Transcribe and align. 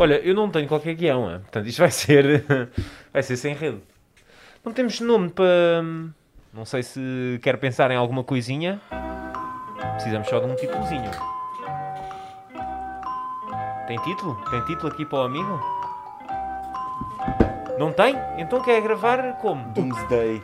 Olha, 0.00 0.14
eu 0.20 0.32
não 0.32 0.48
tenho 0.48 0.68
qualquer 0.68 0.94
guião, 0.94 1.28
é? 1.28 1.38
portanto 1.40 1.66
isto 1.66 1.80
vai 1.80 1.90
ser, 1.90 2.44
vai 3.12 3.20
ser 3.20 3.36
sem 3.36 3.52
rede. 3.52 3.82
Não 4.64 4.72
temos 4.72 5.00
nome 5.00 5.28
para. 5.28 5.82
Não 6.54 6.64
sei 6.64 6.84
se 6.84 7.40
quer 7.42 7.58
pensar 7.58 7.90
em 7.90 7.96
alguma 7.96 8.22
coisinha. 8.22 8.80
Precisamos 9.94 10.28
só 10.28 10.38
de 10.38 10.46
um 10.46 10.54
títulozinho. 10.54 11.10
Tem 13.88 13.96
título? 14.02 14.40
Tem 14.50 14.64
título 14.66 14.92
aqui 14.92 15.04
para 15.04 15.18
o 15.18 15.22
amigo? 15.22 15.60
Não 17.76 17.92
tem? 17.92 18.14
Então 18.36 18.62
quer 18.62 18.80
gravar 18.80 19.32
como? 19.40 19.72
Doomsday. 19.72 20.40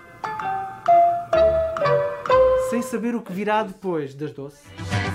Sem 2.71 2.83
saber 2.83 3.15
o 3.15 3.23
que 3.23 3.33
virá 3.33 3.63
depois 3.63 4.17
das 4.17 4.33
doce. 4.33 4.67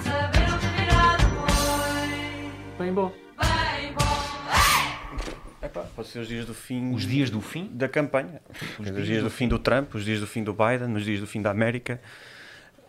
Saber 0.04 0.50
o 0.50 0.60
que 0.60 0.68
virá 0.82 1.18
depois. 1.18 2.78
Bem 2.78 2.94
bom. 2.94 3.29
Ser 6.04 6.20
os 6.20 6.28
dias 6.28 6.46
do 6.46 6.54
fim 6.54 6.94
Os 6.94 7.06
dias 7.06 7.30
do 7.30 7.42
fim? 7.42 7.70
da 7.74 7.88
campanha. 7.90 8.42
Os, 8.80 9.06
dias, 9.06 9.24
do 9.24 9.30
fim 9.30 9.48
do 9.48 9.60
Trump, 9.60 9.94
os 9.96 10.04
dias 10.06 10.20
do 10.20 10.28
fim 10.28 10.44
do 10.44 10.54
Biden, 10.54 10.96
os 10.96 11.04
dias 11.04 11.20
do 11.20 11.28
fim 11.28 11.42
da 11.42 11.52
América. 11.52 12.02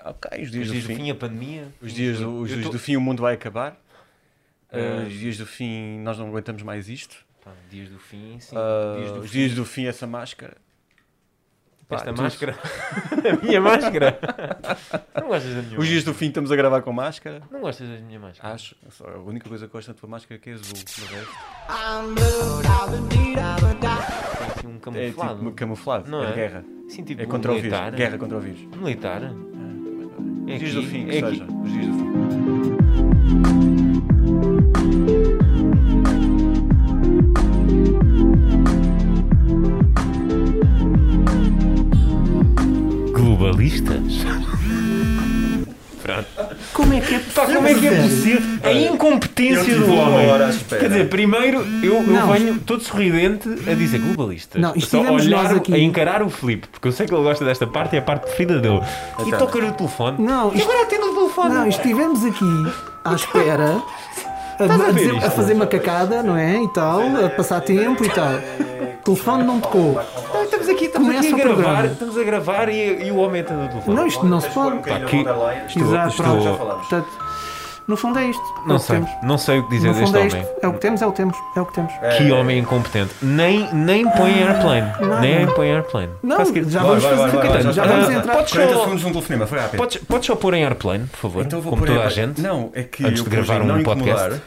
Ok, 0.05 0.43
os 0.43 0.51
dias, 0.51 0.67
Os 0.67 0.73
dias 0.73 0.85
do, 0.85 0.89
do 0.89 0.95
fim. 0.97 1.03
fim, 1.05 1.11
a 1.11 1.15
pandemia? 1.15 1.69
Os 1.83 1.93
dias, 1.93 2.19
do, 2.21 2.41
os 2.41 2.49
dias 2.51 2.65
tô- 2.65 2.71
do 2.73 2.79
fim 2.79 2.97
o 2.97 3.01
mundo 3.01 3.21
vai 3.23 3.35
acabar. 3.35 3.77
Uh, 4.73 5.07
os 5.07 5.13
dias 5.13 5.37
do 5.37 5.45
fim 5.47 5.99
nós 6.01 6.17
não 6.19 6.29
aguentamos 6.29 6.63
mais 6.63 6.89
isto. 6.89 7.17
Pá, 7.45 7.51
dias 7.71 7.89
do 7.89 7.99
fim, 7.99 8.39
sim. 8.41 8.55
Uh, 8.57 8.99
dias 9.01 9.13
do 9.13 9.21
os 9.21 9.31
fim. 9.31 9.39
dias 9.39 9.55
do 9.55 9.65
fim 9.65 9.87
essa 9.87 10.07
máscara. 10.07 10.57
Pá, 11.91 11.97
Esta 11.97 12.11
tudo. 12.13 12.23
máscara. 12.23 12.55
a 13.43 13.45
minha 13.45 13.61
máscara. 13.61 14.19
Não 15.21 15.27
gostas 15.29 15.55
da 15.57 15.63
minha 15.63 15.79
Os 15.81 15.89
dias 15.89 16.05
do 16.05 16.15
fim 16.15 16.29
estamos 16.29 16.53
a 16.53 16.57
gravar 16.57 16.83
com 16.83 16.93
máscara. 16.93 17.43
Não 17.51 17.61
gostas 17.61 17.89
da 17.89 17.97
minha 17.99 18.21
máscara? 18.21 18.55
Acho. 18.55 18.77
Só 18.91 19.09
A 19.09 19.19
única 19.19 19.49
coisa 19.49 19.67
que 19.67 19.73
gosto 19.73 19.89
da 19.89 19.95
tua 19.95 20.09
máscara 20.09 20.37
é 20.37 20.39
que 20.41 20.51
é 20.51 20.53
azul. 20.53 20.73
O 20.73 20.77
resto 20.79 21.21
Tem 23.09 24.47
assim 24.47 24.67
um 24.69 24.77
é 24.77 24.79
camuflado. 24.79 25.39
tipo 25.41 25.53
camuflado. 25.53 26.11
Não 26.11 26.23
é, 26.25 26.31
é? 26.31 26.35
guerra. 26.35 26.65
Assim, 26.87 27.03
tipo 27.03 27.23
É 27.23 27.27
contra 27.27 27.51
o 27.51 27.55
militar. 27.57 27.85
vírus. 27.87 27.99
Guerra 27.99 28.19
contra 28.19 28.37
o 28.37 28.41
vírus. 28.41 28.61
Militar? 28.77 29.23
É 29.23 30.53
Os 30.55 30.59
dias 30.61 30.75
do 30.75 30.83
fim, 30.85 31.07
que 31.07 31.17
é 31.17 31.19
aqui. 31.19 31.29
seja. 31.31 31.45
Os 31.45 31.73
dias 31.73 31.87
do 31.87 31.93
fim. 31.95 32.40
Globalistas? 43.51 44.01
Pronto. 46.03 46.27
Como 46.73 46.95
é 46.95 47.01
que 47.01 47.15
é 47.15 47.19
Pá, 47.35 47.47
como 47.47 47.67
é 47.67 47.75
que 47.75 47.87
é 47.87 48.03
possível? 48.03 48.43
A 48.63 48.73
incompetência 48.73 49.75
do 49.77 49.93
homem. 49.93 50.27
Quer 50.69 50.89
dizer, 50.89 51.09
primeiro 51.09 51.59
eu, 51.83 51.95
eu 51.97 52.03
Não. 52.05 52.33
venho 52.33 52.59
todo 52.61 52.83
sorridente 52.83 53.49
a 53.69 53.75
dizer 53.75 53.99
globalistas. 53.99 54.61
Não, 54.63 54.71
Só 54.71 54.77
estivemos 54.77 55.27
olhar, 55.27 55.55
aqui- 55.57 55.75
a 55.75 55.79
encarar 55.79 56.23
o 56.23 56.31
Filipe, 56.31 56.69
porque 56.69 56.89
eu 56.89 56.93
sei 56.93 57.07
que 57.07 57.15
ele 57.15 57.23
gosta 57.23 57.45
desta 57.45 57.67
parte 57.67 57.95
e 57.95 57.97
é 57.97 57.99
a 57.99 58.03
parte 58.03 58.23
preferida 58.23 58.59
dele. 58.61 58.81
E 59.19 59.23
Então. 59.29 59.39
toca 59.41 59.61
no 59.61 59.73
telefone. 59.73 60.25
Não, 60.25 60.53
E 60.53 60.57
isto- 60.59 60.71
agora 60.71 60.87
atende 60.87 61.03
o 61.05 61.15
telefone. 61.15 61.55
Não, 61.55 61.67
estivemos 61.69 62.25
aqui 62.25 62.73
à 63.05 63.15
espera. 63.15 63.83
A, 64.59 64.63
Estás 64.63 64.71
a 64.71 64.75
a 64.85 64.87
ver 64.87 64.95
dizer- 64.95 65.15
isto? 65.15 65.27
a 65.27 65.31
fazer 65.31 65.55
macacada, 65.55 66.23
não 66.23 66.37
é? 66.37 66.63
E 66.63 66.69
tal, 66.73 67.01
a 67.25 67.29
passar 67.31 67.61
tempo 67.63 68.05
e 68.05 68.09
tal. 68.11 68.35
O 69.01 69.03
telefone 69.05 69.45
não 69.45 69.61
tocou. 69.61 70.01
Estamos 70.51 70.69
aqui, 70.69 70.85
estamos 70.87 71.09
Começa 71.09 71.29
aqui 71.29 71.41
a 71.41 71.45
gravar, 71.45 71.85
estamos 71.87 72.19
a 72.19 72.25
gravar 72.25 72.69
e, 72.69 73.07
e 73.07 73.11
o 73.13 73.17
homem 73.19 73.41
atende 73.41 73.67
o 73.67 73.69
telefone. 73.69 73.97
Não, 73.97 74.07
isto 74.07 74.27
não 74.27 74.41
se 74.41 74.49
pode. 74.51 74.79
Pá, 74.79 75.01
que- 75.01 75.17
Exato, 75.79 76.09
estou- 76.09 76.25
pronto. 76.27 76.43
já 76.43 76.55
falamos. 76.55 76.87
Portanto, 76.89 77.09
no 77.87 77.97
fundo 77.97 78.19
é 78.19 78.25
isto. 78.27 78.43
É 78.43 78.69
Não 78.69 78.77
que 78.77 78.83
sei, 78.83 78.97
temos. 78.97 79.11
não 79.23 79.39
sei 79.39 79.59
o 79.59 79.63
que 79.65 79.71
dizer 79.71 79.87
No 79.89 79.95
deste 79.95 80.07
fundo 80.07 80.19
é 80.19 80.21
homem. 80.23 80.49
É 80.63 80.69
o 80.69 80.73
que 80.73 80.79
temos, 80.81 81.03
é 81.03 81.07
o 81.07 81.11
que 81.13 81.17
temos. 81.17 81.37
É 81.57 81.61
o 81.61 81.67
que 81.67 81.73
temos. 81.75 81.93
Que 82.19 82.33
homem 82.33 82.59
incompetente. 82.59 83.15
Nem, 83.23 83.73
nem 83.73 84.09
põe 84.11 84.43
airplane. 84.43 84.93
Não, 85.01 85.21
nem 85.21 85.47
não. 85.47 85.55
põe 85.55 85.71
airplane. 85.73 86.11
Não, 86.23 86.37
já 86.39 86.83
vamos 86.83 87.03
vai, 87.03 87.17
fazer. 87.17 87.17
vai, 87.17 87.49
vai, 87.49 87.63
vai, 87.63 87.73
já 87.73 87.85
vamos 87.85 88.07
vai. 88.07 88.15
entrar. 88.17 88.35
Podes 88.37 88.53
40 88.53 88.73
só, 88.75 88.81
segundos 88.85 89.05
um 89.05 89.11
telefonema, 89.11 89.47
foi 89.47 89.59
rápido. 89.59 89.79
podes, 89.79 89.97
podes 90.05 90.27
só 90.27 90.35
pôr 90.37 90.55
em 90.55 90.65
airplane, 90.65 91.07
por 91.07 91.17
favor? 91.19 91.45
Então 91.45 91.61
vou 91.61 91.71
como 91.71 91.85
pôr 91.87 91.95
toda 91.95 92.07
a 92.07 92.11
gente. 92.11 92.41
Não, 92.41 92.71
é 92.75 92.83
que 92.83 93.05
Antes 93.07 93.23
de 93.23 93.31
gravar 93.31 93.63
um 93.63 93.83
podcast. 93.83 93.91
incomodar. 94.11 94.41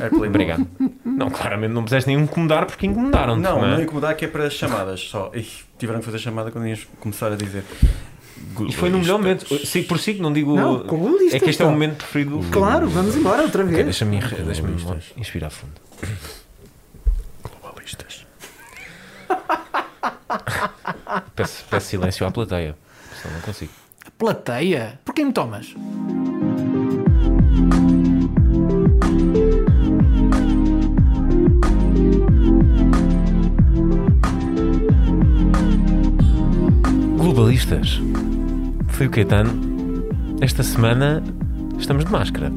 Airplane 0.00 0.28
Obrigado. 0.28 0.66
Não, 1.04 1.30
claramente 1.30 1.72
não 1.72 1.84
puseste 1.84 2.08
nem 2.08 2.18
incomodar 2.20 2.66
porque 2.66 2.86
incomodaram-te. 2.86 3.40
Não, 3.40 3.60
Não, 3.60 3.68
não 3.68 3.76
é? 3.78 3.82
incomodar 3.82 4.16
que 4.16 4.24
é 4.24 4.28
para 4.28 4.48
chamadas 4.50 5.00
só. 5.00 5.30
Ih, 5.34 5.46
tiveram 5.78 6.00
que 6.00 6.06
fazer 6.06 6.18
chamada 6.18 6.50
quando 6.50 6.66
ias 6.66 6.86
começar 6.98 7.32
a 7.32 7.36
dizer. 7.36 7.64
E 8.66 8.72
foi 8.72 8.88
no 8.90 8.98
melhor 8.98 9.18
momento. 9.18 9.46
Sim, 9.66 9.82
por 9.82 9.98
si 9.98 10.14
que 10.14 10.22
não 10.22 10.32
digo. 10.32 10.56
Não, 10.56 10.78
globalistas, 10.84 11.34
é 11.34 11.38
que 11.40 11.50
este 11.50 11.62
é 11.62 11.64
o 11.64 11.68
pá. 11.68 11.72
momento 11.72 11.96
preferido 11.98 12.38
do 12.38 12.50
Claro, 12.50 12.88
vamos 12.88 13.14
embora 13.16 13.42
outra 13.42 13.62
Ok, 13.62 13.72
vez. 13.74 13.84
Deixa-me 13.86 14.18
deixa 14.18 14.62
inspirar 15.16 15.50
fundo. 15.50 15.74
Globalistas. 17.42 18.26
Peço, 21.34 21.64
peço 21.68 21.86
silêncio 21.86 22.26
à 22.26 22.30
plateia. 22.30 22.76
Senão 23.20 23.34
não 23.34 23.40
consigo. 23.42 23.72
Plateia? 24.16 25.00
Porquê 25.04 25.24
me 25.24 25.32
tomas? 25.32 25.74
Globalistas. 37.50 38.00
Foi 38.90 39.08
o 39.08 39.10
Caetano. 39.10 39.50
Esta 40.40 40.62
semana 40.62 41.20
estamos 41.80 42.04
de 42.04 42.12
máscara. 42.12 42.52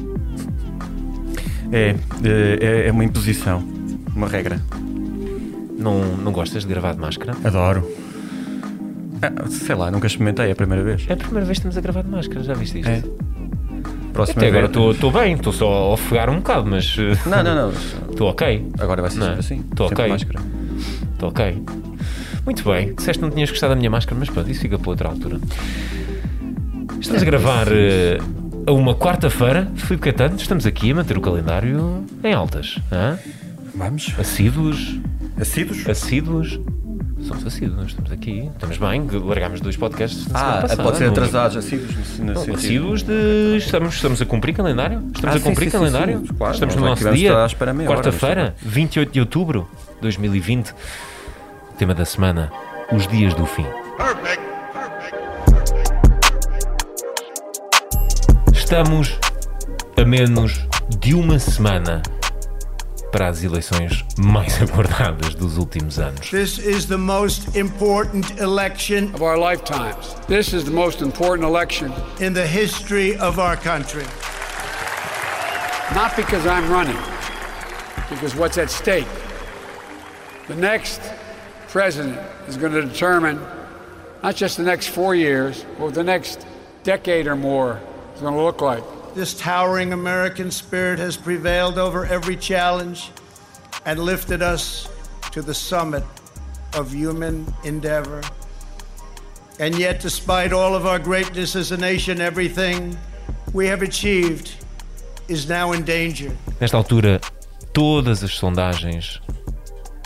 É, 1.72 1.96
é, 2.22 2.86
é 2.86 2.92
uma 2.92 3.04
imposição, 3.04 3.64
uma 4.14 4.28
regra. 4.28 4.60
Não, 5.76 6.16
não 6.16 6.30
gostas 6.30 6.62
de 6.62 6.68
gravar 6.68 6.94
de 6.94 7.00
máscara? 7.00 7.34
Adoro. 7.42 7.90
Ah, 9.20 9.48
sei 9.48 9.74
lá, 9.74 9.90
nunca 9.90 10.06
experimentei, 10.06 10.48
é 10.48 10.52
a 10.52 10.56
primeira 10.56 10.84
vez. 10.84 11.04
É 11.08 11.14
a 11.14 11.16
primeira 11.16 11.44
vez 11.44 11.58
que 11.58 11.66
estamos 11.66 11.76
a 11.76 11.80
gravar 11.80 12.02
de 12.02 12.10
máscara, 12.10 12.44
já 12.44 12.54
viste 12.54 12.78
isto? 12.78 12.88
É. 12.88 13.02
Próxima 14.12 14.42
Até 14.42 14.48
agora 14.48 14.66
estou 14.66 15.10
bem, 15.10 15.34
estou 15.34 15.52
só 15.52 15.66
a 15.66 15.92
ofegar 15.94 16.30
um 16.30 16.36
bocado, 16.36 16.70
mas 16.70 16.96
Não, 17.26 17.42
não, 17.42 17.54
não. 17.56 17.72
estou 18.10 18.30
ok. 18.30 18.70
Agora 18.78 19.02
vai 19.02 19.10
ser 19.10 19.18
Não 19.18 19.26
é? 19.26 19.30
sempre 19.30 19.40
assim. 19.40 19.64
Sempre 19.88 20.02
ok. 20.02 20.16
Estou 21.14 21.30
ok. 21.30 21.62
Muito 22.44 22.62
bem, 22.64 22.94
disseste 22.94 23.18
que 23.18 23.24
não 23.24 23.30
tinhas 23.30 23.50
gostado 23.50 23.70
da 23.72 23.76
minha 23.76 23.90
máscara, 23.90 24.16
mas 24.18 24.28
pronto, 24.28 24.50
isso 24.50 24.60
fica 24.60 24.78
para 24.78 24.90
outra 24.90 25.08
altura. 25.08 25.38
Estamos 27.00 27.22
a 27.22 27.24
gravar 27.24 27.68
eh, 27.70 28.18
a 28.66 28.72
uma 28.72 28.94
quarta-feira, 28.94 29.70
Filipe 29.76 30.04
Caetano, 30.04 30.36
estamos 30.36 30.66
aqui 30.66 30.90
a 30.90 30.94
manter 30.94 31.16
o 31.16 31.20
calendário 31.20 32.04
em 32.22 32.32
altas. 32.34 32.78
hã? 32.92 33.18
Vamos. 33.74 34.14
Assíduos, 34.18 34.98
Assíduos? 35.40 35.88
assíduos. 35.88 36.60
Somos 37.22 37.46
assíduos, 37.46 37.86
estamos 37.86 38.12
aqui, 38.12 38.50
estamos 38.52 38.76
bem, 38.76 39.06
largámos 39.24 39.58
dois 39.62 39.78
podcasts 39.78 40.26
Ah, 40.34 40.58
passada, 40.60 40.82
pode 40.82 40.98
ser 40.98 41.08
atrasados, 41.08 41.56
assíduos. 41.56 41.94
no- 42.18 42.24
no 42.26 42.32
Não, 42.34 42.40
sentido- 42.42 42.56
assíduos 42.58 43.02
de. 43.02 43.56
Estamos, 43.56 43.94
estamos 43.94 44.20
a 44.20 44.26
cumprir 44.26 44.54
calendário? 44.54 45.02
Estamos 45.14 45.36
Ah, 45.36 45.38
a 45.38 45.40
cumprir 45.40 45.64
sim, 45.64 45.70
sim, 45.70 45.78
calendário? 45.78 46.18
sim, 46.20 46.26
claro. 46.36 46.52
estamos 46.52 46.76
no 46.76 46.82
nosso 46.84 47.10
dia. 47.14 47.32
Quarta-feira, 47.86 48.54
28 48.60 49.10
de 49.12 49.20
outubro 49.20 49.66
de 49.96 50.02
2020. 50.02 50.74
Tema 51.78 51.94
da 51.94 52.04
semana: 52.04 52.52
Os 52.92 53.06
Dias 53.08 53.34
do 53.34 53.46
Fim. 53.46 53.66
Estamos 58.52 59.18
a 59.96 60.04
menos 60.04 60.66
de 60.98 61.14
uma 61.14 61.38
semana 61.38 62.02
para 63.10 63.28
as 63.28 63.42
eleições 63.42 64.04
mais 64.18 64.60
aguardadas 64.62 65.34
dos 65.34 65.58
últimos 65.58 65.98
anos. 65.98 66.30
This 66.30 66.58
is 66.58 66.86
the 66.86 66.96
most 66.96 67.56
important 67.58 68.40
election 68.40 69.10
of 69.14 69.22
our 69.22 69.36
lifetimes. 69.36 70.14
This 70.26 70.52
is 70.52 70.64
the 70.64 70.70
most 70.70 71.02
important 71.02 71.46
election, 71.46 71.92
in 72.20 72.32
the 72.32 72.46
history 72.46 73.16
of 73.18 73.38
our 73.38 73.56
country. 73.56 74.04
not 75.94 76.16
because 76.16 76.46
I'm 76.46 76.68
running, 76.70 76.96
because 78.08 78.34
what's 78.34 78.58
at 78.58 78.70
stake. 78.70 79.06
The 80.48 80.56
next 80.56 81.00
president 81.74 82.16
is 82.46 82.56
going 82.56 82.70
to 82.70 82.82
determine 82.82 83.36
not 84.22 84.36
just 84.36 84.56
the 84.56 84.62
next 84.62 84.90
four 84.90 85.12
years, 85.12 85.64
but 85.70 85.86
what 85.86 85.94
the 85.94 86.04
next 86.04 86.46
decade 86.84 87.26
or 87.26 87.34
more 87.34 87.80
is 88.14 88.20
going 88.20 88.32
to 88.32 88.40
look 88.40 88.60
like. 88.60 88.84
This 89.16 89.34
towering 89.34 89.92
American 89.92 90.52
spirit 90.52 91.00
has 91.00 91.16
prevailed 91.16 91.76
over 91.76 92.06
every 92.06 92.36
challenge 92.36 93.10
and 93.84 93.98
lifted 93.98 94.40
us 94.40 94.88
to 95.32 95.42
the 95.42 95.52
summit 95.52 96.04
of 96.74 96.92
human 96.92 97.44
endeavor. 97.64 98.22
And 99.58 99.76
yet, 99.76 99.98
despite 99.98 100.52
all 100.52 100.76
of 100.76 100.86
our 100.86 101.00
greatness 101.00 101.56
as 101.56 101.72
a 101.72 101.76
nation, 101.76 102.20
everything 102.20 102.96
we 103.52 103.66
have 103.66 103.82
achieved 103.82 104.54
is 105.26 105.48
now 105.48 105.72
in 105.72 105.82
danger. 105.82 106.36
Nesta 106.60 106.76
altura, 106.76 107.20
todas 107.72 108.22
as 108.22 108.30
sondagens 108.30 109.18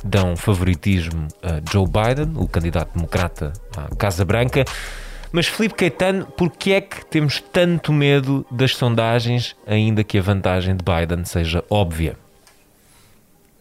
dão 0.05 0.37
favoritismo 0.37 1.29
a 1.43 1.61
Joe 1.71 1.87
Biden, 1.87 2.33
o 2.37 2.47
candidato 2.49 2.95
democrata 2.95 3.53
à 3.77 3.95
Casa 3.97 4.25
Branca. 4.25 4.65
Mas 5.31 5.47
Filipe 5.47 5.75
Caetano, 5.75 6.25
porquê 6.25 6.73
é 6.73 6.81
que 6.81 7.05
temos 7.05 7.41
tanto 7.53 7.93
medo 7.93 8.47
das 8.51 8.75
sondagens, 8.75 9.55
ainda 9.67 10.03
que 10.03 10.17
a 10.19 10.23
vantagem 10.23 10.75
de 10.77 10.83
Biden 10.85 11.25
seja 11.27 11.63
óbvia? 11.69 12.17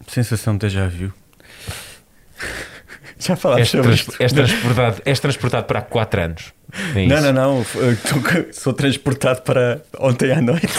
Sensação 0.07 0.54
de 0.54 0.60
déjà 0.68 0.88
vu. 0.88 1.12
Já 3.19 3.33
És, 3.57 3.69
sobre 3.69 3.88
trans- 3.88 4.00
isto. 4.00 4.16
és 4.24 4.31
transportado, 4.31 5.01
és 5.04 5.19
transportado 5.19 5.66
para 5.66 5.80
há 5.80 5.81
4 5.81 6.22
anos. 6.22 6.54
É 6.95 7.06
Não, 7.07 7.19
não, 7.22 7.33
não. 7.33 7.63
tô- 7.63 8.54
Sou 8.54 8.74
transportado 8.74 9.42
para 9.42 9.81
ontem 10.00 10.31
à 10.31 10.40
noite. 10.42 10.68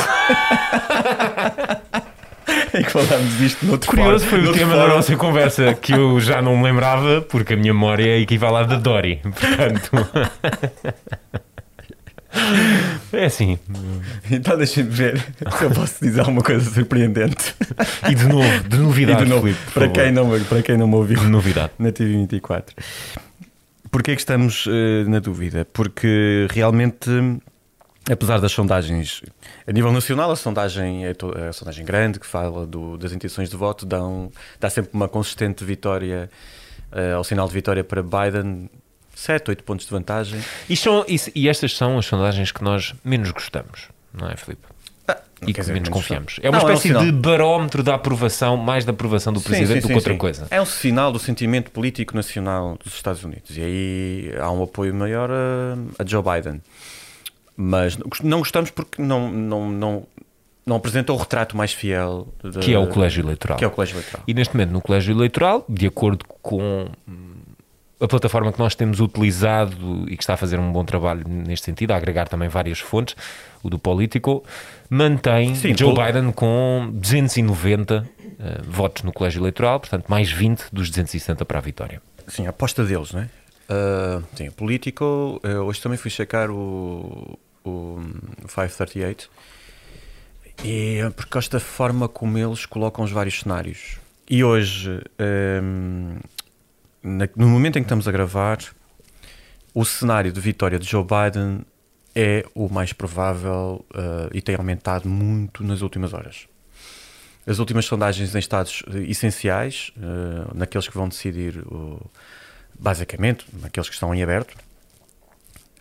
em 2.75 2.83
que 2.85 2.91
falámos 2.91 3.39
disto 3.39 3.65
noutro 3.67 3.91
Curioso 3.91 4.25
fórum- 4.27 4.45
foi 4.45 4.51
o 4.51 4.55
tema 4.55 4.77
da 4.77 4.89
nossa 4.89 5.17
conversa 5.17 5.75
que 5.75 5.93
eu 5.93 6.19
já 6.21 6.41
não 6.43 6.57
me 6.57 6.65
lembrava 6.65 7.21
porque 7.23 7.55
a 7.55 7.57
minha 7.57 7.73
memória 7.75 8.05
é 8.07 8.21
equivale 8.21 8.57
à 8.57 8.63
da 8.65 8.77
Dory. 8.77 9.21
Portanto. 9.23 9.91
É 13.13 13.25
assim. 13.25 13.59
Então 14.31 14.57
deixem-me 14.57 14.91
ver 14.91 15.19
se 15.57 15.65
eu 15.65 15.71
posso 15.71 15.95
dizer 16.05 16.21
alguma 16.21 16.43
coisa 16.43 16.71
surpreendente. 16.71 17.55
E 18.09 18.15
de 18.15 18.27
novo, 18.27 18.61
de 18.69 18.77
E 18.77 18.81
novidade, 18.81 19.25
de 19.25 19.31
novo, 19.31 19.43
Filipe, 19.43 19.61
por 19.65 19.73
para, 19.73 19.83
favor. 19.89 20.03
quem 20.03 20.13
não, 20.13 20.45
para 20.45 20.63
quem 20.63 20.77
não 20.77 20.87
me 20.89 20.95
ouviu 20.95 21.19
De 21.19 21.27
novidade. 21.27 21.73
na 21.79 21.91
TV24. 21.91 22.65
Porquê 23.91 24.11
é 24.11 24.15
que 24.15 24.21
estamos 24.21 24.67
eh, 24.69 25.05
na 25.09 25.19
dúvida? 25.19 25.67
Porque 25.73 26.47
realmente, 26.51 27.09
apesar 28.11 28.41
das 28.41 28.53
sondagens 28.53 29.23
a 29.67 29.73
nível 29.73 29.93
nacional, 29.93 30.31
a 30.31 30.37
sondagem 30.37 31.07
é 31.07 31.13
a 31.49 31.53
sondagem 31.53 31.85
grande 31.85 32.19
que 32.19 32.27
fala 32.27 32.67
do- 32.67 32.97
das 32.97 33.13
intenções 33.13 33.49
de 33.51 33.57
voto 33.57 33.85
dão, 33.87 34.31
dá 34.59 34.69
sempre 34.71 34.91
uma 34.95 35.09
consistente 35.09 35.65
vitória 35.65 36.31
eh, 36.93 37.13
ao 37.13 37.23
sinal 37.25 37.47
de 37.47 37.55
vitória 37.55 37.85
para 37.85 38.03
Biden, 38.03 38.71
7, 39.15 39.51
8 39.51 39.65
pontos 39.65 39.85
de 39.87 39.93
vantagem. 39.93 40.41
E, 40.69 40.77
são, 40.77 41.05
e, 41.09 41.17
e 41.35 41.49
estas 41.49 41.77
são 41.77 41.99
as 41.99 42.07
sondagens 42.07 42.51
que 42.53 42.63
nós 42.63 42.95
menos 43.05 43.31
gostamos, 43.31 43.89
não 44.13 44.29
é, 44.29 44.37
Filipe? 44.37 44.63
E 45.41 45.47
quer 45.47 45.53
que 45.53 45.61
dizer, 45.61 45.73
menos 45.73 45.89
confiamos. 45.89 46.41
É 46.43 46.51
uma 46.51 46.59
Não, 46.59 46.69
é 46.69 46.73
um 46.73 46.75
espécie 46.75 46.99
de 46.99 47.13
barómetro 47.13 47.83
da 47.85 47.95
aprovação, 47.95 48.57
mais 48.57 48.85
da 48.85 48.91
aprovação 48.91 49.33
do 49.33 49.39
Sim, 49.39 49.47
presidente 49.47 49.75
sim, 49.75 49.81
do 49.83 49.87
que 49.89 49.95
outra 49.95 50.13
sim. 50.13 50.19
coisa. 50.19 50.47
É 50.51 50.61
um 50.61 50.67
sinal 50.67 51.13
do 51.13 51.19
sentimento 51.21 51.71
político 51.71 52.17
nacional 52.17 52.77
dos 52.83 52.95
Estados 52.95 53.23
Unidos. 53.23 53.57
E 53.57 53.61
aí 53.63 54.33
há 54.41 54.51
um 54.51 54.65
apoio 54.65 54.93
maior 54.93 55.31
a, 55.31 55.77
a 56.03 56.05
Joe 56.05 56.23
Biden. 56.25 56.61
Mas 57.61 57.99
não 58.23 58.39
gostamos 58.39 58.71
porque 58.71 59.03
não, 59.03 59.29
não, 59.33 59.69
não, 59.69 60.07
não 60.65 60.77
apresenta 60.77 61.13
o 61.13 61.17
retrato 61.17 61.57
mais 61.57 61.73
fiel 61.73 62.29
de- 62.43 62.61
Que 62.61 62.73
é 62.73 62.79
o 62.79 62.87
colégio 62.87 63.23
eleitoral. 63.25 63.59
que 63.59 63.65
é 63.65 63.67
o 63.67 63.71
colégio 63.73 63.97
eleitoral. 63.97 64.23
E 64.29 64.33
neste 64.33 64.55
momento, 64.55 64.71
no 64.71 64.81
colégio 64.81 65.13
eleitoral, 65.13 65.65
de 65.69 65.87
acordo 65.89 66.25
com 66.41 66.87
hum, 67.09 67.33
a 68.01 68.07
plataforma 68.07 68.53
que 68.53 68.61
nós 68.61 68.77
temos 68.77 69.01
utilizado 69.01 70.05
e 70.09 70.17
que 70.17 70.23
está 70.23 70.35
a 70.35 70.37
fazer 70.37 70.61
um 70.61 70.71
bom 70.71 70.85
trabalho 70.85 71.25
neste 71.27 71.67
sentido, 71.67 71.91
a 71.91 71.97
agregar 71.97 72.29
também 72.29 72.49
várias 72.49 72.79
fontes, 72.79 73.17
o 73.61 73.69
do 73.69 73.77
Político, 73.77 74.45
mantém 74.89 75.57
Sim, 75.57 75.77
Joe 75.77 75.93
tu- 75.93 76.01
Biden 76.01 76.31
com 76.31 76.91
290 76.93 78.09
eh, 78.39 78.61
votos 78.69 79.03
no 79.03 79.13
colégio 79.13 79.41
eleitoral, 79.41 79.81
portanto, 79.81 80.05
mais 80.09 80.31
20 80.31 80.67
dos 80.73 80.89
270 80.91 81.45
para 81.45 81.59
a 81.59 81.61
vitória. 81.61 82.01
Sim, 82.29 82.47
a 82.47 82.51
aposta 82.51 82.85
deles, 82.85 83.13
não 83.13 83.23
é? 83.23 83.29
Ah, 83.69 84.23
sim, 84.37 84.47
o 84.49 84.53
político. 84.53 85.41
eh, 85.43 85.59
hoje 85.59 85.81
também 85.81 85.99
fui 85.99 86.11
checar 86.11 86.51
o, 86.53 87.37
o 87.65 87.99
538 88.47 89.31
e 90.65 90.99
por 91.15 91.27
causa 91.27 91.49
da 91.51 91.61
forma 91.61 92.09
como 92.09 92.37
eles 92.39 92.67
colocam 92.67 93.05
os 93.05 93.11
vários 93.13 93.41
cenários. 93.41 93.99
E 94.29 94.43
hoje, 94.45 95.01
ehm, 95.19 96.19
na- 97.03 97.29
no 97.37 97.49
momento 97.49 97.79
em 97.79 97.83
que 97.83 97.87
estamos 97.87 98.09
a 98.09 98.13
gravar, 98.13 98.59
o 99.75 99.85
cenário 99.85 100.33
de 100.33 100.41
vitória 100.41 100.79
de 100.79 100.87
Joe 100.89 101.05
Biden 101.05 101.61
é 102.15 102.45
o 102.55 102.69
mais 102.69 102.93
provável 102.93 103.85
eh, 103.95 104.31
e 104.35 104.43
tem 104.43 104.57
aumentado 104.57 105.09
muito 105.09 105.63
nas 105.63 105.81
últimas 105.83 106.13
horas. 106.13 106.49
As 107.47 107.59
últimas 107.61 107.87
sondagens 107.87 108.35
em 108.35 108.39
estados 108.39 108.83
eh, 108.93 108.99
essenciais, 109.11 109.93
eh, 109.97 110.51
naqueles 110.55 110.89
que 110.89 110.95
vão 110.97 111.09
decidir, 111.09 111.59
o- 111.67 112.01
basicamente, 112.79 113.47
naqueles 113.63 113.89
que 113.89 113.95
estão 113.95 114.13
em 114.15 114.23
aberto, 114.23 114.55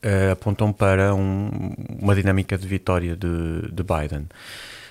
eh, 0.01 0.31
apontam 0.31 0.71
para 0.73 1.13
um- 1.15 1.73
uma 1.99 2.15
dinâmica 2.15 2.57
de 2.57 2.67
vitória 2.67 3.15
de, 3.15 3.71
de 3.71 3.83
Biden. 3.83 4.27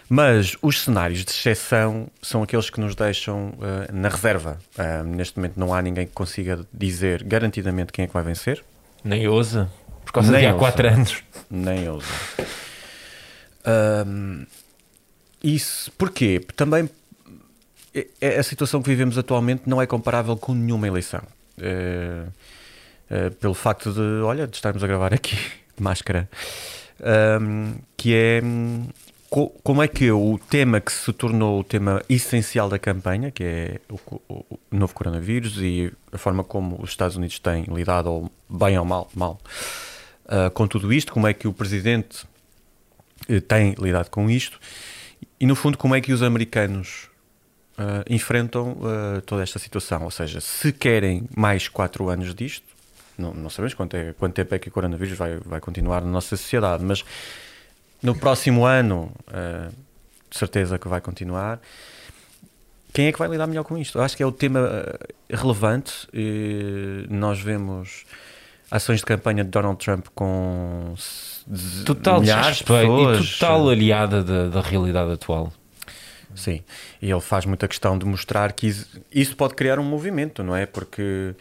Mas 0.09 0.57
os 0.63 0.83
cenários 0.83 1.25
de 1.25 1.33
exceção 1.33 2.07
são 2.23 2.43
aqueles 2.43 2.71
que 2.71 2.81
nos 2.81 2.95
deixam 2.95 3.55
eh, 3.61 3.91
na 3.93 4.09
reserva. 4.09 4.59
Eh, 4.79 5.03
neste 5.03 5.37
momento 5.37 5.55
não 5.59 5.75
há 5.75 5.83
ninguém 5.83 6.07
que 6.07 6.13
consiga 6.13 6.61
dizer 6.73 7.25
garantidamente 7.25 7.93
quem 7.93 8.05
é 8.05 8.07
que 8.09 8.15
vai 8.15 8.23
vencer, 8.23 8.63
Nem 9.03 9.27
ousa, 9.29 9.69
por 10.05 10.13
causa 10.13 10.31
Nem 10.31 10.43
de 10.43 10.47
há 10.47 10.51
ousa. 10.55 10.59
4 10.61 10.89
anos. 10.89 11.23
nem 11.51 11.89
ousa. 11.89 12.07
Isso 15.43 15.91
porquê? 15.93 16.41
Também 16.57 16.89
a 18.39 18.43
situação 18.43 18.83
que 18.83 18.89
vivemos 18.89 19.17
atualmente 19.17 19.63
não 19.67 19.81
é 19.81 19.87
comparável 19.87 20.37
com 20.37 20.55
nenhuma 20.55 20.87
eleição. 20.87 21.23
É, 21.59 22.25
é, 23.11 23.31
pelo 23.31 23.55
facto 23.55 23.93
de, 23.93 24.23
olha, 24.23 24.47
de 24.47 24.57
estarmos 24.57 24.83
a 24.83 24.87
gravar 24.87 25.15
aqui 25.15 25.37
de 25.77 25.83
máscara, 25.83 26.29
ahm, 27.03 27.75
que 27.97 28.15
é 28.15 28.41
hum, 28.45 28.89
co- 29.29 29.51
como 29.63 29.83
é 29.83 29.89
que 29.89 30.11
o 30.11 30.39
tema 30.51 30.81
que 30.81 30.93
se 30.93 31.13
tornou 31.13 31.61
o 31.61 31.65
tema 31.65 32.03
essencial 32.09 32.69
da 32.69 32.79
campanha, 32.79 33.31
que 33.31 33.45
é 33.45 33.81
o, 33.91 33.99
o- 34.29 34.59
novo 34.71 34.95
coronavírus 34.95 35.57
e 35.59 35.93
a 36.13 36.19
forma 36.19 36.43
como 36.45 36.81
os 36.83 36.91
Estados 36.91 37.17
Unidos 37.17 37.39
têm 37.39 37.65
lidado, 37.65 38.11
ou 38.11 38.33
bem 38.49 38.79
ou 38.79 38.85
mal, 38.85 39.09
mal 39.15 39.39
ah, 40.29 40.51
com 40.51 40.67
tudo 40.67 40.93
isto, 40.93 41.13
como 41.13 41.27
é 41.27 41.35
que 41.35 41.47
o 41.49 41.53
presidente 41.53 42.25
eh, 43.29 43.41
tem 43.41 43.75
lidado 43.79 44.11
com 44.11 44.29
isto 44.31 44.59
e, 45.41 45.47
no 45.47 45.55
fundo, 45.55 45.77
como 45.79 45.95
é 45.95 46.01
que 46.01 46.13
os 46.13 46.23
americanos 46.23 47.09
ah, 47.79 48.05
enfrentam 48.09 48.77
ah, 48.83 49.21
toda 49.27 49.43
esta 49.43 49.59
situação. 49.59 50.03
Ou 50.05 50.11
seja, 50.11 50.41
se 50.41 50.73
querem 50.73 51.29
mais 51.37 51.69
quatro 51.69 52.09
anos 52.09 52.35
disto, 52.35 52.67
não, 53.19 53.33
não 53.35 53.51
sabemos 53.51 53.75
quanto, 53.75 53.97
é, 53.97 54.13
quanto 54.13 54.35
tempo 54.35 54.55
é 54.55 54.59
que 54.59 54.69
o 54.69 54.73
coronavírus 54.73 55.17
vai, 55.17 55.39
vai 55.39 55.61
continuar 55.61 56.01
na 56.03 56.11
nossa 56.11 56.37
sociedade, 56.37 56.85
mas 56.85 57.05
no 58.03 58.15
próximo 58.15 58.65
ano, 58.65 59.11
ah, 59.29 59.71
de 60.31 60.39
certeza 60.39 60.79
que 60.79 60.89
vai 60.89 61.01
continuar. 61.01 61.61
Quem 62.93 63.07
é 63.09 63.13
que 63.13 63.19
vai 63.19 63.29
lidar 63.29 63.47
melhor 63.47 63.65
com 63.65 63.77
isto? 63.77 63.99
Eu 63.99 64.03
acho 64.03 64.17
que 64.17 64.23
é 64.23 64.27
o 64.27 64.33
tema 64.33 64.61
ah, 64.61 64.99
relevante. 65.31 66.09
E 66.13 67.07
nós 67.11 67.41
vemos 67.41 68.05
ações 68.71 69.01
de 69.01 69.07
campanha 69.07 69.45
de 69.45 69.51
Donald 69.51 69.79
Trump 69.83 70.07
com 70.15 70.95
Total 71.85 72.21
milhares 72.21 72.59
de 72.59 72.65
pessoas. 72.65 73.27
e 73.27 73.33
total 73.33 73.69
aliada 73.69 74.23
da, 74.23 74.49
da 74.49 74.61
realidade 74.61 75.13
atual. 75.13 75.53
Sim, 76.37 76.63
e 77.01 77.11
ele 77.11 77.21
faz 77.21 77.47
muita 77.47 77.67
questão 77.67 77.97
de 77.99 78.05
mostrar 78.05 78.53
que 78.53 78.67
is- 78.67 78.87
isso 79.11 79.35
pode 79.37 79.55
criar 79.55 79.79
um 79.79 79.83
movimento, 79.83 80.43
não 80.45 80.55
é? 80.55 80.67
Porque 80.67 81.35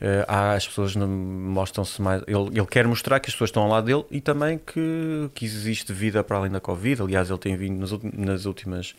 eh, 0.00 0.24
há 0.26 0.52
as 0.54 0.66
pessoas 0.66 0.96
mostram-se 0.96 2.02
mais. 2.02 2.22
Ele, 2.26 2.58
ele 2.58 2.66
quer 2.66 2.86
mostrar 2.86 3.20
que 3.20 3.28
as 3.30 3.34
pessoas 3.34 3.48
estão 3.50 3.62
ao 3.62 3.68
lado 3.68 3.84
dele 3.84 4.04
e 4.10 4.20
também 4.20 4.58
que, 4.58 5.30
que 5.34 5.44
existe 5.44 5.92
vida 5.92 6.24
para 6.24 6.36
além 6.38 6.50
da 6.50 6.60
Covid. 6.60 7.02
Aliás, 7.02 7.30
ele 7.30 7.38
tem 7.38 7.56
vindo 7.56 7.78
nas, 7.78 7.92
nas 8.12 8.44
últimas 8.44 8.94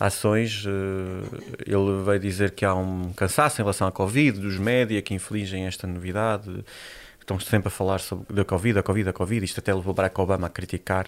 ações, 0.00 0.64
eh, 0.66 1.40
ele 1.66 2.02
veio 2.04 2.18
dizer 2.18 2.52
que 2.52 2.64
há 2.64 2.74
um 2.74 3.12
cansaço 3.14 3.60
em 3.60 3.64
relação 3.64 3.86
à 3.86 3.92
Covid, 3.92 4.38
dos 4.40 4.58
média 4.58 5.02
que 5.02 5.12
infligem 5.12 5.66
esta 5.66 5.86
novidade, 5.86 6.64
estão 7.20 7.38
sempre 7.38 7.68
a 7.68 7.70
falar 7.70 7.98
sobre 8.00 8.24
da 8.34 8.44
Covid, 8.44 8.78
a 8.78 8.82
Covid, 8.82 9.08
a 9.10 9.12
Covid. 9.12 9.44
Isto 9.44 9.60
até 9.60 9.74
levou 9.74 9.92
Barack 9.92 10.18
Obama 10.20 10.46
a 10.46 10.50
criticar. 10.50 11.06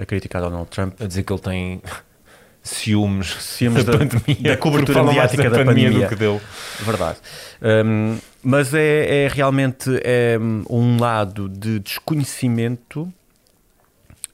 A 0.00 0.06
criticar 0.06 0.40
Donald 0.42 0.68
Trump 0.70 0.94
A 1.00 1.06
dizer 1.06 1.22
que 1.24 1.32
ele 1.32 1.40
tem 1.42 1.82
ciúmes, 2.62 3.28
Ciúmes 3.40 3.82
da- 3.84 3.98
pandemia, 3.98 4.50
da 4.50 4.56
cobertura 4.56 5.02
mediática 5.02 5.44
da 5.50 5.58
pandemia 5.58 5.84
pandemia. 5.88 6.06
do 6.06 6.08
que 6.10 6.16
deu. 6.16 6.40
Verdade. 6.80 7.18
Hum, 7.62 8.18
mas 8.42 8.72
é, 8.74 9.24
é 9.24 9.28
realmente 9.28 9.90
é, 10.04 10.38
um 10.68 10.98
lado 10.98 11.48
de 11.48 11.78
desconhecimento 11.80 13.12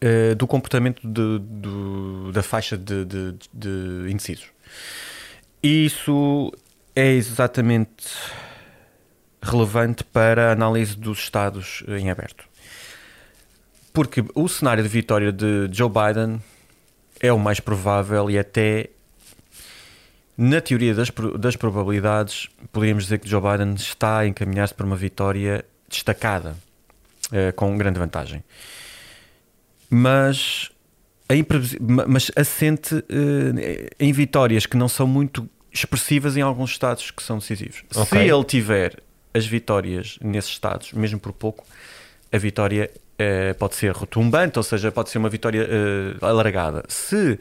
eh, 0.00 0.34
do 0.34 0.46
comportamento 0.46 1.00
de- 1.06 1.38
do- 1.40 2.30
da 2.32 2.42
faixa 2.42 2.76
de, 2.76 3.04
de, 3.04 3.34
de 3.52 4.10
indecisos. 4.10 4.46
E 5.62 5.86
isso 5.86 6.52
é 6.94 7.12
exatamente 7.12 8.06
relevante 9.42 10.04
para 10.04 10.48
a 10.48 10.52
análise 10.52 10.96
dos 10.96 11.18
Estados 11.18 11.82
em 11.88 12.10
aberto. 12.10 12.44
Porque 13.96 14.22
o 14.34 14.46
cenário 14.46 14.82
de 14.82 14.90
vitória 14.90 15.32
de 15.32 15.70
Joe 15.72 15.88
Biden 15.88 16.38
é 17.18 17.32
o 17.32 17.38
mais 17.38 17.60
provável 17.60 18.30
e 18.30 18.38
até 18.38 18.90
na 20.36 20.60
teoria 20.60 20.94
das, 20.94 21.10
das 21.38 21.56
probabilidades, 21.56 22.46
poderíamos 22.70 23.04
dizer 23.04 23.20
que 23.20 23.26
Joe 23.26 23.40
Biden 23.40 23.72
está 23.72 24.18
a 24.18 24.26
encaminhar-se 24.26 24.74
para 24.74 24.84
uma 24.84 24.96
vitória 24.96 25.64
destacada, 25.88 26.58
eh, 27.32 27.52
com 27.52 27.74
grande 27.78 27.98
vantagem. 27.98 28.44
Mas, 29.88 30.70
a 31.26 31.34
mas 32.06 32.30
assente 32.36 33.02
eh, 33.08 33.88
em 33.98 34.12
vitórias 34.12 34.66
que 34.66 34.76
não 34.76 34.90
são 34.90 35.06
muito 35.06 35.48
expressivas 35.72 36.36
em 36.36 36.42
alguns 36.42 36.72
estados 36.72 37.10
que 37.10 37.22
são 37.22 37.38
decisivos. 37.38 37.82
Ok. 37.94 38.20
Se 38.20 38.28
ele 38.30 38.44
tiver 38.44 39.02
as 39.32 39.46
vitórias 39.46 40.18
nesses 40.20 40.50
estados, 40.50 40.92
mesmo 40.92 41.18
por 41.18 41.32
pouco, 41.32 41.64
a 42.30 42.36
vitória 42.36 42.90
eh, 43.18 43.54
pode 43.54 43.74
ser 43.74 43.92
retumbante, 43.94 44.58
ou 44.58 44.62
seja, 44.62 44.90
pode 44.92 45.10
ser 45.10 45.18
uma 45.18 45.28
vitória 45.28 45.66
eh, 45.68 46.16
alargada. 46.20 46.84
Se 46.88 47.38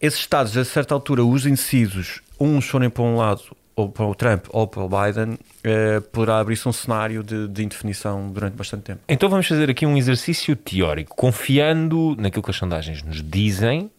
esses 0.00 0.20
estados, 0.20 0.56
a 0.56 0.64
certa 0.64 0.94
altura, 0.94 1.24
os 1.24 1.46
incisos, 1.46 2.20
uns 2.38 2.66
forem 2.68 2.90
para 2.90 3.02
um 3.02 3.16
lado, 3.16 3.42
ou 3.74 3.88
para 3.88 4.04
o 4.04 4.14
Trump 4.14 4.46
ou 4.50 4.66
para 4.66 4.82
o 4.82 4.88
Biden, 4.88 5.38
eh, 5.64 6.00
poderá 6.12 6.40
abrir-se 6.40 6.68
um 6.68 6.72
cenário 6.72 7.22
de, 7.22 7.48
de 7.48 7.64
indefinição 7.64 8.30
durante 8.30 8.54
bastante 8.54 8.82
tempo. 8.82 9.00
Então 9.08 9.28
vamos 9.30 9.46
fazer 9.46 9.70
aqui 9.70 9.86
um 9.86 9.96
exercício 9.96 10.54
teórico, 10.56 11.14
confiando 11.16 12.14
naquilo 12.18 12.42
que 12.42 12.50
as 12.50 12.56
sondagens 12.56 13.02
nos 13.02 13.22
dizem 13.22 13.90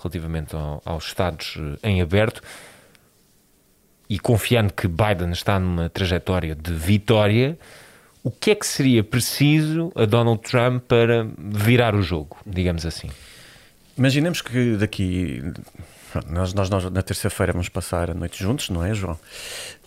relativamente 0.00 0.54
ao- 0.54 0.80
aos 0.84 1.06
estados 1.06 1.58
em 1.82 2.00
aberto 2.00 2.40
e 4.08 4.18
confiando 4.18 4.72
que 4.72 4.86
Biden 4.86 5.32
está 5.32 5.58
numa 5.58 5.88
trajetória 5.88 6.54
de 6.54 6.72
vitória, 6.72 7.58
o 8.28 8.30
que 8.30 8.50
é 8.50 8.54
que 8.54 8.66
seria 8.66 9.02
preciso 9.02 9.90
a 9.94 10.04
Donald 10.04 10.42
Trump 10.42 10.82
para 10.82 11.26
virar 11.38 11.94
o 11.94 12.02
jogo, 12.02 12.36
digamos 12.46 12.84
assim? 12.84 13.08
Imaginemos 13.96 14.42
que 14.42 14.76
daqui. 14.76 15.42
Nós, 16.28 16.52
nós, 16.52 16.68
nós 16.68 16.84
na 16.90 17.00
terça-feira 17.00 17.52
vamos 17.54 17.70
passar 17.70 18.10
a 18.10 18.14
noite 18.14 18.38
juntos, 18.42 18.68
não 18.68 18.84
é, 18.84 18.92
João? 18.92 19.18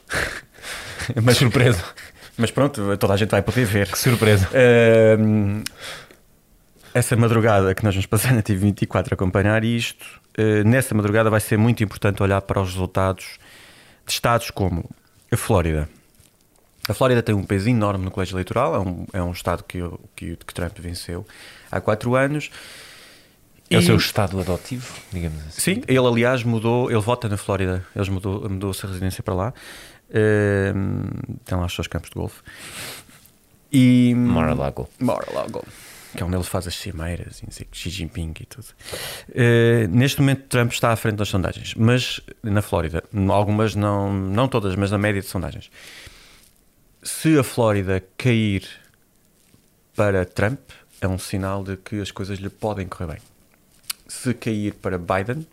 Mas 1.22 1.38
surpresa, 1.38 1.84
Mas 2.36 2.50
pronto, 2.50 2.98
toda 2.98 3.14
a 3.14 3.18
gente 3.18 3.30
vai 3.30 3.44
poder 3.44 3.64
ver. 3.64 3.92
que 3.92 4.00
surpresa. 4.00 4.50
Ahm, 4.56 5.64
essa 6.96 7.16
madrugada 7.16 7.76
que 7.76 7.84
nós 7.84 7.94
vamos 7.94 8.08
passar 8.08 8.34
na 8.34 8.42
TV24 8.42 9.12
a 9.12 9.14
acompanhar 9.14 9.64
isto, 9.64 10.20
eh, 10.36 10.64
nessa 10.64 10.96
madrugada 10.96 11.30
vai 11.30 11.40
ser 11.40 11.58
muito 11.58 11.84
importante 11.84 12.24
olhar 12.24 12.42
para 12.42 12.60
os 12.60 12.70
resultados 12.70 13.38
de 14.06 14.14
estados 14.14 14.50
como 14.50 14.90
a 15.32 15.38
Flórida. 15.38 15.88
A 16.90 16.94
Flórida 16.94 17.22
tem 17.22 17.34
um 17.36 17.44
peso 17.44 17.70
enorme 17.70 18.04
no 18.06 18.12
colégio 18.12 18.34
eleitoral, 18.34 18.76
é 18.76 18.80
um, 18.80 19.06
é 19.14 19.22
um 19.24 19.32
estado 19.32 19.64
que, 19.64 19.82
o- 19.82 20.00
que, 20.16 20.36
que 20.36 20.54
Trump 20.54 20.78
venceu 20.80 21.26
há 21.72 21.80
quatro 21.80 22.16
anos. 22.16 22.50
É 23.70 23.78
o 23.78 23.82
seu 23.82 23.96
estado 23.96 24.38
adotivo, 24.40 24.94
digamos 25.14 25.40
assim. 25.48 25.62
Sim, 25.76 25.84
ele 25.88 26.00
aliás 26.00 26.44
mudou, 26.44 26.92
ele 26.92 27.00
vota 27.00 27.30
na 27.30 27.38
Flórida, 27.38 27.86
eles 27.96 28.10
mudou, 28.10 28.50
mudou-se 28.50 28.86
a 28.86 28.90
residência 28.90 29.24
para 29.24 29.34
lá, 29.34 29.54
Ahm, 30.14 31.08
tem 31.46 31.58
lá 31.58 31.66
os 31.66 31.74
seus 31.74 31.88
campos 31.88 32.10
de 32.10 32.16
golfe. 32.16 32.42
E 33.72 34.14
Mar-a-Lago. 34.14 34.90
Mar-a-Lago, 35.00 35.64
que 36.14 36.22
é 36.22 36.26
onde 36.26 36.36
ele 36.36 36.44
faz 36.44 36.68
as 36.68 36.76
cimeiras 36.76 37.42
e 37.42 37.68
Xi 37.72 37.90
Jinping 37.90 38.34
e 38.42 38.46
tudo. 38.46 38.66
Eh, 39.34 39.88
neste 39.90 40.20
momento, 40.20 40.48
Trump 40.50 40.74
está 40.74 40.92
à 40.92 40.96
frente 40.98 41.16
das 41.16 41.30
sondagens, 41.30 41.74
mas 41.76 42.20
na 42.44 42.62
Flórida, 42.62 43.02
algumas 43.30 43.74
não, 43.74 44.12
não 44.12 44.50
todas, 44.50 44.76
mas 44.76 44.92
na 44.92 44.98
média 44.98 45.22
de 45.22 45.28
sondagens. 45.28 45.72
Se 47.04 47.38
a 47.38 47.44
Flórida 47.44 48.04
cair 48.16 48.68
para 49.96 50.24
Trump, 50.24 50.60
é 51.02 51.08
um 51.08 51.18
sinal 51.18 51.64
de 51.64 51.76
que 51.76 52.00
as 52.00 52.12
coisas 52.12 52.38
lhe 52.38 52.50
podem 52.50 52.88
correr 52.88 53.14
bem. 53.14 53.22
Se 54.08 54.34
cair 54.36 54.76
para 54.76 55.00
Biden, 55.00 55.48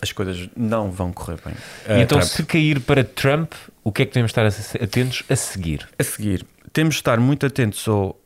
as 0.00 0.12
coisas 0.12 0.48
não 0.54 0.90
vão 0.90 1.10
correr 1.12 1.38
bem. 1.42 1.54
E 1.88 2.02
então, 2.02 2.18
Trump. 2.18 2.30
se 2.30 2.42
cair 2.44 2.80
para 2.80 3.02
Trump, 3.02 3.52
o 3.82 3.90
que 3.90 4.02
é 4.02 4.06
que 4.06 4.12
devemos 4.12 4.30
estar 4.30 4.46
atentos 4.82 5.24
a 5.28 5.36
seguir? 5.36 5.88
A 5.98 6.04
seguir, 6.04 6.44
temos 6.72 6.96
de 6.96 7.00
estar 7.00 7.18
muito 7.18 7.46
atentos 7.46 7.88
ao, 7.88 8.20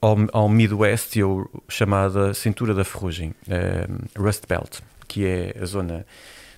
ao, 0.00 0.16
ao 0.32 0.48
Midwest 0.50 1.16
e 1.16 1.22
ao 1.22 1.48
chamada 1.66 2.34
cintura 2.34 2.74
da 2.74 2.84
ferrugem, 2.84 3.34
eh, 3.48 3.86
Rust 4.16 4.44
Belt, 4.46 4.80
que 5.08 5.24
é 5.24 5.56
a 5.60 5.64
zona 5.64 6.06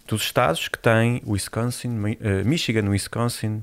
dos 0.09 0.23
estados 0.23 0.69
que 0.69 0.79
tem 0.79 1.23
Wisconsin, 1.25 2.17
eh, 2.21 2.43
Michigan, 2.43 2.89
Wisconsin, 2.89 3.63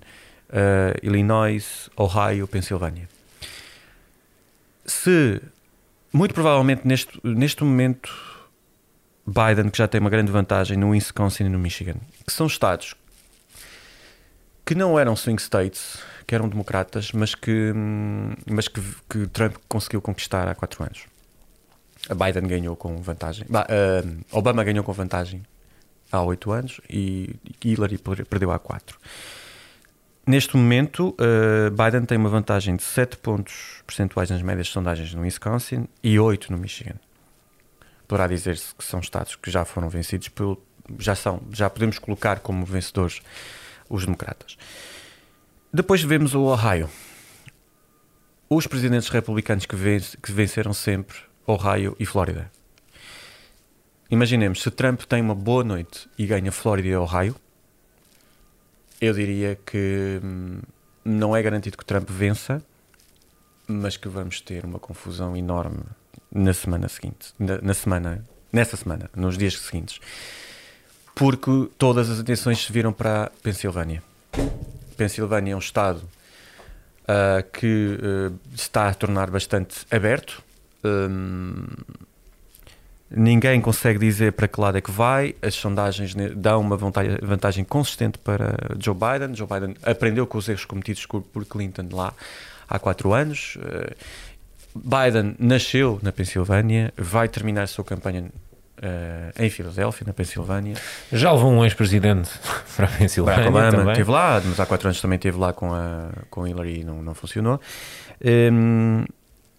eh, 0.49 0.95
Illinois, 1.03 1.89
Ohio, 1.97 2.47
Pensilvânia. 2.47 3.07
Se, 4.85 5.41
muito 6.13 6.33
provavelmente 6.33 6.87
neste, 6.87 7.19
neste 7.23 7.63
momento, 7.63 8.13
Biden, 9.25 9.69
que 9.69 9.77
já 9.77 9.87
tem 9.87 9.99
uma 9.99 10.09
grande 10.09 10.31
vantagem 10.31 10.77
no 10.77 10.89
Wisconsin 10.89 11.45
e 11.45 11.49
no 11.49 11.57
Michigan, 11.59 11.95
que 12.25 12.31
são 12.31 12.45
estados 12.47 12.95
que 14.65 14.73
não 14.73 14.97
eram 14.97 15.15
swing 15.15 15.39
states, 15.39 15.99
que 16.25 16.33
eram 16.33 16.49
democratas, 16.49 17.11
mas 17.11 17.35
que, 17.35 17.71
hum, 17.75 18.33
mas 18.49 18.67
que, 18.67 18.81
que 19.07 19.27
Trump 19.27 19.55
conseguiu 19.69 20.01
conquistar 20.01 20.47
há 20.47 20.55
quatro 20.55 20.83
anos. 20.83 21.03
A 22.09 22.15
Biden 22.15 22.47
ganhou 22.47 22.75
com 22.75 22.97
vantagem. 23.01 23.45
Ba- 23.47 23.67
ah, 23.69 24.03
Obama 24.31 24.63
ganhou 24.63 24.83
com 24.83 24.91
vantagem 24.91 25.43
há 26.11 26.21
oito 26.23 26.51
anos 26.51 26.81
e 26.89 27.35
Hillary 27.63 27.97
per- 27.99 28.25
perdeu 28.25 28.51
há 28.51 28.57
quatro. 28.57 28.97
Neste 30.27 30.57
momento, 30.57 31.15
ah, 31.19 31.69
Biden 31.69 32.05
tem 32.05 32.17
uma 32.17 32.29
vantagem 32.29 32.75
de 32.75 32.83
7 32.83 33.17
pontos 33.17 33.83
percentuais 33.85 34.29
nas 34.29 34.41
médias 34.41 34.67
de 34.67 34.73
sondagens 34.73 35.13
no 35.13 35.21
Wisconsin 35.21 35.87
e 36.03 36.19
8 36.19 36.51
no 36.51 36.57
Michigan. 36.57 36.95
Poderá 38.07 38.27
dizer-se 38.27 38.73
que 38.73 38.83
são 38.83 38.99
estados 38.99 39.35
que 39.35 39.51
já 39.51 39.63
foram 39.65 39.87
vencidos, 39.87 40.27
pelo, 40.29 40.61
já 40.97 41.15
são, 41.15 41.41
já 41.51 41.69
podemos 41.69 41.99
colocar 41.99 42.39
como 42.39 42.65
vencedores 42.65 43.21
os 43.87 44.05
democratas. 44.05 44.57
Depois 45.71 46.01
vemos 46.01 46.33
o 46.33 46.41
Ohio. 46.41 46.89
Os 48.49 48.65
presidentes 48.65 49.09
republicanos 49.09 49.65
que, 49.65 49.75
que 50.21 50.31
venceram 50.31 50.73
sempre 50.73 51.17
Ohio 51.45 51.95
e 51.99 52.05
Flórida. 52.05 52.51
Imaginemos, 54.09 54.61
se 54.61 54.71
Trump 54.71 55.01
tem 55.01 55.21
uma 55.21 55.35
boa 55.35 55.63
noite 55.63 56.07
e 56.17 56.25
ganha 56.25 56.51
Flórida 56.51 56.87
e 56.87 56.95
Ohio, 56.95 57.35
eu 59.01 59.13
diria 59.13 59.57
que 59.65 60.19
hum, 60.23 60.59
não 61.03 61.35
é 61.35 61.41
garantido 61.41 61.77
que 61.77 61.85
Trump 61.85 62.09
vença, 62.09 62.63
mas 63.67 63.97
que 63.97 64.07
vamos 64.07 64.41
ter 64.41 64.65
uma 64.65 64.79
confusão 64.79 65.35
enorme 65.35 65.83
na 66.31 66.53
semana 66.53 66.87
seguinte, 66.87 67.33
na, 67.39 67.59
na 67.61 67.73
semana, 67.73 68.23
nessa 68.51 68.77
semana, 68.77 69.09
nos 69.15 69.37
dias 69.37 69.57
seguintes 69.59 69.99
porque 71.15 71.69
todas 71.77 72.09
as 72.09 72.19
atenções 72.19 72.63
se 72.63 72.71
viram 72.71 72.91
para 72.91 73.23
a 73.23 73.29
Pensilvânia. 73.41 74.03
Pensilvânia 74.97 75.53
é 75.53 75.55
um 75.55 75.59
estado 75.59 76.01
ah, 77.07 77.41
que 77.41 77.97
se 78.53 78.63
está 78.63 78.89
a 78.89 78.93
tornar 78.93 79.31
bastante 79.31 79.85
aberto. 79.89 80.43
Hum, 80.83 81.65
ninguém 83.09 83.61
consegue 83.61 83.99
dizer 83.99 84.33
para 84.33 84.47
que 84.47 84.59
lado 84.59 84.77
é 84.77 84.81
que 84.81 84.91
vai. 84.91 85.35
As 85.41 85.55
sondagens 85.55 86.15
dão 86.35 86.61
uma 86.61 86.77
vantagem, 86.77 87.17
vantagem 87.21 87.63
consistente 87.63 88.17
para 88.17 88.55
Joe 88.79 88.95
Biden. 88.95 89.35
Joe 89.35 89.47
Biden 89.47 89.75
aprendeu 89.83 90.25
com 90.25 90.37
os 90.37 90.47
erros 90.49 90.65
cometidos 90.65 91.05
por 91.05 91.45
Clinton 91.45 91.87
lá 91.91 92.13
há 92.67 92.79
quatro 92.79 93.13
anos. 93.13 93.57
Ah, 93.61 93.93
Biden 94.75 95.35
nasceu 95.39 95.99
na 96.03 96.11
Pensilvânia, 96.11 96.93
vai 96.97 97.29
terminar 97.29 97.63
a 97.63 97.67
sua 97.67 97.85
campanha 97.85 98.25
ah, 98.81 99.31
em 99.39 99.49
Filadélfia, 99.49 100.05
na 100.05 100.13
Pensilvânia. 100.13 100.75
Já 101.11 101.31
levou 101.31 101.51
um 101.51 101.63
ex-presidente 101.63 102.29
para 102.75 102.87
a 102.87 102.89
Pensilvânia 102.89 103.51
Barack 103.51 103.75
Obama 103.75 103.91
esteve 103.91 104.11
lá, 104.11 104.41
mas 104.43 104.59
há 104.59 104.65
quatro 104.65 104.87
anos 104.87 104.99
também 104.99 105.15
esteve 105.15 105.37
lá 105.37 105.53
com 105.53 105.73
a 105.73 106.09
com 106.29 106.47
Hillary 106.47 106.81
e 106.81 106.83
não, 106.83 107.01
não 107.01 107.13
funcionou. 107.13 107.61
Hum, 108.23 109.05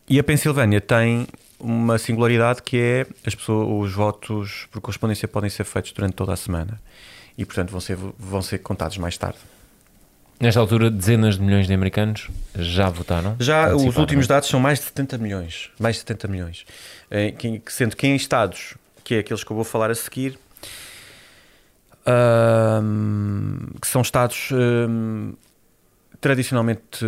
e 0.08 0.18
a 0.18 0.24
Pensilvânia 0.24 0.80
tem 0.80 1.26
uma 1.58 1.98
singularidade 1.98 2.62
que 2.62 2.76
é 2.76 3.06
as 3.26 3.34
pessoas, 3.34 3.68
os 3.68 3.92
votos 3.94 4.66
por 4.70 4.80
correspondência 4.80 5.26
podem 5.26 5.50
ser 5.50 5.64
feitos 5.64 5.92
durante 5.92 6.14
toda 6.14 6.32
a 6.32 6.36
semana 6.36 6.80
e 7.36 7.44
portanto 7.44 7.70
vão 7.70 7.80
ser, 7.80 7.96
vão 7.96 8.42
ser 8.42 8.58
contados 8.58 8.98
mais 8.98 9.16
tarde. 9.16 9.38
Nesta 10.38 10.60
altura, 10.60 10.90
dezenas 10.90 11.36
de 11.36 11.42
milhões 11.42 11.66
de 11.66 11.72
americanos 11.72 12.28
já 12.54 12.90
votaram. 12.90 13.36
Já 13.40 13.74
os 13.74 13.96
últimos 13.96 14.26
dados 14.26 14.50
são 14.50 14.60
mais 14.60 14.78
de 14.78 14.84
70 14.84 15.16
milhões, 15.16 15.70
mais 15.78 15.96
de 15.96 16.00
70 16.00 16.28
milhões, 16.28 16.66
Eh, 17.10 17.32
sendo 17.68 17.96
que 17.96 18.06
em 18.06 18.16
estados, 18.16 18.74
que 19.02 19.14
é 19.14 19.18
aqueles 19.20 19.44
que 19.44 19.50
eu 19.50 19.54
vou 19.54 19.64
falar 19.64 19.90
a 19.90 19.94
seguir, 19.94 20.38
que 23.80 23.86
são 23.86 24.02
estados 24.02 24.50
tradicionalmente 26.20 27.04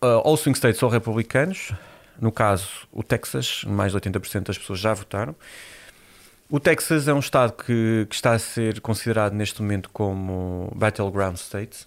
ou 0.00 0.36
swing 0.36 0.56
states 0.56 0.82
ou 0.82 0.88
republicanos, 0.88 1.72
no 2.20 2.32
caso 2.32 2.68
o 2.92 3.02
Texas, 3.02 3.64
mais 3.64 3.92
de 3.92 3.98
80% 3.98 4.46
das 4.46 4.58
pessoas 4.58 4.78
já 4.78 4.92
votaram. 4.94 5.34
O 6.50 6.58
Texas 6.58 7.06
é 7.06 7.12
um 7.12 7.18
estado 7.18 7.52
que, 7.52 8.06
que 8.08 8.14
está 8.14 8.32
a 8.32 8.38
ser 8.38 8.80
considerado 8.80 9.34
neste 9.34 9.60
momento 9.60 9.90
como 9.92 10.72
battleground 10.74 11.36
state. 11.36 11.86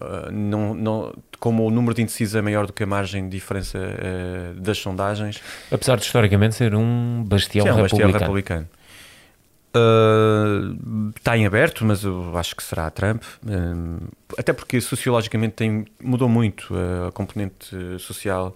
Uh, 0.00 0.30
não, 0.30 0.74
não, 0.74 1.14
como 1.38 1.66
o 1.66 1.70
número 1.70 1.94
de 1.94 2.02
indecisos 2.02 2.34
é 2.34 2.42
maior 2.42 2.66
do 2.66 2.72
que 2.72 2.82
a 2.82 2.86
margem 2.86 3.24
de 3.24 3.30
diferença 3.30 3.78
uh, 3.78 4.60
das 4.60 4.76
sondagens, 4.78 5.40
Apesar 5.70 5.96
de 5.96 6.04
historicamente 6.04 6.56
ser 6.56 6.74
um 6.74 7.24
bastião, 7.24 7.66
é 7.66 7.72
um 7.72 7.82
bastião 7.82 8.10
republicano. 8.10 8.18
republicano. 8.18 8.68
Uh, 9.74 11.10
está 11.16 11.36
em 11.36 11.46
aberto, 11.46 11.82
mas 11.84 12.04
eu 12.04 12.36
acho 12.36 12.54
que 12.54 12.62
será 12.62 12.90
Trump. 12.90 13.22
Um, 13.46 13.98
até 14.36 14.52
porque 14.52 14.78
sociologicamente 14.80 15.54
tem, 15.54 15.86
mudou 16.02 16.28
muito 16.28 16.74
a 17.08 17.12
componente 17.12 17.74
social. 17.98 18.54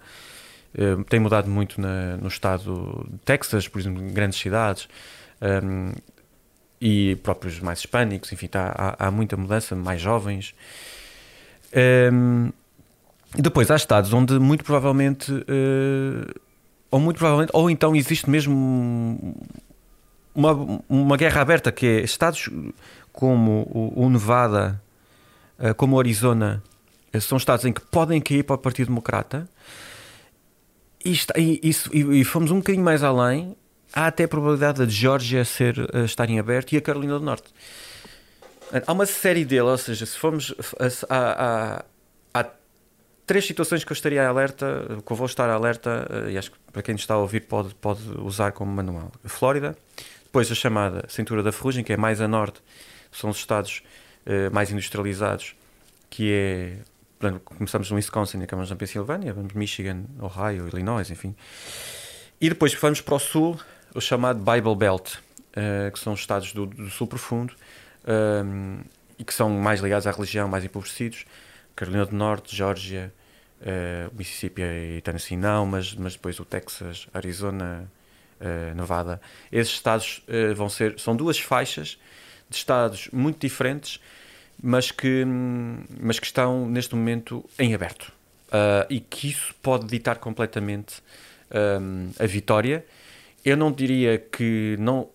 Uh, 0.77 1.03
tem 1.05 1.19
mudado 1.19 1.49
muito 1.49 1.79
na- 1.81 2.17
no 2.17 2.27
estado 2.27 3.05
de 3.09 3.17
Texas, 3.19 3.67
por 3.67 3.79
exemplo, 3.79 4.03
em 4.03 4.13
grandes 4.13 4.39
cidades. 4.39 4.87
um, 5.41 5.91
e 6.79 7.15
próprios 7.23 7.59
mais 7.59 7.79
hispânicos, 7.79 8.31
enfim, 8.31 8.47
tá, 8.47 8.71
há, 8.77 9.07
há 9.07 9.11
muita 9.11 9.35
mudança, 9.35 9.75
mais 9.75 9.99
jovens. 9.99 10.53
Um, 12.13 12.51
e 13.35 13.41
depois 13.41 13.69
há 13.69 13.75
estados 13.75 14.13
onde 14.13 14.39
muito 14.39 14.63
provavelmente, 14.63 15.31
uh, 15.31 16.39
ou 16.89 16.99
muito 16.99 17.17
provavelmente, 17.17 17.51
ou 17.53 17.69
então 17.69 17.95
existe 17.95 18.29
mesmo 18.29 18.55
um, 18.55 19.33
uma, 20.33 20.79
uma 20.87 21.17
guerra 21.17 21.41
aberta 21.41 21.71
que 21.71 21.85
é 21.85 22.01
estados 22.01 22.49
como 23.11 23.67
o, 23.71 24.05
o 24.05 24.09
Nevada, 24.09 24.79
eh, 25.59 25.73
como 25.73 25.95
o 25.95 25.99
Arizona, 25.99 26.61
eh, 27.11 27.19
são 27.19 27.37
estados 27.37 27.65
em 27.65 27.73
que 27.73 27.81
podem 27.81 28.21
cair 28.21 28.43
para 28.43 28.55
o 28.55 28.59
Partido 28.59 28.87
Democrata. 28.87 29.49
E, 31.07 31.11
está- 31.13 31.33
e- 31.37 31.59
isso- 31.63 31.89
e- 31.93 32.19
e 32.21 32.23
fomos 32.25 32.51
um 32.51 32.57
bocadinho 32.57 32.83
mais 32.83 33.03
além. 33.03 33.55
Há 33.93 34.07
até 34.07 34.25
a 34.25 34.27
probabilidade 34.27 34.85
de 34.85 34.93
Geórgia 34.93 35.45
ser, 35.45 35.77
eh, 35.93 36.03
estar 36.03 36.29
em 36.29 36.37
aberto 36.39 36.73
e 36.73 36.77
a 36.77 36.81
Carolina 36.81 37.17
do 37.17 37.23
Norte. 37.23 37.49
Há 38.85 38.91
uma 38.91 39.05
série 39.05 39.45
dele, 39.45 39.61
ou 39.61 39.77
seja, 39.77 40.05
se 40.05 40.17
formos. 40.17 40.53
Há, 41.09 41.15
há, 42.33 42.41
há 42.41 42.45
três 43.25 43.45
situações 43.45 43.85
que 43.85 43.91
eu 43.91 43.93
estaria 43.93 44.27
alerta, 44.27 44.99
que 45.05 45.11
eu 45.11 45.15
vou 45.15 45.25
estar 45.25 45.49
alerta, 45.49 46.05
eh, 46.27 46.31
e 46.31 46.37
acho 46.37 46.51
que 46.51 46.57
para 46.73 46.81
quem 46.81 46.95
está 46.95 47.13
a 47.13 47.17
ouvir 47.17 47.41
pode, 47.41 47.73
pode 47.75 48.01
usar 48.19 48.51
como 48.51 48.69
manual. 48.69 49.09
A 49.23 49.29
Flórida, 49.29 49.77
depois 50.25 50.51
a 50.51 50.55
chamada 50.55 51.05
Cintura 51.07 51.41
da 51.41 51.53
Ferrugem, 51.53 51.83
que 51.83 51.93
é 51.93 51.97
mais 51.97 52.19
a 52.19 52.27
norte, 52.27 52.61
são 53.11 53.29
os 53.29 53.37
estados 53.37 53.81
eh, 54.25 54.49
mais 54.49 54.69
industrializados, 54.69 55.55
que 56.09 56.29
é. 56.33 56.77
Começamos 57.43 57.89
no 57.89 57.97
Wisconsin 57.97 58.39
e 58.39 58.43
acabamos 58.43 58.69
na 58.69 58.75
Pensilvânia, 58.75 59.33
vamos 59.33 59.53
Michigan, 59.53 60.03
Ohio, 60.19 60.67
Illinois, 60.67 61.09
enfim. 61.09 61.35
E 62.39 62.49
depois 62.49 62.73
vamos 62.75 63.01
para 63.01 63.15
o 63.15 63.19
sul, 63.19 63.59
o 63.95 63.99
chamado 63.99 64.39
Bible 64.39 64.75
Belt, 64.75 65.15
eh, 65.55 65.89
que 65.91 65.99
são 65.99 66.13
os 66.13 66.19
estados 66.19 66.53
do, 66.53 66.67
do 66.67 66.89
sul 66.89 67.07
profundo 67.07 67.55
ehm, 68.05 68.81
e 69.17 69.23
que 69.23 69.33
são 69.33 69.49
mais 69.49 69.79
ligados 69.79 70.05
à 70.05 70.11
religião, 70.11 70.47
mais 70.47 70.63
empobrecidos. 70.63 71.25
Carolina 71.75 72.05
do 72.05 72.15
Norte, 72.15 72.55
Geórgia, 72.55 73.11
eh, 73.61 74.09
Mississippi 74.13 74.61
e 74.61 75.01
Tennessee 75.01 75.37
não, 75.37 75.65
mas, 75.65 75.95
mas 75.95 76.13
depois 76.13 76.39
o 76.39 76.45
Texas, 76.45 77.07
Arizona, 77.13 77.89
eh, 78.39 78.73
Nevada. 78.75 79.19
Esses 79.51 79.73
estados 79.73 80.23
eh, 80.27 80.53
vão 80.53 80.69
ser, 80.69 80.99
são 80.99 81.15
duas 81.15 81.39
faixas 81.39 81.97
de 82.49 82.55
estados 82.55 83.09
muito 83.11 83.39
diferentes, 83.39 83.99
mas 84.61 84.91
que, 84.91 85.25
mas 85.99 86.19
que 86.19 86.25
estão 86.25 86.67
neste 86.67 86.95
momento 86.95 87.43
em 87.59 87.73
aberto. 87.73 88.11
Ah, 88.51 88.85
e 88.89 88.99
que 88.99 89.29
isso 89.29 89.53
pode 89.61 89.87
ditar 89.87 90.17
completamente 90.17 91.01
hum, 91.81 92.09
a 92.19 92.25
vitória. 92.25 92.85
Eu 93.43 93.57
não 93.57 93.71
diria 93.71 94.17
que 94.17 94.75
não. 94.79 95.09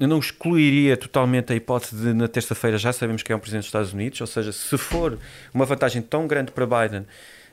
Eu 0.00 0.08
não 0.08 0.18
excluiria 0.18 0.96
totalmente 0.96 1.52
a 1.52 1.56
hipótese 1.56 1.94
de 1.94 2.12
na 2.12 2.26
terça-feira 2.26 2.76
já 2.76 2.92
sabemos 2.92 3.22
que 3.22 3.32
é 3.32 3.36
um 3.36 3.38
presidente 3.38 3.62
dos 3.62 3.68
Estados 3.68 3.92
Unidos, 3.92 4.20
ou 4.20 4.26
seja, 4.26 4.50
se 4.50 4.76
for 4.76 5.16
uma 5.54 5.64
vantagem 5.64 6.02
tão 6.02 6.26
grande 6.26 6.50
para 6.50 6.66
Biden, 6.66 7.06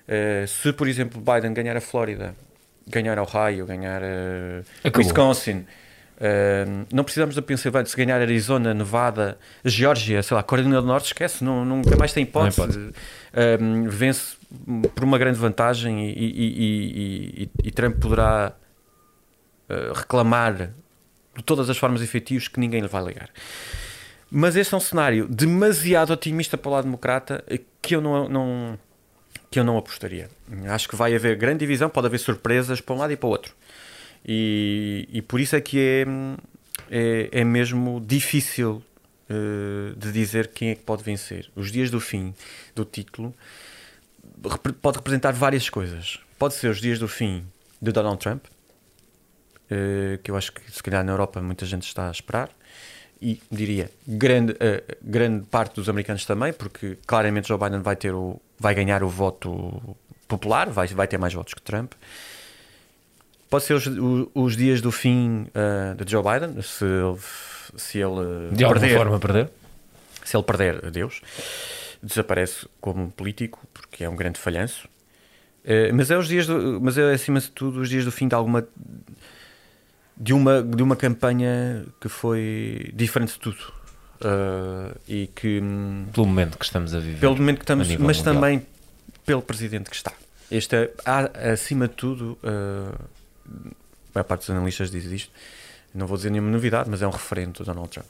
eh, 0.07 0.45
se 0.47 0.73
por 0.73 0.87
exemplo 0.87 1.21
Biden 1.21 1.53
ganhar 1.53 1.77
a 1.77 1.81
Flórida, 1.81 2.35
ganhar 2.87 3.19
Ohio, 3.19 3.67
ganhar 3.67 4.01
Acabou. 4.83 5.05
Wisconsin, 5.05 5.67
eh, 6.19 6.65
não 6.91 7.03
precisamos 7.03 7.35
da 7.35 7.41
Pensilvânia, 7.41 7.85
se 7.85 7.95
ganhar 7.95 8.19
Arizona, 8.21 8.73
Nevada, 8.73 9.37
Geórgia, 9.63 10.21
sei 10.21 10.35
lá, 10.35 10.43
Carolina 10.43 10.81
do 10.81 10.87
Norte, 10.87 11.05
esquece, 11.07 11.43
não, 11.43 11.63
nunca 11.63 11.95
mais 11.97 12.11
tem 12.13 12.23
hipótese. 12.23 12.59
hipótese. 12.61 12.91
Eh, 13.33 13.57
vence 13.87 14.35
por 14.95 15.03
uma 15.03 15.17
grande 15.17 15.37
vantagem 15.39 16.09
e, 16.09 16.11
e- 16.11 17.43
e- 17.43 17.49
e- 17.65 17.71
Trump 17.71 17.97
poderá 17.99 18.53
eh, 19.69 19.91
reclamar 19.95 20.71
de 21.37 21.43
todas 21.45 21.69
as 21.69 21.77
formas 21.77 22.01
efetivas 22.01 22.47
que 22.47 22.59
ninguém 22.59 22.81
lhe 22.81 22.87
vai 22.87 23.03
ligar. 23.03 23.29
Mas 24.31 24.55
este 24.55 24.73
é 24.73 24.77
um 24.77 24.81
cenário 24.81 25.27
demasiado 25.27 26.11
otimista 26.11 26.57
para 26.57 26.69
o 26.69 26.73
lado 26.73 26.83
democrata 26.85 27.43
que 27.81 27.95
eu 27.95 28.01
não, 28.01 28.27
não- 28.29 28.79
que 29.49 29.59
eu 29.59 29.63
não 29.63 29.77
apostaria. 29.77 30.29
Acho 30.69 30.87
que 30.89 30.95
vai 30.95 31.15
haver 31.15 31.35
grande 31.35 31.59
divisão, 31.59 31.89
pode 31.89 32.07
haver 32.07 32.19
surpresas 32.19 32.81
para 32.81 32.93
um 32.95 32.97
lado 32.99 33.13
e 33.13 33.15
para 33.17 33.27
o 33.27 33.29
outro. 33.31 33.53
E, 34.25 35.07
e 35.11 35.21
por 35.21 35.39
isso 35.39 35.55
é 35.55 35.61
que 35.61 35.79
é, 35.79 36.05
é, 36.89 37.29
é 37.31 37.43
mesmo 37.43 37.99
difícil 37.99 38.83
eh, 39.29 39.93
de 39.95 40.11
dizer 40.11 40.47
quem 40.47 40.71
é 40.71 40.75
que 40.75 40.81
pode 40.81 41.03
vencer. 41.03 41.51
Os 41.55 41.71
dias 41.71 41.91
do 41.91 41.99
fim 41.99 42.33
do 42.73 42.83
título 42.83 43.31
pode 44.81 44.97
representar 44.97 45.33
várias 45.33 45.69
coisas. 45.69 46.19
Pode 46.39 46.55
ser 46.55 46.67
os 46.69 46.81
dias 46.81 46.97
do 46.97 47.07
fim 47.07 47.45
de 47.79 47.91
Donald 47.91 48.17
Trump, 48.17 48.45
eh, 49.69 50.19
que 50.23 50.31
eu 50.31 50.35
acho 50.35 50.51
que 50.51 50.71
se 50.71 50.81
calhar 50.81 51.03
na 51.03 51.11
Europa 51.11 51.39
muita 51.43 51.63
gente 51.67 51.83
está 51.83 52.07
a 52.07 52.11
esperar. 52.11 52.49
E 53.21 53.39
diria 53.51 53.91
grande, 54.07 54.55
eh, 54.59 54.97
grande 54.99 55.45
parte 55.45 55.75
dos 55.75 55.87
americanos 55.89 56.25
também, 56.25 56.51
porque 56.51 56.97
claramente 57.05 57.49
Joe 57.49 57.59
Biden 57.59 57.81
vai, 57.81 57.95
ter 57.95 58.15
o, 58.15 58.41
vai 58.57 58.73
ganhar 58.73 59.03
o 59.03 59.09
voto 59.09 59.95
popular, 60.27 60.71
vai, 60.71 60.87
vai 60.87 61.07
ter 61.07 61.19
mais 61.19 61.35
votos 61.35 61.53
que 61.53 61.61
Trump. 61.61 61.93
Pode 63.49 63.63
ser 63.63 63.73
os, 63.73 63.85
os 64.33 64.55
dias 64.55 64.79
do 64.81 64.91
fim 64.91 65.47
eh, 65.53 65.95
de 66.03 66.11
Joe 66.11 66.23
Biden, 66.23 66.61
se 66.61 66.85
ele, 66.85 67.17
se 67.75 67.97
ele 67.97 68.49
De 68.55 68.63
alguma 68.63 68.79
perder, 68.81 68.97
forma 68.97 69.19
perder. 69.19 69.49
se 70.23 70.37
ele 70.37 70.43
perder, 70.43 70.85
adeus, 70.85 71.21
desaparece 72.03 72.67
como 72.79 73.09
político, 73.11 73.59
porque 73.73 74.03
é 74.03 74.09
um 74.09 74.15
grande 74.15 74.39
falhanço. 74.39 74.87
Eh, 75.65 75.91
mas 75.91 76.11
é 76.11 76.17
os 76.17 76.27
dias, 76.27 76.45
do, 76.47 76.79
mas 76.81 76.97
é 76.97 77.11
acima 77.13 77.39
de 77.39 77.49
tudo 77.51 77.79
os 77.81 77.89
dias 77.89 78.05
do 78.05 78.11
fim 78.11 78.27
de 78.27 78.35
alguma 78.35 78.67
de 80.15 80.33
uma 80.33 80.61
de 80.61 80.83
uma 80.83 80.95
campanha 80.95 81.85
que 81.99 82.09
foi 82.09 82.91
diferente 82.93 83.33
de 83.33 83.39
tudo 83.39 83.79
Eh, 84.21 84.95
e 85.07 85.27
que 85.27 85.61
hum, 85.61 86.05
Pelo 86.13 86.27
momento 86.27 86.57
que 86.57 86.65
estamos 86.65 86.93
a 86.93 86.99
viver. 86.99 87.19
pelo 87.21 87.37
momento 87.37 87.59
que 87.59 87.63
estamos, 87.63 87.87
mas 87.87 88.17
mundial. 88.17 88.35
também 88.35 88.65
pelo 89.25 89.41
presidente 89.41 89.89
que 89.89 89.95
está. 89.95 90.11
Este 90.51 90.75
é, 90.75 90.91
há, 91.05 91.51
acima 91.53 91.87
de 91.87 91.93
tudo, 91.93 92.37
uh, 92.43 92.99
a 94.13 94.23
parte 94.23 94.41
dos 94.41 94.49
analistas 94.49 94.91
diz 94.91 95.05
isto. 95.05 95.31
Não 95.93 96.05
vou 96.05 96.17
dizer 96.17 96.29
nenhuma 96.29 96.51
novidade, 96.51 96.89
mas 96.89 97.01
é 97.01 97.07
um 97.07 97.11
referente 97.11 97.59
do 97.59 97.65
Donald 97.65 97.89
Trump. 97.89 98.07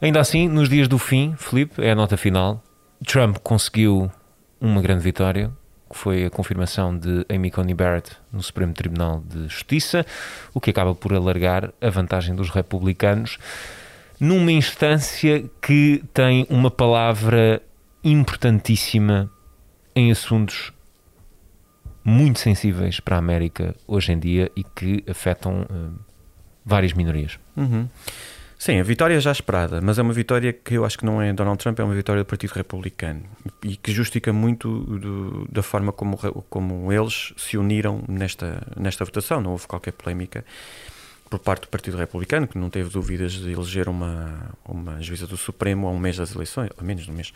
Ainda 0.00 0.20
assim, 0.20 0.48
nos 0.48 0.68
dias 0.68 0.88
do 0.88 0.98
fim, 0.98 1.34
Filipe, 1.38 1.82
é 1.82 1.92
a 1.92 1.94
nota 1.94 2.16
final. 2.16 2.62
Trump 3.06 3.38
conseguiu 3.38 4.10
uma 4.60 4.82
grande 4.82 5.02
vitória, 5.02 5.50
que 5.90 5.96
foi 5.96 6.24
a 6.24 6.30
confirmação 6.30 6.96
de 6.96 7.24
Amy 7.28 7.50
Coney 7.50 7.74
Barrett 7.74 8.16
no 8.32 8.42
Supremo 8.42 8.72
Tribunal 8.72 9.22
de 9.26 9.46
Justiça, 9.48 10.04
o 10.52 10.60
que 10.60 10.70
acaba 10.70 10.94
por 10.94 11.14
alargar 11.14 11.72
a 11.80 11.90
vantagem 11.90 12.34
dos 12.34 12.50
republicanos 12.50 13.38
numa 14.18 14.52
instância 14.52 15.44
que 15.60 16.02
tem 16.12 16.46
uma 16.48 16.70
palavra 16.70 17.60
importantíssima 18.02 19.30
em 19.94 20.10
assuntos 20.10 20.72
muito 22.04 22.38
sensíveis 22.38 23.00
para 23.00 23.16
a 23.16 23.18
América 23.18 23.74
hoje 23.86 24.12
em 24.12 24.18
dia 24.18 24.50
e 24.54 24.62
que 24.62 25.02
afetam 25.08 25.66
eh, 25.70 26.00
várias 26.64 26.92
minorias. 26.92 27.38
Sim, 28.58 28.78
a 28.80 28.82
vitória 28.82 29.20
já 29.20 29.30
esperada, 29.32 29.80
mas 29.80 29.98
é 29.98 30.02
uma 30.02 30.12
vitória 30.12 30.52
que 30.52 30.74
eu 30.74 30.84
acho 30.86 30.96
que 30.98 31.04
não 31.04 31.20
é 31.20 31.32
Donald 31.32 31.58
Trump, 31.58 31.78
é 31.80 31.84
uma 31.84 31.94
vitória 31.94 32.22
do 32.22 32.26
Partido 32.26 32.52
Republicano 32.52 33.22
e 33.62 33.76
que 33.76 33.92
justifica 33.92 34.32
muito 34.32 34.68
do- 34.98 35.46
da 35.50 35.62
forma 35.62 35.92
como, 35.92 36.16
como 36.48 36.90
eles 36.92 37.34
se 37.36 37.58
uniram 37.58 38.02
nesta, 38.08 38.66
nesta 38.76 39.04
votação. 39.04 39.40
Não 39.40 39.50
houve 39.52 39.66
qualquer 39.66 39.92
polémica 39.92 40.44
por 41.28 41.38
parte 41.40 41.62
do 41.62 41.68
Partido 41.68 41.96
Republicano, 41.98 42.46
que 42.46 42.56
não 42.56 42.70
teve 42.70 42.88
dúvidas 42.90 43.32
de 43.32 43.50
eleger 43.52 43.88
uma, 43.88 44.50
uma 44.64 45.02
juíza 45.02 45.26
do 45.26 45.36
Supremo 45.36 45.86
a 45.88 45.90
um 45.90 45.98
mês 45.98 46.16
das 46.16 46.34
eleições, 46.34 46.70
a 46.78 46.82
menos 46.82 47.04
de 47.04 47.10
um 47.10 47.14
mês. 47.14 47.32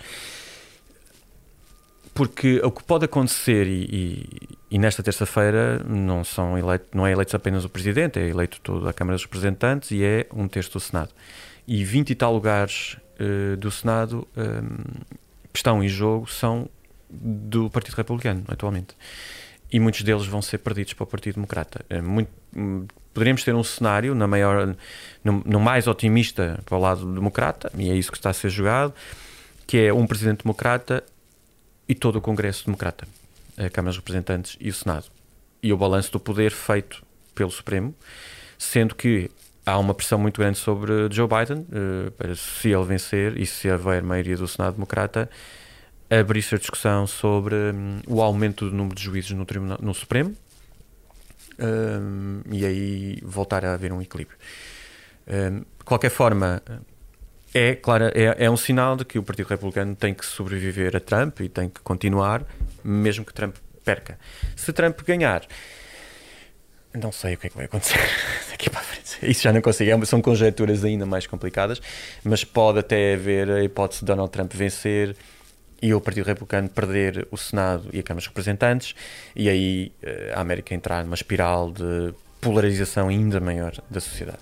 Porque 2.19 2.61
o 2.65 2.73
que 2.73 2.83
pode 2.83 3.05
acontecer, 3.05 3.69
e, 3.69 3.85
e- 3.85 4.49
e 4.73 4.77
nesta 4.79 5.05
terça-feira 5.05 5.79
não, 5.85 6.25
são 6.25 6.59
eleito, 6.59 6.87
não 6.93 7.07
é 7.07 7.13
eleito 7.13 7.37
apenas 7.37 7.65
o 7.65 7.69
Presidente, 7.69 8.19
é 8.19 8.27
eleito 8.27 8.61
toda 8.61 8.91
a 8.91 8.93
Câmara 8.93 9.15
dos 9.15 9.23
Representantes 9.25 9.93
e 9.93 10.03
é 10.03 10.27
um 10.35 10.49
terço 10.49 10.73
do 10.73 10.81
Senado. 10.81 11.11
E 11.65 11.85
20 11.85 12.11
e 12.11 12.15
tal 12.17 12.35
lugares 12.35 12.97
eh, 13.21 13.55
do 13.55 13.71
Senado 13.71 14.27
eh, 14.37 14.61
que 15.53 15.61
estão 15.61 15.81
em 15.81 15.87
jogo 15.89 16.27
são 16.29 16.69
do 17.09 17.71
Partido 17.71 17.95
Republicano, 17.95 18.43
atualmente. 18.49 18.97
E 19.71 19.79
muitos 19.79 20.03
deles 20.03 20.27
vão 20.27 20.43
ser 20.43 20.59
perdidos 20.59 20.95
para 20.95 21.05
o 21.05 21.07
Partido 21.07 21.35
Democrata. 21.35 21.85
É 21.89 22.03
muito, 22.03 22.31
hum, 22.57 22.85
poderíamos 23.15 23.45
ter 23.45 23.55
um 23.55 23.63
cenário 23.63 24.13
na 24.17 24.27
maior, 24.27 24.75
no, 25.23 25.41
no 25.47 25.61
mais 25.61 25.87
otimista 25.87 26.59
para 26.67 26.77
o 26.77 26.81
lado 26.81 27.15
democrata, 27.15 27.71
e 27.79 27.89
é 27.89 27.95
isso 27.95 28.11
que 28.11 28.19
está 28.19 28.31
a 28.31 28.33
ser 28.35 28.51
jogado, 28.51 28.93
que 29.69 29.77
é 29.77 29.93
um 29.93 30.05
Presidente 30.05 30.43
Democrata 30.43 31.05
e 31.89 31.95
todo 31.95 32.17
o 32.17 32.21
Congresso 32.21 32.67
Democrata, 32.67 33.07
a 33.57 33.71
Câmara 33.71 33.91
dos 33.91 33.97
Representantes 33.97 34.57
e 34.61 34.69
o 34.69 34.75
Senado. 34.75 35.07
E 35.63 35.73
o 35.73 35.77
balanço 35.77 36.13
do 36.13 36.21
poder 36.21 36.53
feito 36.53 37.03
pelo 37.35 37.51
Supremo, 37.51 37.95
sendo 38.59 38.95
que 38.95 39.31
há 39.65 39.79
uma 39.79 39.95
pressão 39.95 40.19
muito 40.19 40.41
grande 40.41 40.59
sobre 40.59 40.93
Joe 41.11 41.29
Biden, 41.29 41.67
eh, 41.73 42.35
se 42.35 42.71
ele 42.71 42.85
vencer 42.85 43.39
e 43.39 43.47
se 43.47 43.71
houver 43.71 44.03
maioria 44.03 44.37
do 44.37 44.47
Senado 44.47 44.75
Democrata, 44.75 45.29
abrir-se 46.11 46.55
a 46.55 46.59
discussão 46.59 47.07
sobre 47.07 47.55
hum, 47.55 48.01
o 48.07 48.23
aumento 48.23 48.69
do 48.69 48.75
número 48.75 48.95
de 48.95 49.03
juízes 49.03 49.31
no, 49.33 49.45
tribunal, 49.45 49.79
no 49.81 49.93
Supremo 49.93 50.35
hum, 51.59 52.41
e 52.51 52.65
aí 52.65 53.19
voltar 53.23 53.65
a 53.65 53.75
haver 53.75 53.93
um 53.93 54.01
equilíbrio. 54.01 54.39
Hum, 55.27 55.59
de 55.61 55.85
qualquer 55.85 56.11
forma, 56.11 56.63
é, 57.55 57.75
claro, 57.75 58.07
é, 58.15 58.45
é 58.45 58.51
um 58.51 58.57
sinal 58.57 58.97
de 58.97 59.05
que 59.05 59.19
o 59.19 59.23
Partido 59.23 59.49
Republicano 59.49 59.95
tem 59.97 60.13
que 60.15 60.25
sobreviver 60.25 60.95
a 60.97 61.01
Trump 61.01 61.41
e 61.41 61.49
tem 61.49 61.69
que 61.69 61.81
continuar, 61.81 62.45
mesmo 62.85 63.25
que 63.25 63.33
Trump 63.33 63.57
perca. 63.85 64.19
Se 64.55 64.73
Trump 64.73 65.01
ganhar, 65.07 65.43
Não 66.95 67.13
sei 67.13 67.35
o 67.35 67.39
que 67.39 67.47
é 67.47 67.51
que 67.51 67.57
vai 67.57 67.67
acontecer 67.67 67.99
daqui 68.51 68.69
para 68.71 68.81
frente. 68.81 69.19
Isso 69.23 69.43
já 69.43 69.53
não 69.53 69.61
consigo. 69.61 69.91
É- 69.91 70.05
São 70.07 70.21
conjecturas 70.21 70.85
ainda 70.85 71.07
mais 71.07 71.27
complicadas, 71.27 71.81
mas 72.25 72.45
pode 72.45 72.79
até 72.81 73.15
haver 73.15 73.51
a 73.51 73.63
hipótese 73.63 74.01
de 74.01 74.07
Donald 74.07 74.31
Trump 74.31 74.53
vencer 74.55 75.15
e 75.81 75.95
o 75.95 76.01
Partido 76.01 76.25
Republicano 76.27 76.69
perder 76.69 77.29
o 77.31 77.37
Senado 77.37 77.89
e 77.93 78.01
a 78.01 78.03
Câmara 78.03 78.21
dos 78.21 78.27
Representantes, 78.27 78.95
e 79.37 79.49
aí 79.49 79.93
eh, 80.03 80.33
a 80.35 80.41
América 80.41 80.75
entrar 80.75 81.05
numa 81.05 81.15
espiral 81.15 81.71
de 81.71 82.13
polarização 82.41 83.09
ainda 83.09 83.39
maior 83.39 83.73
da 83.89 84.01
sociedade. 84.01 84.39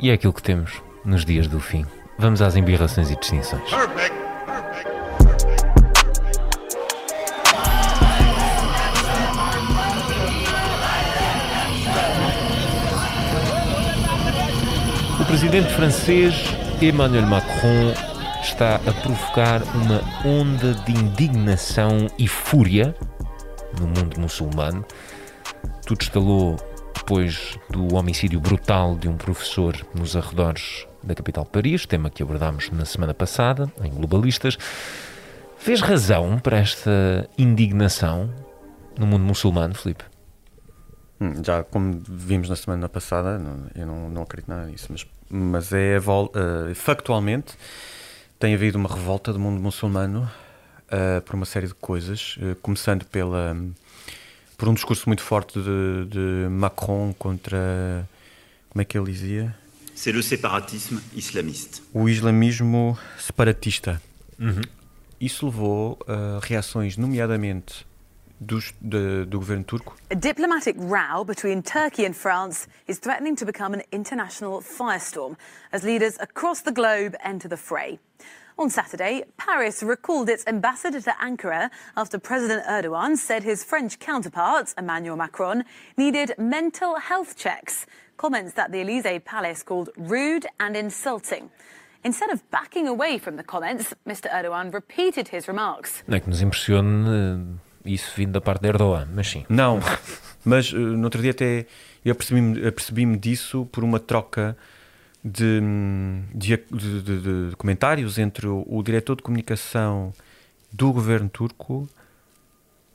E 0.00 0.10
é 0.10 0.14
aquilo 0.14 0.32
que 0.32 0.42
temos 0.42 0.82
nos 1.04 1.24
dias 1.24 1.46
do 1.46 1.60
fim. 1.60 1.86
Vamos 2.20 2.42
às 2.42 2.54
embirrações 2.54 3.10
e 3.10 3.16
distinções. 3.16 3.62
O 15.18 15.24
presidente 15.24 15.72
francês 15.72 16.34
Emmanuel 16.82 17.26
Macron 17.26 17.94
está 18.42 18.76
a 18.76 18.92
provocar 19.00 19.62
uma 19.74 20.02
onda 20.22 20.74
de 20.74 20.92
indignação 20.92 22.06
e 22.18 22.28
fúria 22.28 22.94
no 23.80 23.86
mundo 23.86 24.20
muçulmano. 24.20 24.84
Tudo 25.86 26.02
estalou 26.02 26.56
depois 27.10 27.58
do 27.68 27.96
homicídio 27.96 28.38
brutal 28.38 28.96
de 28.96 29.08
um 29.08 29.16
professor 29.16 29.76
nos 29.92 30.14
arredores 30.14 30.86
da 31.02 31.12
capital 31.12 31.42
de 31.42 31.50
Paris, 31.50 31.84
tema 31.84 32.08
que 32.08 32.22
abordámos 32.22 32.70
na 32.70 32.84
semana 32.84 33.12
passada, 33.12 33.68
em 33.82 33.90
Globalistas. 33.90 34.56
Fez 35.58 35.80
razão 35.80 36.38
para 36.38 36.58
esta 36.58 37.28
indignação 37.36 38.32
no 38.96 39.08
mundo 39.08 39.24
muçulmano, 39.24 39.74
Filipe? 39.74 40.04
Hum, 41.20 41.42
Já 41.44 41.64
como 41.64 42.00
vimos 42.08 42.48
na 42.48 42.54
semana 42.54 42.88
passada, 42.88 43.42
eu 43.74 43.86
não, 43.88 44.08
não 44.08 44.22
acredito 44.22 44.48
nada 44.48 44.66
nisso, 44.66 44.86
mas, 44.90 45.04
mas 45.28 45.72
é 45.72 45.96
eh, 45.96 46.74
factualmente 46.76 47.54
tem 48.38 48.54
havido 48.54 48.78
uma 48.78 48.88
revolta 48.88 49.32
do 49.32 49.40
mundo 49.40 49.60
muçulmano 49.60 50.30
eh, 50.88 51.18
por 51.18 51.34
uma 51.34 51.44
série 51.44 51.66
de 51.66 51.74
coisas, 51.74 52.36
eh, 52.40 52.54
começando 52.62 53.04
pela 53.06 53.56
por 54.60 54.68
um 54.68 54.74
discurso 54.74 55.08
muito 55.08 55.22
forte 55.22 55.58
de, 55.58 56.04
de 56.06 56.48
Macron 56.50 57.14
contra 57.18 58.06
como 58.68 58.82
é 58.82 58.84
que 58.84 58.96
ele 58.98 59.10
dizia? 59.10 59.54
C'est 59.94 60.12
le 60.14 60.22
séparatisme 60.22 61.00
islamiste. 61.14 61.82
O 61.94 62.08
islamismo 62.08 62.96
separatista. 63.18 64.00
Isso 65.20 65.46
levou 65.46 65.98
a 66.06 66.40
reações, 66.42 66.96
nomeadamente 66.96 67.86
dos, 68.38 68.72
de- 68.80 69.24
do 69.26 69.38
governo 69.38 69.64
turco, 69.64 69.94
A 70.10 70.14
diplomatic 70.14 70.78
row 70.78 71.24
between 71.24 71.60
Turkey 71.62 72.06
and 72.06 72.14
France 72.14 72.66
is 72.88 72.98
threatening 72.98 73.34
to 73.36 73.44
become 73.44 73.74
an 73.74 73.82
international 73.92 74.62
firestorm 74.62 75.36
as 75.72 75.82
leaders 75.82 76.16
across 76.20 76.62
the 76.62 76.72
globe 76.72 77.14
enter 77.22 77.48
the 77.48 77.56
fray. 77.58 77.98
On 78.60 78.68
Saturday, 78.68 79.24
Paris 79.38 79.82
recalled 79.82 80.28
its 80.28 80.44
ambassador 80.46 81.00
to 81.00 81.12
Ankara 81.12 81.70
after 81.96 82.18
President 82.18 82.62
Erdogan 82.66 83.16
said 83.16 83.42
his 83.42 83.64
French 83.64 83.98
counterpart, 83.98 84.74
Emmanuel 84.76 85.16
Macron, 85.16 85.64
needed 85.96 86.34
mental 86.36 86.96
health 86.96 87.38
checks, 87.38 87.86
comments 88.18 88.52
that 88.52 88.70
the 88.70 88.82
Elysee 88.82 89.18
Palace 89.18 89.62
called 89.62 89.88
rude 89.96 90.44
and 90.58 90.76
insulting. 90.76 91.48
Instead 92.04 92.28
of 92.28 92.42
backing 92.50 92.86
away 92.86 93.16
from 93.16 93.36
the 93.36 93.42
comments, 93.42 93.94
Mr. 94.06 94.28
Erdogan 94.30 94.74
repeated 94.74 95.28
his 95.28 95.48
remarks. 95.48 96.04
Não 96.06 96.18
é 96.18 96.20
que 96.20 96.28
nos 96.28 96.42
impressione 96.42 97.08
eh, 97.86 97.94
isso 97.94 98.12
vindo 98.14 98.32
da 98.32 98.42
parte 98.42 98.60
de 98.60 98.68
Erdogan, 98.68 99.08
mas 99.14 99.26
sim. 99.26 99.46
Não, 99.48 99.80
mas 100.44 100.70
uh, 100.70 100.76
no 100.76 101.04
outro 101.04 101.22
dia 101.22 101.30
até 101.30 101.64
eu 102.04 102.12
apercebi-me 102.12 102.68
apercebi 102.68 103.16
disso 103.16 103.66
por 103.72 103.82
uma 103.82 103.98
troca 103.98 104.54
de, 105.24 105.60
de, 106.34 106.56
de- 106.56 107.48
de- 107.50 107.56
comentários 107.56 108.18
entre 108.18 108.46
o, 108.46 108.64
o 108.68 108.82
diretor 108.82 109.16
de 109.16 109.22
comunicação 109.22 110.12
do 110.72 110.92
governo 110.92 111.28
turco 111.28 111.88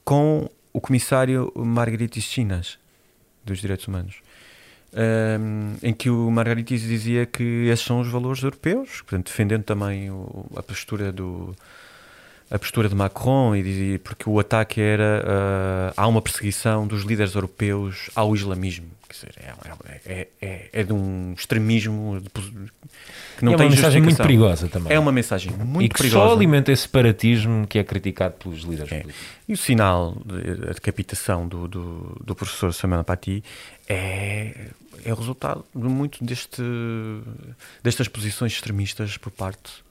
com 0.04 0.50
o 0.74 0.82
comissário 0.82 1.52
Margaritis 1.56 2.24
Chinas 2.24 2.78
dos 3.44 3.60
Direitos 3.60 3.88
Humanos. 3.88 4.16
Um, 4.98 5.76
em 5.84 5.94
que 5.94 6.10
o 6.10 6.32
Margaritis 6.32 6.82
dizia 6.82 7.26
que 7.26 7.44
esses 7.68 7.84
são 7.86 8.00
os 8.00 8.08
valores 8.08 8.42
europeus, 8.42 9.02
portanto, 9.02 9.26
defendendo 9.26 9.64
também 9.64 10.10
o- 10.10 10.46
a 10.56 10.64
postura 10.64 11.12
do, 11.12 11.54
a 12.50 12.60
postura 12.60 12.88
de 12.88 12.96
Macron 12.96 13.56
e 13.56 13.64
dizia 13.64 14.00
porque 14.00 14.30
o 14.30 14.40
ataque 14.40 14.80
era 14.80 15.24
ah, 15.26 15.94
há 15.98 16.08
uma 16.08 16.22
perseguição 16.22 16.86
dos 16.86 17.04
líderes 17.04 17.34
europeus 17.36 18.10
ao 18.16 18.36
islamismo 18.36 18.88
Quer 19.08 19.14
dizer, 19.14 19.34
é, 19.38 20.14
é, 20.14 20.28
é, 20.42 20.70
é 20.74 20.84
de 20.84 20.92
um 20.92 21.34
extremismo 21.38 22.20
de 22.20 22.30
que 23.38 23.46
não 23.46 23.52
é 23.52 23.56
uma 23.56 23.58
tem 23.58 23.70
mensagem 23.70 24.02
muito 24.02 24.18
perigosa 24.18 24.68
também. 24.68 24.94
é 24.94 25.00
uma 25.00 25.12
mensagem 25.12 25.52
muito 25.52 25.86
e 25.86 25.90
que 25.90 25.96
perigosa 25.96 26.28
só 26.28 26.34
alimenta 26.34 26.72
esse 26.72 26.84
separatismo 26.84 27.68
que 27.68 27.78
é 27.78 27.84
criticado 27.84 28.36
pelos 28.36 28.62
líderes 28.62 28.92
É. 28.92 29.02
políticos. 29.02 29.28
E 29.48 29.54
o 29.54 29.58
sinal 29.58 30.18
de 30.26 30.70
a 30.70 30.74
decapitação 30.74 31.48
do, 31.48 31.68
do, 31.68 32.22
do 32.24 32.36
professor 32.36 32.74
Samuel 32.74 33.04
Paty 33.04 33.44
é, 33.88 34.70
é 35.04 35.14
o 35.14 35.16
resultado 35.16 35.64
de 35.76 35.88
muito 35.88 36.24
deste, 36.24 36.64
destas 37.84 38.08
posições 38.08 38.54
extremistas 38.54 39.18
por 39.18 39.32
parte 39.32 39.85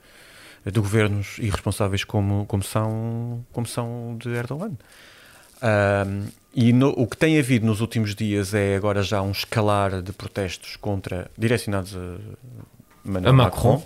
de 0.71 0.81
governos 0.81 1.39
irresponsáveis 1.39 2.05
como, 2.05 2.47
como, 2.47 2.63
são, 2.63 3.45
como 3.53 3.67
são 3.67 4.17
de 4.19 4.31
Erdogan. 4.31 4.73
Ahm, 5.63 6.27
e 6.55 6.73
no- 6.73 6.91
o 6.97 7.07
que 7.07 7.17
tem 7.17 7.39
havido 7.39 7.67
nos 7.67 7.81
últimos 7.81 8.15
dias 8.15 8.55
é 8.55 8.77
agora 8.77 9.03
já 9.03 9.21
um 9.23 9.31
escalar 9.31 10.03
de 10.03 10.13
protestos 10.13 10.77
contra 10.77 11.31
direcionados 11.39 11.97
a, 11.97 13.29
A 13.29 13.33
Macron. 13.33 13.83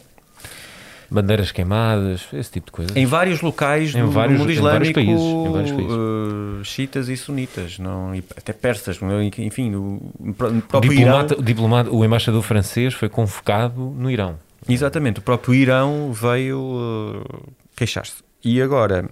Bandeiras 1.11 1.51
queimadas, 1.51 2.27
esse 2.35 2.51
tipo 2.51 2.67
de 2.67 2.73
coisa. 2.73 2.99
Em 2.99 3.07
vários 3.07 3.41
locais 3.41 3.95
Em 3.95 4.03
do, 4.03 4.11
vários- 4.11 4.39
do 4.39 4.41
mundo 4.47 4.53
em 4.53 4.61
vários 4.61 4.89
islâmico, 4.91 4.95
países, 4.95 5.25
em 5.25 5.53
vários 5.53 5.71
países. 5.73 5.93
uh, 5.97 6.65
xiitas 6.65 7.09
e 7.09 7.17
sunitas, 7.17 7.79
não, 7.79 8.15
e 8.15 8.23
até 8.37 8.53
persas, 8.53 8.99
é? 9.03 9.43
enfim, 9.43 9.75
o 9.75 10.13
o, 10.21 10.81
diplomata, 10.81 11.33
Irão. 11.33 11.41
o 11.41 11.43
diplomata- 11.43 11.91
o 11.91 12.05
embaixador 12.05 12.43
francês 12.43 12.93
foi 12.93 13.09
convocado 13.09 13.81
no 13.81 14.11
Irão. 14.11 14.39
Exatamente, 14.69 15.21
o 15.21 15.23
próprio 15.23 15.55
Irão 15.55 16.13
veio 16.13 16.59
uh, 16.61 17.53
queixar-se. 17.77 18.23
E 18.45 18.61
agora, 18.61 19.09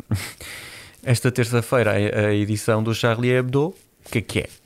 esta 1.02 1.32
terça-feira, 1.32 1.92
a, 1.92 2.26
a 2.28 2.34
edição 2.34 2.82
do 2.82 2.94
Charlie 2.94 3.32
Hebdo, 3.32 3.68
o 3.68 3.74
que 4.10 4.18
é 4.18 4.22
que 4.22 4.38
é? 4.40 4.48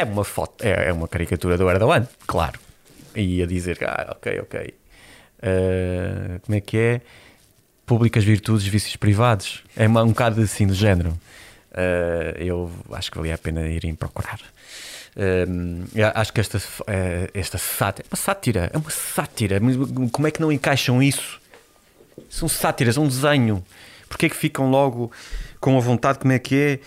É 0.00 0.04
uma 0.04 0.22
foto, 0.22 0.62
é, 0.64 0.90
é 0.90 0.92
uma 0.92 1.08
caricatura 1.08 1.58
do 1.58 1.68
Erdogan, 1.68 2.06
claro. 2.24 2.60
E 3.16 3.42
a 3.42 3.46
dizer, 3.46 3.78
ah, 3.82 4.14
ok, 4.16 4.40
ok. 4.42 4.74
Uh, 5.40 6.38
como 6.40 6.56
é 6.56 6.60
que 6.60 6.78
é? 6.78 7.00
Públicas 7.84 8.22
virtudes, 8.22 8.64
vícios 8.68 8.94
privados. 8.94 9.64
É 9.76 9.88
uma- 9.88 10.04
um 10.04 10.10
bocado 10.10 10.40
assim 10.40 10.68
do 10.68 10.74
género. 10.74 11.10
Uh, 11.72 12.38
eu 12.38 12.70
acho 12.92 13.10
que 13.10 13.18
valia 13.18 13.34
a 13.34 13.38
pena 13.38 13.66
irem 13.66 13.92
procurar. 13.92 14.38
Um, 15.16 15.84
acho 16.14 16.32
que 16.32 16.40
esta, 16.40 16.60
eh, 16.86 17.30
esta 17.34 17.58
sátira, 17.58 18.04
é 18.04 18.08
uma 18.10 18.16
sátira, 18.16 18.70
é 18.72 18.76
uma 18.78 18.90
sátira. 18.90 19.60
Como 20.12 20.28
é 20.28 20.30
que 20.30 20.40
não 20.40 20.52
encaixam 20.52 21.02
isso? 21.02 21.40
São 22.30 22.48
sátiras, 22.48 22.96
é 22.96 23.00
um 23.00 23.08
desenho. 23.08 23.64
Porquê 24.08 24.26
é 24.26 24.28
que 24.28 24.36
ficam 24.36 24.70
logo 24.70 25.10
com 25.60 25.76
a 25.76 25.80
vontade, 25.80 26.18
como 26.18 26.32
é 26.32 26.38
que 26.38 26.54
é? 26.54 26.78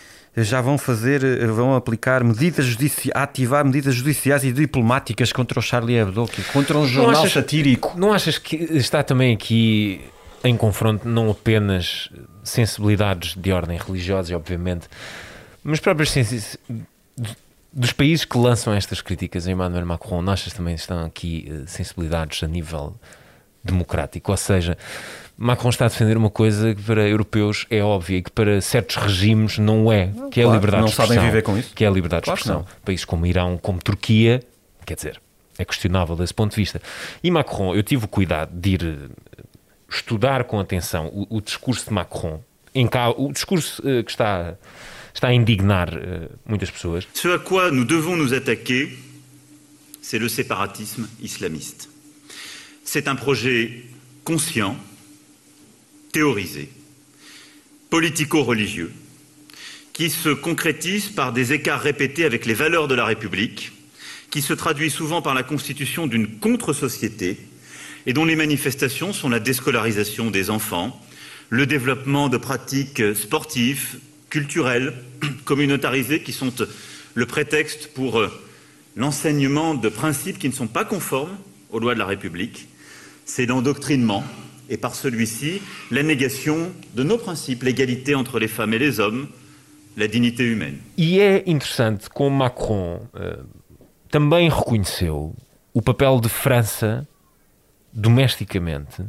Já 0.41 0.61
vão 0.61 0.77
fazer, 0.77 1.45
vão 1.47 1.75
aplicar 1.75 2.23
medidas 2.23 2.65
judiciais, 2.65 3.11
ativar 3.21 3.65
medidas 3.65 3.95
judiciais 3.95 4.45
e 4.45 4.51
diplomáticas 4.53 5.33
contra 5.33 5.59
o 5.59 5.61
Charlie 5.61 5.97
Hebdo, 5.97 6.25
que- 6.25 6.41
contra 6.53 6.77
um 6.77 6.87
jornal 6.87 7.21
achas- 7.23 7.33
satírico. 7.33 7.93
Não 7.97 8.13
achas 8.13 8.37
que 8.37 8.55
está 8.55 9.03
também 9.03 9.33
aqui 9.33 9.99
em 10.43 10.55
confronto 10.55 11.05
não 11.07 11.29
apenas 11.29 12.09
sensibilidades 12.45 13.35
de 13.35 13.51
ordem 13.51 13.77
religiosa, 13.77 14.33
obviamente, 14.35 14.87
mas 15.63 15.81
próprias 15.81 16.09
sensi- 16.11 16.57
dos 17.73 17.93
países 17.93 18.25
que 18.25 18.37
lançam 18.37 18.73
estas 18.73 19.01
críticas 19.01 19.47
a 19.47 19.51
Emmanuel 19.51 19.85
Macron, 19.85 20.21
não 20.21 20.33
achas 20.33 20.53
também 20.53 20.75
estão 20.75 21.05
aqui 21.05 21.47
eh, 21.49 21.67
sensibilidades 21.67 22.43
a 22.43 22.47
nível 22.47 22.95
democrático? 23.63 24.31
Ou 24.31 24.37
seja, 24.37 24.77
Macron 25.37 25.69
está 25.69 25.85
a 25.85 25.87
defender 25.87 26.17
uma 26.17 26.29
coisa 26.29 26.75
que 26.75 26.81
para 26.81 27.07
europeus 27.07 27.65
é 27.69 27.81
óbvia 27.81 28.17
e 28.17 28.21
que 28.21 28.31
para 28.31 28.59
certos 28.61 28.97
regimes 28.97 29.57
não 29.57 29.91
é, 29.91 30.11
que 30.31 30.39
é 30.39 30.43
a 30.43 30.47
claro, 30.47 30.59
liberdade 30.59 30.81
não 30.81 30.85
de 30.85 30.91
expressão. 30.91 31.15
sabem 31.15 31.29
viver 31.29 31.41
com 31.41 31.57
isso. 31.57 31.73
Que 31.73 31.85
é 31.85 31.87
a 31.87 31.91
liberdade 31.91 32.25
Claro 32.25 32.37
de 32.37 32.41
expressão. 32.41 32.65
Países 32.83 33.05
como 33.05 33.25
Irão, 33.25 33.57
como 33.57 33.79
Turquia, 33.79 34.43
quer 34.85 34.95
dizer, 34.95 35.21
é 35.57 35.65
questionável 35.65 36.15
desse 36.15 36.33
ponto 36.33 36.51
de 36.51 36.57
vista. 36.57 36.81
E 37.23 37.31
Macron, 37.31 37.73
eu 37.73 37.83
tive 37.83 38.05
o 38.05 38.07
cuidado 38.07 38.51
de 38.53 38.69
ir 38.71 38.83
eh, 38.83 39.43
estudar 39.89 40.43
com 40.43 40.59
atenção 40.59 41.07
o, 41.07 41.37
o 41.37 41.41
discurso 41.41 41.85
de 41.85 41.93
Macron, 41.93 42.41
em 42.73 42.87
cá, 42.87 43.09
o 43.09 43.31
discurso 43.31 43.81
eh, 43.87 44.03
que 44.03 44.11
está, 44.11 44.55
está 45.13 45.27
a 45.27 45.33
eh. 45.33 45.39
Ce 47.13 47.27
à 47.27 47.39
quoi 47.39 47.71
nous 47.71 47.85
devons 47.85 48.15
nous 48.15 48.33
attaquer, 48.33 48.89
c'est 50.01 50.19
le 50.19 50.29
séparatisme 50.29 51.07
islamiste. 51.21 51.89
C'est 52.83 53.07
un 53.07 53.15
projet 53.15 53.83
conscient, 54.23 54.75
théorisé, 56.11 56.69
politico-religieux, 57.89 58.91
qui 59.93 60.09
se 60.09 60.29
concrétise 60.29 61.09
par 61.09 61.33
des 61.33 61.53
écarts 61.53 61.81
répétés 61.81 62.25
avec 62.25 62.45
les 62.45 62.53
valeurs 62.53 62.87
de 62.87 62.95
la 62.95 63.05
République, 63.05 63.71
qui 64.29 64.41
se 64.41 64.53
traduit 64.53 64.89
souvent 64.89 65.21
par 65.21 65.33
la 65.33 65.43
constitution 65.43 66.07
d'une 66.07 66.39
contre-société 66.39 67.37
et 68.05 68.13
dont 68.13 68.25
les 68.25 68.35
manifestations 68.35 69.13
sont 69.13 69.29
la 69.29 69.39
déscolarisation 69.39 70.31
des 70.31 70.49
enfants, 70.49 70.99
le 71.49 71.65
développement 71.65 72.29
de 72.29 72.37
pratiques 72.37 73.03
sportives, 73.13 73.99
culturelles, 74.31 74.93
communautarisées 75.45 76.23
qui 76.23 76.31
sont 76.31 76.51
le 77.13 77.25
prétexte 77.27 77.93
pour 77.93 78.17
euh, 78.17 78.29
l'enseignement 78.95 79.75
de 79.75 79.89
principes 79.89 80.39
qui 80.39 80.49
ne 80.49 80.53
sont 80.53 80.67
pas 80.67 80.85
conformes 80.85 81.37
aux 81.69 81.79
lois 81.79 81.93
de 81.93 81.99
la 81.99 82.07
République. 82.07 82.67
C'est 83.25 83.45
l'endoctrinement 83.45 84.23
et 84.69 84.77
par 84.77 84.95
celui-ci 84.95 85.61
la 85.91 86.01
négation 86.01 86.71
de 86.95 87.03
nos 87.03 87.17
principes, 87.17 87.63
l'égalité 87.63 88.15
entre 88.15 88.39
les 88.39 88.47
femmes 88.47 88.73
et 88.73 88.79
les 88.79 88.99
hommes, 88.99 89.27
la 89.97 90.07
dignité 90.07 90.45
humaine. 90.45 90.79
E 90.97 91.19
é 91.19 91.43
interessante 91.45 92.09
como 92.09 92.37
Macron 92.37 93.01
eh, 93.13 93.39
também 94.09 94.49
reconheceu 94.49 95.35
o 95.73 95.81
papel 95.81 96.21
de 96.21 96.29
França 96.29 97.05
domesticamente 97.93 99.03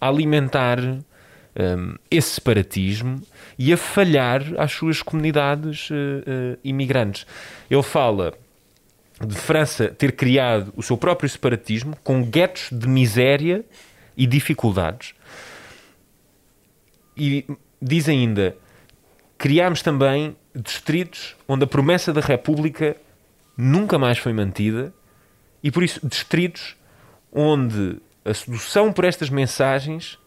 alimentar 0.00 0.78
eh, 1.54 1.76
esse 2.10 2.34
separatismo 2.36 3.20
e 3.58 3.72
a 3.72 3.76
falhar 3.76 4.42
às 4.58 4.72
suas 4.72 5.02
comunidades 5.02 5.88
eh, 5.90 5.94
eh, 6.26 6.58
imigrantes. 6.64 7.26
Ele 7.70 7.82
fala 7.82 8.34
de 9.26 9.34
França 9.34 9.88
ter 9.88 10.12
criado 10.12 10.72
o 10.76 10.82
seu 10.82 10.96
próprio 10.96 11.28
separatismo 11.28 11.96
com 12.02 12.22
guetos 12.24 12.68
de 12.72 12.88
miséria 12.88 13.64
e 14.16 14.26
dificuldades. 14.26 15.14
E 17.16 17.46
diz 17.80 18.08
ainda: 18.08 18.56
criámos 19.38 19.82
também 19.82 20.36
distritos 20.54 21.36
onde 21.48 21.64
a 21.64 21.66
promessa 21.66 22.12
da 22.12 22.20
República 22.20 22.96
nunca 23.56 23.98
mais 23.98 24.18
foi 24.18 24.32
mantida 24.32 24.92
e 25.62 25.70
por 25.70 25.82
isso 25.82 26.06
distritos 26.06 26.76
onde 27.32 27.98
a 28.24 28.34
sedução 28.34 28.92
por 28.92 29.04
estas 29.04 29.30
mensagens 29.30 30.18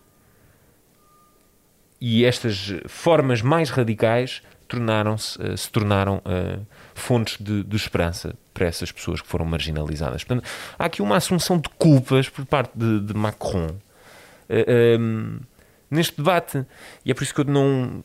e 2.00 2.26
estas 2.26 2.74
formas 2.88 3.42
mais 3.42 3.70
radicais 3.70 4.42
tornaram-se, 4.68 5.42
eh, 5.42 5.56
se 5.56 5.70
tornaram 5.72 6.22
eh, 6.26 6.60
fontes 6.94 7.38
de, 7.40 7.64
de 7.64 7.76
esperança 7.76 8.36
para 8.54 8.66
essas 8.68 8.92
pessoas 8.92 9.22
que 9.22 9.28
foram 9.28 9.46
marginalizadas. 9.46 10.24
Portanto, 10.24 10.48
há 10.78 10.86
aqui 10.86 11.02
uma 11.02 11.18
assunção 11.18 11.58
de 11.60 11.70
culpas 11.78 12.28
por 12.30 12.46
parte 12.46 12.72
de, 12.76 13.00
de 13.02 13.14
Macron 13.14 13.68
eh, 14.50 14.96
ehm, 14.96 15.38
neste 15.90 16.18
debate. 16.18 16.66
E 17.06 17.12
é 17.12 17.14
por 17.14 17.24
isso 17.24 17.34
que 17.34 17.42
eu 17.42 17.46
não, 17.46 18.04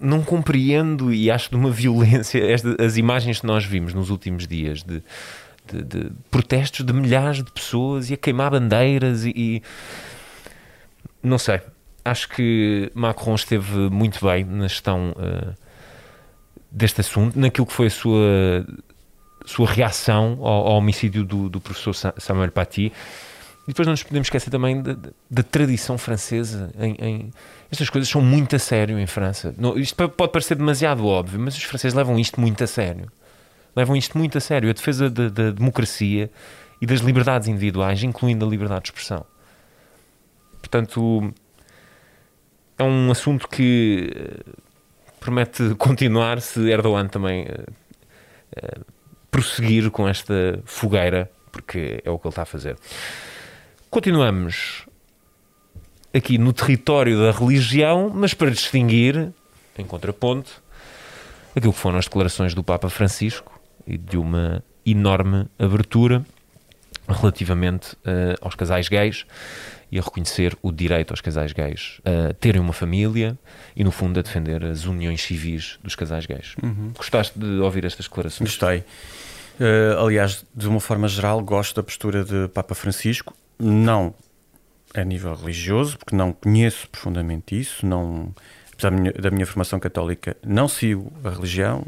não 0.00 0.22
compreendo 0.22 1.12
e 1.12 1.30
acho 1.30 1.48
de 1.50 1.56
uma 1.56 1.70
violência 1.72 2.38
esta- 2.44 2.76
as 2.84 2.96
imagens 2.96 3.40
que 3.40 3.46
nós 3.46 3.64
vimos 3.64 3.94
nos 3.94 4.10
últimos 4.10 4.46
dias 4.46 4.82
de, 4.82 5.02
de- 5.72 5.82
de 5.82 6.10
protestos 6.30 6.84
de 6.84 6.92
milhares 6.92 7.42
de 7.42 7.50
pessoas 7.50 8.10
e 8.10 8.14
a 8.14 8.16
queimar 8.16 8.50
bandeiras 8.50 9.24
e, 9.24 9.30
e- 9.34 9.62
não 11.22 11.38
sei. 11.38 11.60
Acho 12.08 12.28
que 12.28 12.90
Macron 12.94 13.34
esteve 13.34 13.72
muito 13.90 14.24
bem 14.24 14.44
na 14.44 14.66
gestão 14.68 15.14
eh, 15.18 15.54
deste 16.70 17.00
assunto, 17.00 17.38
naquilo 17.38 17.66
que 17.66 17.72
foi 17.72 17.86
a 17.86 17.90
sua, 17.90 18.66
sua 19.46 19.66
reação 19.70 20.38
ao, 20.40 20.66
ao 20.68 20.72
homicídio 20.78 21.24
do, 21.24 21.48
do 21.48 21.60
professor 21.60 21.94
Sa- 21.94 22.14
Samuel 22.18 22.50
Paty. 22.52 22.92
E 23.66 23.68
depois 23.70 23.86
não 23.86 23.92
nos 23.92 24.02
podemos 24.02 24.26
esquecer 24.26 24.48
também 24.50 24.82
da, 24.82 25.42
tradição 25.42 25.98
francesa. 25.98 26.70
Em, 26.78 26.96
em- 26.98 27.30
Estas 27.70 27.90
coisas 27.90 28.08
são 28.08 28.22
muito 28.22 28.56
a 28.56 28.58
sério 28.58 28.98
em 28.98 29.06
França. 29.06 29.54
Não, 29.58 29.76
isto 29.76 29.94
pode 30.08 30.32
parecer 30.32 30.54
demasiado 30.54 31.06
óbvio, 31.06 31.38
mas 31.38 31.54
os 31.56 31.62
franceses 31.64 31.94
levam 31.94 32.18
isto 32.18 32.40
muito 32.40 32.64
a 32.64 32.66
sério. 32.66 33.12
Levam 33.76 33.94
isto 33.94 34.16
muito 34.16 34.38
a 34.38 34.40
sério. 34.40 34.70
A 34.70 34.72
defesa 34.72 35.10
da, 35.10 35.28
da 35.28 35.50
democracia 35.50 36.30
e 36.80 36.86
das 36.86 37.00
liberdades 37.00 37.46
individuais, 37.46 38.02
incluindo 38.02 38.46
a 38.46 38.48
liberdade 38.48 38.84
de 38.84 38.88
expressão. 38.88 39.26
Portanto, 40.60 41.32
é 42.78 42.84
um 42.84 43.10
assunto 43.10 43.48
que 43.48 44.10
eh, 44.14 44.52
promete 45.20 45.74
continuar 45.78 46.40
se 46.40 46.70
Erdogan 46.70 47.08
também 47.08 47.46
eh, 47.46 47.64
eh, 48.56 48.80
prosseguir 49.30 49.90
com 49.90 50.08
esta 50.08 50.60
fogueira, 50.64 51.30
porque 51.50 52.00
é 52.04 52.10
o 52.10 52.18
que 52.18 52.26
ele 52.26 52.32
está 52.32 52.42
a 52.42 52.46
fazer. 52.46 52.76
Continuamos 53.90 54.86
aqui 56.12 56.38
no 56.38 56.52
território 56.52 57.18
da 57.18 57.30
religião, 57.30 58.10
mas 58.14 58.34
para 58.34 58.50
distinguir, 58.50 59.32
em 59.76 59.84
contraponto, 59.84 60.62
aquilo 61.54 61.72
que 61.72 61.78
foram 61.78 61.98
as 61.98 62.06
declarações 62.06 62.54
do 62.54 62.62
Papa 62.62 62.88
Francisco 62.88 63.60
e 63.86 63.98
de 63.98 64.16
uma 64.16 64.62
enorme 64.84 65.46
abertura 65.58 66.24
relativamente 67.08 67.96
eh, 68.04 68.34
aos 68.40 68.54
casais 68.54 68.88
gays 68.88 69.26
e 69.90 69.98
a 69.98 70.02
reconhecer 70.02 70.56
o 70.62 70.70
direito 70.70 71.12
aos 71.12 71.20
casais 71.20 71.52
gays 71.52 72.00
a 72.04 72.34
terem 72.34 72.60
uma 72.60 72.72
família 72.72 73.38
e, 73.74 73.82
no 73.82 73.90
fundo, 73.90 74.18
a 74.18 74.22
defender 74.22 74.64
as 74.64 74.84
uniões 74.84 75.22
civis 75.22 75.78
dos 75.82 75.94
casais 75.94 76.26
gays. 76.26 76.54
Gostaste 76.96 77.38
de 77.38 77.60
ouvir 77.60 77.84
estas 77.84 78.06
declarações? 78.06 78.50
Gostei. 78.50 78.84
Eh, 79.60 79.96
aliás, 79.98 80.44
de 80.54 80.68
uma 80.68 80.80
forma 80.80 81.08
geral, 81.08 81.42
gosto 81.42 81.76
da 81.76 81.82
postura 81.82 82.24
de 82.24 82.48
Papa 82.48 82.74
Francisco. 82.74 83.34
Não 83.58 84.14
a 84.94 85.04
nível 85.04 85.34
religioso, 85.34 85.98
porque 85.98 86.14
não 86.14 86.32
conheço 86.32 86.88
profundamente 86.88 87.58
isso. 87.58 87.84
Não, 87.84 88.34
apesar 88.72 88.90
da 88.90 88.96
minha, 88.96 89.12
da 89.12 89.30
minha 89.30 89.46
formação 89.46 89.80
católica, 89.80 90.36
não 90.44 90.68
sigo 90.68 91.12
a 91.24 91.30
religião, 91.30 91.84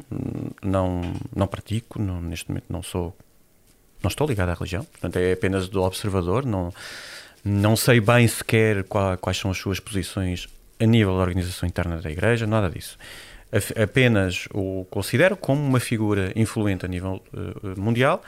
não, 0.62 1.00
não 1.34 1.46
pratico. 1.46 2.00
Não, 2.00 2.20
neste 2.20 2.48
momento, 2.48 2.66
não 2.68 2.82
sou. 2.82 3.16
Não 4.02 4.08
estou 4.08 4.26
ligado 4.26 4.48
à 4.48 4.54
religião, 4.54 4.82
portanto, 4.84 5.16
é 5.16 5.32
apenas 5.32 5.68
do 5.68 5.82
observador. 5.82 6.44
Não, 6.44 6.72
não 7.44 7.76
sei 7.76 8.00
bem 8.00 8.26
sequer 8.28 8.84
qua- 8.84 9.16
quais 9.16 9.38
são 9.38 9.50
as 9.50 9.58
suas 9.58 9.80
posições 9.80 10.48
a 10.78 10.84
nível 10.86 11.16
da 11.16 11.22
organização 11.22 11.68
interna 11.68 11.98
da 11.98 12.10
Igreja, 12.10 12.46
nada 12.46 12.68
disso. 12.70 12.98
Apenas 13.82 14.46
o 14.54 14.86
considero 14.90 15.36
como 15.36 15.60
uma 15.60 15.80
figura 15.80 16.32
influente 16.36 16.84
a 16.84 16.88
nível 16.88 17.22
eh, 17.34 17.80
mundial, 17.80 18.22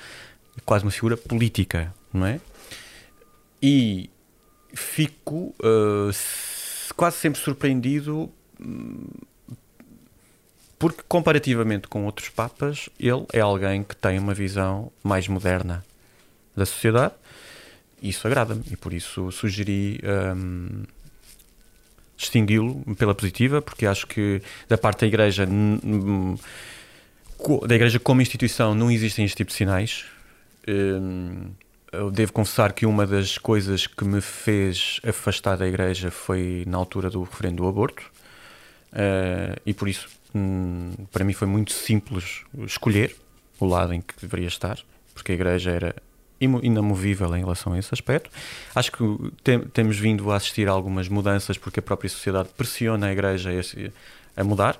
quase 0.64 0.84
uma 0.84 0.90
figura 0.90 1.16
política, 1.16 1.94
não 2.12 2.26
é? 2.26 2.40
E 3.62 4.10
fico 4.74 5.54
s- 6.10 6.92
quase 6.94 7.16
sempre 7.18 7.40
surpreendido 7.40 8.30
hum, 8.60 9.06
porque, 10.78 11.02
comparativamente 11.06 11.86
com 11.86 12.04
outros 12.04 12.28
papas, 12.28 12.88
ele 12.98 13.24
é 13.32 13.40
alguém 13.40 13.84
que 13.84 13.94
tem 13.94 14.18
uma 14.18 14.34
visão 14.34 14.90
mais 15.04 15.28
moderna 15.28 15.84
da 16.56 16.66
sociedade 16.66 17.14
isso 18.02 18.26
agrada-me 18.26 18.64
e 18.70 18.76
por 18.76 18.92
isso 18.92 19.30
sugeri 19.30 20.00
hum, 20.36 20.84
distingui-lo 22.16 22.82
pela 22.96 23.14
positiva, 23.14 23.62
porque 23.62 23.86
acho 23.86 24.06
que 24.06 24.42
da 24.68 24.76
parte 24.76 25.00
da 25.00 25.06
Igreja, 25.06 25.46
da 27.66 27.74
Igreja 27.74 27.98
como 27.98 28.20
instituição, 28.20 28.74
não 28.74 28.90
existem 28.90 29.24
este 29.24 29.36
tipo 29.36 29.50
de 29.50 29.56
sinais. 29.56 30.04
Hum, 30.68 31.50
eu 31.92 32.10
devo 32.10 32.32
confessar 32.32 32.72
que 32.72 32.86
uma 32.86 33.06
das 33.06 33.36
coisas 33.38 33.86
que 33.86 34.04
me 34.04 34.20
fez 34.20 35.00
afastar 35.06 35.56
da 35.56 35.66
Igreja 35.66 36.10
foi 36.10 36.64
na 36.66 36.78
altura 36.78 37.10
do 37.10 37.22
referendo 37.22 37.62
do 37.62 37.68
aborto, 37.68 38.10
Eh, 38.92 39.56
e 39.66 39.74
por 39.74 39.88
isso, 39.88 40.08
hum, 40.34 40.92
para 41.10 41.24
mim, 41.24 41.32
foi 41.32 41.48
muito 41.48 41.72
simples 41.72 42.42
escolher 42.66 43.16
o 43.58 43.66
lado 43.66 43.94
em 43.94 44.00
que 44.00 44.14
deveria 44.20 44.48
estar, 44.48 44.78
porque 45.14 45.32
a 45.32 45.34
Igreja 45.34 45.70
era 45.70 45.96
inamovível 46.62 47.34
em 47.36 47.40
relação 47.40 47.72
a 47.72 47.78
esse 47.78 47.92
aspecto. 47.92 48.30
Acho 48.74 48.92
que 48.92 48.98
tem- 49.42 49.60
temos 49.60 49.98
vindo 49.98 50.30
a 50.30 50.36
assistir 50.36 50.68
a 50.68 50.72
algumas 50.72 51.08
mudanças 51.08 51.56
porque 51.58 51.80
a 51.80 51.82
própria 51.82 52.08
sociedade 52.08 52.48
pressiona 52.56 53.06
a 53.06 53.12
Igreja 53.12 53.50
a, 54.36 54.44
mudar. 54.44 54.78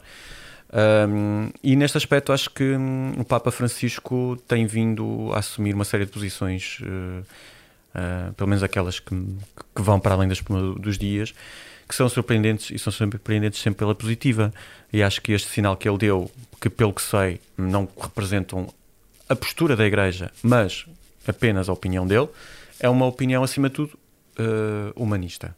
Um, 0.74 1.50
e 1.62 1.76
neste 1.76 1.98
aspecto 1.98 2.32
acho 2.32 2.48
que 2.48 2.64
hum, 2.64 3.12
o 3.18 3.24
Papa 3.24 3.50
Francisco 3.50 4.38
tem 4.48 4.64
vindo 4.66 5.30
a 5.34 5.40
assumir 5.40 5.74
uma 5.74 5.84
série 5.84 6.06
de 6.06 6.10
posições, 6.10 6.78
eh, 6.82 7.22
eh, 7.94 8.30
pelo 8.34 8.48
menos 8.48 8.62
aquelas 8.62 8.98
que, 8.98 9.14
que 9.76 9.82
vão 9.82 10.00
para 10.00 10.14
além 10.14 10.28
das 10.28 10.40
dos 10.40 10.96
dias, 10.96 11.34
que 11.86 11.94
são 11.94 12.08
surpreendentes 12.08 12.70
e 12.70 12.78
são 12.78 12.90
surpreendentes 12.90 13.60
sempre 13.60 13.80
pela 13.80 13.94
positiva. 13.94 14.50
E 14.90 15.02
acho 15.02 15.20
que 15.20 15.32
este 15.32 15.50
sinal 15.50 15.76
que 15.76 15.86
ele 15.86 15.98
deu, 15.98 16.30
que 16.58 16.70
pelo 16.70 16.94
que 16.94 17.02
sei, 17.02 17.38
não 17.54 17.86
representam 18.00 18.72
a 19.28 19.36
postura 19.36 19.76
da 19.76 19.84
Igreja, 19.84 20.30
mas 20.42 20.86
apenas 21.26 21.68
a 21.68 21.72
opinião 21.72 22.06
dele, 22.06 22.28
é 22.80 22.88
uma 22.88 23.06
opinião, 23.06 23.42
acima 23.42 23.68
de 23.68 23.74
tudo, 23.76 23.98
eh, 24.38 24.92
humanista 24.96 25.54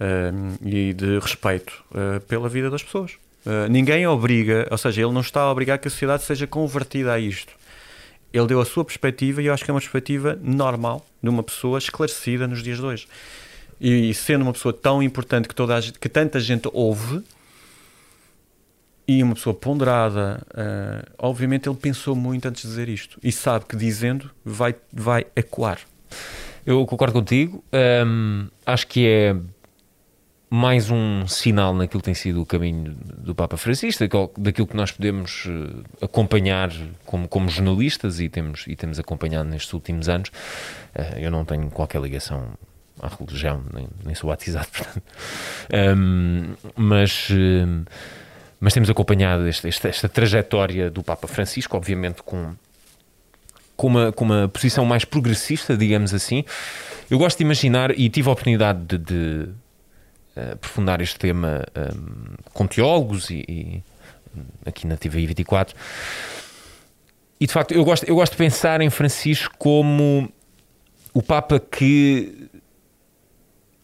eh, 0.00 0.32
e 0.64 0.92
de 0.92 1.20
respeito 1.20 1.84
eh, 1.94 2.18
pela 2.20 2.48
vida 2.48 2.68
das 2.68 2.82
pessoas. 2.82 3.12
Ninguém 3.68 4.06
obriga, 4.06 4.68
ou 4.70 4.78
seja, 4.78 5.02
ele 5.02 5.10
não 5.10 5.20
está 5.20 5.40
a 5.40 5.50
obrigar 5.50 5.76
que 5.76 5.88
a 5.88 5.90
sociedade 5.90 6.22
seja 6.22 6.46
convertida 6.46 7.12
a 7.12 7.18
isto. 7.18 7.52
Ele 8.32 8.46
deu 8.46 8.60
a 8.60 8.64
sua 8.64 8.84
perspectiva 8.84 9.42
e 9.42 9.46
eu 9.46 9.52
acho 9.52 9.64
que 9.64 9.70
é 9.70 9.74
uma 9.74 9.80
perspectiva 9.80 10.38
normal 10.40 11.04
de 11.20 11.28
uma 11.28 11.42
pessoa 11.42 11.76
esclarecida 11.76 12.46
nos 12.46 12.62
dias 12.62 12.78
de 12.78 12.84
hoje. 12.84 13.08
E 13.80 14.14
sendo 14.14 14.42
uma 14.42 14.52
pessoa 14.52 14.72
tão 14.72 15.02
importante 15.02 15.48
que, 15.48 15.56
toda 15.56 15.76
a 15.76 15.82
que 15.82 16.08
tanta 16.08 16.38
gente 16.38 16.68
ouve, 16.72 17.24
e 19.06 19.22
uma 19.22 19.34
pessoa 19.34 19.54
ponderada, 19.54 20.40
eh, 20.54 21.04
obviamente 21.18 21.68
ele 21.68 21.76
pensou 21.76 22.14
muito 22.14 22.46
antes 22.46 22.62
de 22.62 22.68
dizer 22.68 22.88
isto 22.88 23.18
e 23.22 23.32
sabe 23.32 23.64
que 23.66 23.76
dizendo 23.76 24.30
vai, 24.44 24.74
vai 24.92 25.26
ecoar. 25.34 25.78
Eu 26.64 26.86
concordo 26.86 27.12
contigo. 27.12 27.64
Hum, 28.06 28.46
acho 28.64 28.86
que 28.86 29.06
é 29.06 29.36
mais 30.48 30.90
um 30.90 31.26
sinal 31.26 31.74
naquilo 31.74 32.00
que 32.00 32.04
tem 32.04 32.14
sido 32.14 32.42
o 32.42 32.46
caminho 32.46 32.94
do 32.94 33.34
Papa 33.34 33.56
Francisco, 33.56 34.04
daquilo, 34.36 34.66
que 34.66 34.76
nós 34.76 34.92
podemos 34.92 35.44
eh, 35.48 36.04
acompanhar 36.04 36.70
como, 37.06 37.26
como 37.26 37.48
jornalistas 37.48 38.20
e 38.20 38.28
temos, 38.28 38.66
e 38.68 38.76
temos 38.76 38.98
acompanhado 38.98 39.48
nestes 39.48 39.72
últimos 39.72 40.08
anos. 40.08 40.30
Eh, 40.94 41.24
eu 41.24 41.30
não 41.30 41.44
tenho 41.44 41.70
qualquer 41.70 42.02
ligação 42.02 42.50
à 43.00 43.08
religião, 43.08 43.64
nem, 43.72 43.88
nem 44.04 44.14
sou 44.14 44.28
batizado, 44.28 44.68
portanto. 44.76 45.02
Hum, 45.96 46.54
mas. 46.76 47.28
Mas 48.62 48.72
temos 48.72 48.88
acompanhado 48.88 49.48
este- 49.48 49.66
esta, 49.66 49.88
esta 49.88 50.08
trajetória 50.08 50.88
do 50.88 51.02
Papa 51.02 51.26
Francisco, 51.26 51.76
obviamente 51.76 52.22
com, 52.22 52.54
com 53.76 53.88
uma, 53.88 54.12
com 54.12 54.24
uma 54.24 54.48
posição 54.48 54.84
mais 54.84 55.04
progressista, 55.04 55.76
digamos 55.76 56.14
assim. 56.14 56.44
Eu 57.10 57.18
gosto 57.18 57.38
de 57.38 57.42
imaginar, 57.42 57.90
e 57.98 58.08
tive 58.08 58.28
a 58.28 58.32
oportunidade 58.32 58.78
de, 58.86 58.98
de, 58.98 59.48
eh, 60.36 60.52
aprofundar 60.52 61.00
este 61.00 61.18
tema 61.18 61.66
ehm, 61.74 62.36
com 62.52 62.64
teólogos 62.68 63.30
e, 63.30 63.44
e, 63.48 63.82
aqui 64.64 64.86
na 64.86 64.96
TVI 64.96 65.26
24. 65.26 65.74
E 67.40 67.46
de 67.48 67.52
facto, 67.52 67.74
eu 67.74 67.84
gosto, 67.84 68.04
eu 68.04 68.14
gosto 68.14 68.34
de 68.34 68.38
pensar 68.38 68.80
em 68.80 68.90
Francisco 68.90 69.52
como 69.58 70.32
o 71.12 71.20
Papa 71.20 71.58
que 71.58 72.48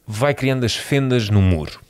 vai 0.07 0.33
criando 0.35 0.63
as 0.63 0.77
fendas 0.77 1.29
no 1.29 1.43
muro. 1.43 1.88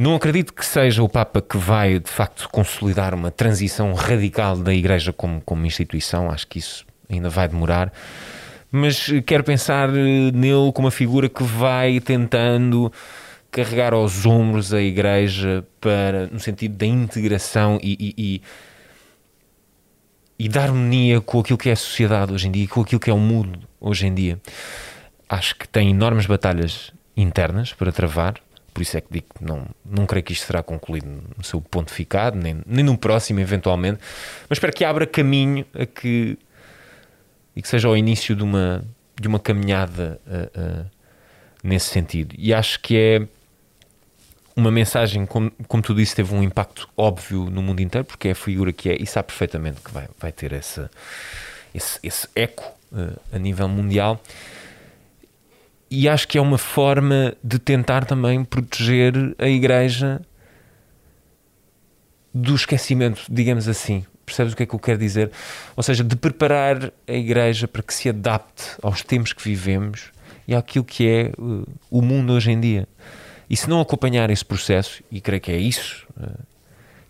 Não 0.00 0.14
acredito 0.14 0.54
que 0.54 0.64
seja 0.64 1.02
o 1.02 1.08
Papa 1.10 1.42
que 1.42 1.58
vai, 1.58 1.98
de 1.98 2.08
facto, 2.08 2.48
consolidar 2.48 3.14
uma 3.14 3.30
transição 3.30 3.92
radical 3.92 4.56
da 4.56 4.72
Igreja 4.72 5.12
como, 5.12 5.42
como 5.42 5.66
instituição. 5.66 6.30
Acho 6.30 6.46
que 6.46 6.58
isso 6.58 6.86
ainda 7.06 7.28
vai 7.28 7.46
demorar. 7.46 7.92
Mas 8.72 9.10
quero 9.26 9.44
pensar 9.44 9.90
eh, 9.90 10.30
nele 10.32 10.72
como 10.72 10.86
uma 10.86 10.90
figura 10.90 11.28
que 11.28 11.42
vai 11.42 12.00
tentando 12.00 12.90
carregar 13.50 13.92
aos 13.92 14.24
ombros 14.24 14.72
a 14.72 14.80
Igreja 14.80 15.66
para, 15.78 16.28
no 16.28 16.40
sentido 16.40 16.78
da 16.78 16.86
integração 16.86 17.78
e, 17.82 18.14
e, 18.16 18.40
e, 20.38 20.46
e 20.46 20.48
da 20.48 20.62
harmonia 20.62 21.20
com 21.20 21.40
aquilo 21.40 21.58
que 21.58 21.68
é 21.68 21.72
a 21.72 21.76
sociedade 21.76 22.32
hoje 22.32 22.48
em 22.48 22.50
dia, 22.50 22.66
com 22.66 22.80
aquilo 22.80 23.00
que 23.02 23.10
é 23.10 23.12
o 23.12 23.18
mundo 23.18 23.58
hoje 23.78 24.06
em 24.06 24.14
dia. 24.14 24.40
Acho 25.28 25.54
que 25.56 25.68
tem 25.68 25.90
enormes 25.90 26.24
batalhas 26.24 26.90
internas 27.14 27.74
para 27.74 27.92
travar, 27.92 28.40
por 28.70 28.82
isso 28.82 28.96
é 28.96 29.00
que 29.00 29.08
digo 29.10 29.26
que 29.36 29.44
não, 29.44 29.66
não 29.84 30.06
creio 30.06 30.24
que 30.24 30.32
isto 30.32 30.46
será 30.46 30.62
concluído 30.62 31.06
no 31.36 31.44
seu 31.44 31.60
pontificado, 31.60 32.36
nem, 32.36 32.62
nem 32.66 32.84
no 32.84 32.96
próximo, 32.96 33.40
eventualmente, 33.40 33.98
mas 34.48 34.56
espero 34.56 34.72
que 34.72 34.84
abra 34.84 35.06
caminho 35.06 35.64
a 35.74 35.86
que 35.86 36.38
e 37.54 37.62
que 37.62 37.68
seja 37.68 37.88
o 37.88 37.96
início 37.96 38.34
de 38.34 38.42
uma, 38.42 38.84
de 39.20 39.28
uma 39.28 39.38
caminhada 39.38 40.20
ah, 40.26 40.50
ah, 40.54 40.84
nesse 41.62 41.90
sentido. 41.90 42.34
E 42.38 42.54
acho 42.54 42.80
que 42.80 42.96
é 42.96 43.28
uma 44.54 44.70
mensagem, 44.70 45.26
como, 45.26 45.50
como 45.66 45.82
tu 45.82 45.94
disse, 45.94 46.14
teve 46.14 46.34
um 46.34 46.42
impacto 46.42 46.88
óbvio 46.96 47.50
no 47.50 47.62
mundo 47.62 47.80
inteiro, 47.80 48.04
porque 48.04 48.28
é 48.28 48.30
a 48.32 48.34
figura 48.34 48.72
que 48.72 48.88
é, 48.88 48.96
e 49.00 49.06
sabe 49.06 49.26
perfeitamente 49.26 49.80
que 49.80 49.90
vai, 49.90 50.08
vai 50.18 50.32
ter 50.32 50.52
essa, 50.52 50.90
esse, 51.74 51.98
esse 52.02 52.28
eco 52.34 52.64
ah, 52.92 53.12
a 53.32 53.38
nível 53.38 53.68
mundial. 53.68 54.20
E 55.90 56.08
acho 56.08 56.28
que 56.28 56.38
é 56.38 56.40
uma 56.40 56.58
forma 56.58 57.34
de 57.42 57.58
tentar 57.58 58.04
também 58.04 58.44
proteger 58.44 59.12
a 59.38 59.48
Igreja 59.48 60.20
do 62.32 62.54
esquecimento, 62.54 63.22
digamos 63.28 63.66
assim. 63.66 64.04
Percebes 64.24 64.52
o 64.52 64.56
que 64.56 64.62
é 64.62 64.66
que 64.66 64.74
eu 64.74 64.78
quero 64.78 64.98
dizer? 64.98 65.32
Ou 65.76 65.82
seja, 65.82 66.04
de 66.04 66.14
preparar 66.14 66.92
a 67.08 67.12
Igreja 67.12 67.66
para 67.66 67.82
que 67.82 67.92
se 67.92 68.08
adapte 68.08 68.62
aos 68.80 69.02
tempos 69.02 69.32
que 69.32 69.42
vivemos 69.42 70.12
e 70.46 70.54
àquilo 70.54 70.84
que 70.84 71.08
é 71.08 71.32
uh, 71.36 71.66
o 71.90 72.00
mundo 72.00 72.32
hoje 72.34 72.52
em 72.52 72.60
dia. 72.60 72.86
E 73.48 73.56
se 73.56 73.68
não 73.68 73.80
acompanhar 73.80 74.30
esse 74.30 74.44
processo, 74.44 75.02
e 75.10 75.20
creio 75.20 75.40
que 75.40 75.50
é 75.50 75.56
isso, 75.56 76.06
uh, 76.16 76.38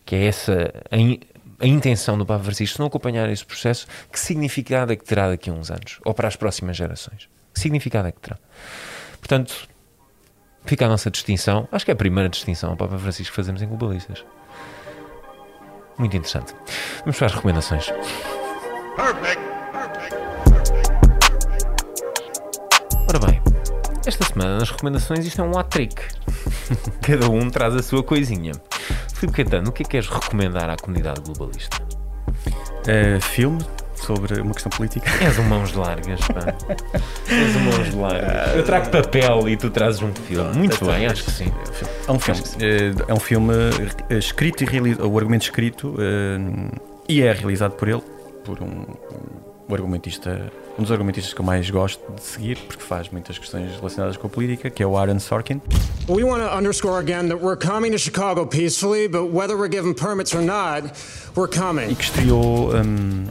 que 0.07 0.17
é 0.17 0.25
essa 0.25 0.73
a, 0.91 0.97
in- 0.97 1.21
a 1.59 1.67
intenção 1.67 2.17
do 2.17 2.25
Papa 2.25 2.43
Francisco, 2.45 2.77
se 2.77 2.81
não 2.81 2.87
acompanhar 2.87 3.29
esse 3.29 3.45
processo, 3.45 3.87
que 4.11 4.19
significado 4.19 4.91
é 4.91 4.97
que 4.97 5.05
terá 5.05 5.29
daqui 5.29 5.51
a 5.51 5.53
uns 5.53 5.71
anos? 5.71 5.99
Ou 6.03 6.15
para 6.15 6.29
as 6.29 6.37
próximas 6.37 6.79
gerações? 6.79 7.29
Que 7.55 7.61
significado 7.61 8.09
é 8.09 8.13
que 8.13 8.21
terá? 8.21 8.39
Portanto, 9.19 9.69
fica 10.65 10.87
a 10.87 10.89
nossa 10.89 11.11
distinção. 11.11 11.69
Acho 11.71 11.85
que 11.85 11.91
é 11.91 11.95
a 11.95 11.97
primeira 11.97 12.29
distinção 12.29 12.71
ao 12.71 12.77
Papa 12.77 12.99
Francisco 12.99 13.33
que 13.33 13.37
fazemos 13.37 13.63
em 13.63 13.69
globalistas. 13.69 14.25
Muito 15.99 16.17
interessante. 16.17 16.55
Vamos 17.01 17.19
para 17.19 17.27
as 17.27 17.35
recomendações. 17.35 17.87
Ora 23.09 23.19
bem, 23.27 23.43
esta 24.07 24.25
semana 24.25 24.59
nas 24.59 24.71
recomendações 24.71 25.27
isto 25.27 25.41
é 25.41 25.45
um 25.45 25.59
hat-trick. 25.59 26.01
Cada 27.03 27.29
um 27.29 27.51
traz 27.51 27.75
a 27.75 27.83
sua 27.83 28.03
coisinha. 28.03 28.53
Filipe 29.15 29.37
Caetano, 29.37 29.71
o 29.71 29.73
que 29.73 29.83
é 29.83 29.85
que 29.85 29.91
queres 29.91 30.09
recomendar 30.09 30.71
à 30.71 30.77
comunidade 30.77 31.21
globalista? 31.21 31.77
Eh, 32.87 33.21
filme 33.21 33.59
sobre 34.01 34.41
uma 34.41 34.53
questão 34.53 34.71
política. 34.71 35.11
És 35.25 35.39
um 35.39 35.45
mãos 35.45 35.73
largas, 35.73 36.21
pá. 36.21 36.55
És 37.29 37.57
um 37.57 37.61
mãos 37.61 37.95
largas. 37.95 38.57
Eu 38.57 38.65
trago 38.65 38.91
papel 38.91 39.49
e 39.49 39.57
tu 39.57 39.71
trazes 39.71 40.03
um 40.03 40.13
filme. 40.13 40.57
Muito 40.57 40.85
bem, 40.85 41.07
acho 41.07 41.25
que 41.25 41.31
sim. 41.31 41.53
É 42.07 42.13
um 42.13 42.19
filme, 42.19 42.43
eh, 42.61 42.93
é 43.09 43.15
um 43.15 43.21
filme 43.21 43.55
eh, 44.09 44.19
escrito 44.19 44.63
e 44.63 44.67
realizado, 44.67 45.09
o 45.09 45.19
argumento 45.19 45.43
escrito 45.43 45.95
eh, 45.99 46.79
e 47.09 47.23
é 47.23 47.33
realizado 47.33 47.73
por 47.73 47.89
ele, 47.89 48.03
por 48.45 48.63
um, 48.63 48.85
um 49.69 49.75
argumentista, 49.75 50.51
um 50.81 50.83
dos 50.83 50.91
argumentistas 50.91 51.35
que 51.35 51.41
eu 51.41 51.45
mais 51.45 51.69
gosto 51.69 52.01
de 52.15 52.23
seguir, 52.23 52.57
porque 52.67 52.83
faz 52.83 53.11
muitas 53.11 53.39
questões 53.39 53.71
relacionadas 53.77 54.17
com 54.17 54.27
a 54.27 54.31
política, 54.31 54.71
que 54.71 54.83
é 54.83 54.87
o 54.87 54.97
Aaron 54.97 55.19
Sorkin. 55.21 55.61
We 56.09 56.25
want 56.25 56.43
to 56.43 56.57
underscore 56.57 56.99
again 56.99 57.29
that 57.29 57.39
we're 57.43 57.55
coming 57.59 57.93
to 57.93 57.99
Chicago 57.99 58.47
peacefully, 58.47 59.07
but 59.07 59.31
whether 59.31 59.57
we're 59.59 59.69
given 59.71 59.93
permits 59.95 60.35
or 60.35 60.41
not, 60.43 60.85
we're 61.37 61.51
coming. 61.51 61.91
e 61.91 61.95
que 61.95 62.05
estreou 62.05 62.71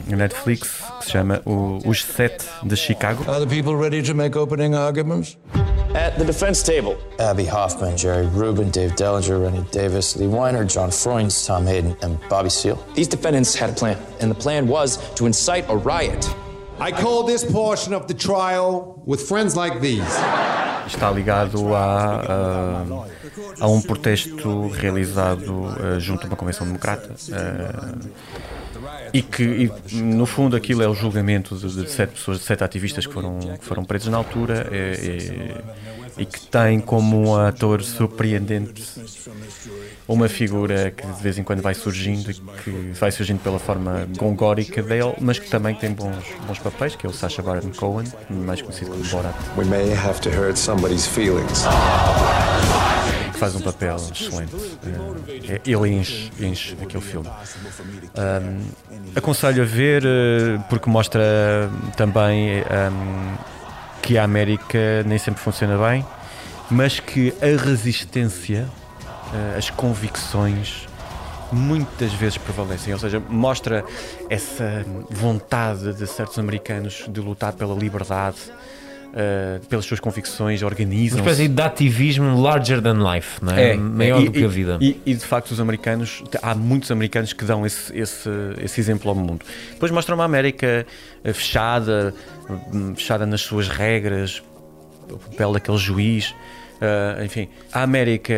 na 0.08 0.16
Netflix, 0.16 0.80
que 1.00 1.06
se 1.06 1.10
chama 1.10 1.42
o- 1.44 1.80
Os 1.84 2.04
Sete 2.04 2.44
de 2.62 2.76
Chicago. 2.76 3.24
Are 3.28 3.44
the 3.44 3.52
people 3.52 3.74
ready 3.74 4.00
to 4.02 4.14
make 4.14 4.38
opening 4.38 4.74
arguments? 4.76 5.36
At 5.92 6.16
the 6.18 6.24
defense 6.24 6.62
table, 6.62 6.96
Abby 7.18 7.46
Hoffman, 7.46 7.96
Jerry 7.96 8.28
Rubin, 8.28 8.70
Dave 8.70 8.94
Dellinger, 8.94 9.42
Rennie 9.42 9.66
Davis, 9.72 10.14
Lee 10.14 10.28
Weiner, 10.28 10.64
John 10.64 10.92
Freund, 10.92 11.32
Tom 11.44 11.66
Hayden, 11.66 11.96
and 12.02 12.16
Bobby 12.28 12.48
Seale. 12.48 12.78
These 12.94 13.08
defendants 13.08 13.56
had 13.56 13.70
a 13.70 13.72
plan, 13.72 13.96
and 14.20 14.30
the 14.30 14.36
plan 14.36 14.68
was 14.68 14.98
to 15.16 15.26
incite 15.26 15.64
a 15.68 15.76
riot. 15.76 16.24
I 16.80 16.92
call 16.92 17.24
this 17.24 17.44
portion 17.44 17.94
of 17.94 18.06
the 18.06 18.14
trial 18.14 19.02
with 19.06 19.20
friends 19.20 19.54
like 19.54 19.80
these. 19.80 20.02
Está 20.86 21.10
ligado 21.10 21.74
a, 21.74 22.20
a, 22.20 23.64
a 23.64 23.68
um 23.68 23.80
protesto 23.82 24.68
realizado 24.68 25.68
eh, 25.78 26.00
junto 26.00 26.24
a 26.24 26.26
uma 26.26 26.36
convenção 26.36 26.66
democrata. 26.66 27.14
eh, 27.32 28.08
e 29.12 29.22
que, 29.22 29.70
e, 29.92 29.96
no 29.96 30.24
fundo, 30.26 30.56
aquilo 30.56 30.82
é 30.82 30.88
o 30.88 30.94
julgamento 30.94 31.56
de, 31.56 31.84
de 31.84 31.90
sete 31.90 32.12
pessoas, 32.12 32.38
de 32.38 32.44
sete 32.44 32.64
ativistas 32.64 33.06
que 33.06 33.12
foram, 33.12 33.38
que 33.38 33.64
foram 33.64 33.84
presos 33.84 34.08
na 34.08 34.16
altura 34.16 34.68
eh, 34.70 35.54
e, 36.16 36.22
e 36.22 36.26
que 36.26 36.40
tem 36.46 36.80
como 36.80 37.28
um 37.28 37.36
ator 37.36 37.82
surpreendente 37.82 38.82
uma 40.12 40.28
figura 40.28 40.90
que 40.90 41.06
de 41.06 41.22
vez 41.22 41.38
em 41.38 41.44
quando 41.44 41.62
vai 41.62 41.72
surgindo, 41.72 42.30
e 42.30 42.34
que 42.34 42.70
vai 42.98 43.12
surgindo 43.12 43.38
pela 43.40 43.58
forma 43.58 44.08
gongórica 44.18 44.82
dele, 44.82 45.14
mas 45.20 45.38
que 45.38 45.48
também 45.48 45.74
tem 45.74 45.92
bons, 45.92 46.24
bons 46.46 46.58
papéis, 46.58 46.96
que 46.96 47.06
é 47.06 47.08
o 47.08 47.12
Sacha 47.12 47.40
Baron 47.40 47.70
Cohen, 47.76 48.06
mais 48.28 48.60
conhecido 48.60 48.90
como 48.90 49.04
Borat. 49.04 49.34
We 49.56 49.64
may 49.64 49.92
have 49.92 50.20
to 50.22 50.30
hurt 50.30 50.56
somebody's 50.56 51.06
feelings. 51.06 51.64
que 53.32 53.38
faz 53.38 53.54
um 53.54 53.60
papel 53.60 53.96
excelente. 54.12 54.52
Eh, 55.48 55.60
ele 55.64 55.88
enche, 55.88 56.30
enche 56.40 56.76
aquele 56.82 57.02
filme. 57.02 57.28
Ahm, 58.16 58.60
aconselho 59.14 59.62
a 59.62 59.66
ver 59.66 60.02
eh, 60.04 60.58
porque 60.68 60.90
mostra 60.90 61.70
também 61.96 62.60
ahm, 62.60 63.36
que 64.02 64.18
a 64.18 64.24
América 64.24 65.04
nem 65.06 65.18
sempre 65.18 65.40
funciona 65.40 65.78
bem, 65.78 66.04
mas 66.68 66.98
que 66.98 67.32
a 67.40 67.64
resistência, 67.64 68.68
as 69.56 69.70
convicções 69.70 70.88
muitas 71.52 72.12
vezes 72.12 72.38
prevalecem, 72.38 72.92
ou 72.92 72.98
seja, 72.98 73.20
mostra 73.28 73.84
essa 74.28 74.84
vontade 75.10 75.92
de 75.94 76.06
certos 76.06 76.38
americanos 76.38 77.04
de 77.08 77.20
lutar 77.20 77.52
pela 77.52 77.74
liberdade, 77.74 78.38
eh, 79.12 79.60
pelas 79.68 79.84
suas 79.84 79.98
convicções, 79.98 80.62
Uma 80.62 80.68
organizam 80.68 81.18
espécie 81.18 81.48
de 81.48 81.62
ativismo 81.62 82.40
larger 82.40 82.80
than 82.80 82.98
life, 83.12 83.44
não 83.44 83.52
é? 83.52 83.74
Maior 83.76 84.22
e, 84.22 84.26
do 84.26 84.32
que 84.32 84.44
a 84.44 84.48
vida. 84.48 84.78
E, 84.80 85.00
e, 85.04 85.14
de 85.14 85.24
facto, 85.24 85.50
os 85.50 85.60
americanos, 85.60 86.22
há 86.40 86.54
muitos 86.54 86.90
americanos 86.92 87.32
que 87.32 87.44
dão 87.44 87.66
esse, 87.66 87.96
esse, 87.96 88.28
esse 88.62 88.80
exemplo 88.80 89.08
ao 89.08 89.16
mundo. 89.16 89.44
Depois 89.72 89.90
mostram 89.90 90.16
uma 90.16 90.24
América 90.24 90.86
eh, 91.24 91.32
fechada, 91.32 92.14
hum, 92.72 92.94
fechada 92.94 93.26
nas 93.26 93.40
suas 93.40 93.68
regras, 93.68 94.42
o 95.10 95.18
papel 95.18 95.52
daquele 95.54 95.78
juiz. 95.78 96.32
Ah, 96.80 97.24
enfim, 97.24 97.48
a 97.72 97.82
América 97.82 98.34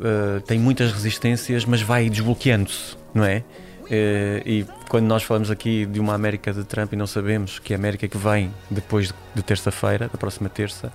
ah, 0.00 0.40
tem 0.46 0.58
muitas 0.58 0.92
resistências, 0.92 1.64
mas 1.64 1.80
vai 1.82 2.08
desbloqueando-se, 2.10 2.96
não 3.14 3.24
é? 3.24 3.42
Eh, 3.90 4.42
e 4.46 4.66
quando 4.88 5.04
nós 5.04 5.22
falamos 5.22 5.50
aqui 5.50 5.84
de 5.84 6.00
uma 6.00 6.14
América 6.14 6.54
de 6.54 6.64
Trump 6.64 6.94
e 6.94 6.96
não 6.96 7.06
sabemos 7.06 7.58
que 7.58 7.74
a 7.74 7.76
América 7.76 8.08
que 8.08 8.16
vem 8.16 8.50
depois 8.70 9.12
de, 9.34 9.42
terça-feira, 9.42 10.08
da 10.10 10.16
próxima 10.18 10.48
terça, 10.48 10.90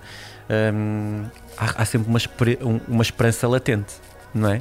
hum, 0.74 1.24
há, 1.56 1.82
há 1.82 1.84
sempre 1.84 2.08
uma, 2.08 2.18
um- 2.68 2.80
uma 2.88 3.02
esperança 3.02 3.46
latente, 3.46 3.94
não 4.34 4.50
é? 4.50 4.60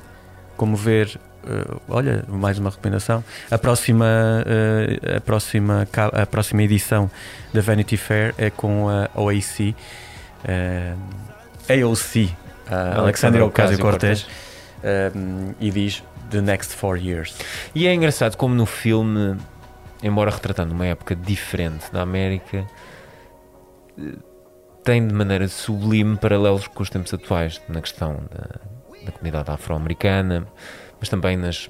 Como 0.56 0.76
ver, 0.78 1.20
eh, 1.44 1.76
olha, 1.88 2.24
mais 2.28 2.60
uma 2.60 2.70
recomendação, 2.70 3.24
a 3.50 3.58
próxima, 3.58 4.06
eh, 4.46 5.18
a, 5.18 5.22
próxima, 5.22 5.88
a 6.14 6.26
próxima 6.28 6.62
edição 6.62 7.10
da 7.52 7.62
Vanity 7.62 7.98
Fair 7.98 8.36
é 8.38 8.52
com 8.52 8.88
a 8.90 9.10
OAC, 9.20 9.76
eh, 10.46 10.94
AOC, 11.68 12.36
Alexandria 12.96 13.46
Ocasio-Cortez, 13.46 14.28
um, 15.16 15.54
e 15.60 15.72
diz 15.72 16.04
The 16.30 16.42
Next 16.42 16.76
Four 16.76 16.98
Years. 16.98 17.36
E 17.74 17.88
é 17.88 17.94
engraçado 17.94 18.38
como 18.38 18.54
no 18.56 18.66
filme, 18.66 19.38
embora 20.04 20.32
retratando 20.32 20.74
uma 20.74 20.86
época 20.86 21.16
diferente 21.16 21.92
da 21.92 22.02
América, 22.02 22.66
tem 24.84 25.06
de 25.06 25.14
maneira 25.14 25.48
sublime 25.48 26.18
paralelos 26.18 26.68
com 26.68 26.82
os 26.82 26.90
tempos 26.90 27.14
atuais, 27.14 27.62
na 27.68 27.82
questão 27.82 28.24
da, 28.32 29.06
da 29.06 29.12
comunidade 29.12 29.52
afro-americana, 29.52 30.48
mas 31.00 31.10
também 31.10 31.38
nas, 31.38 31.70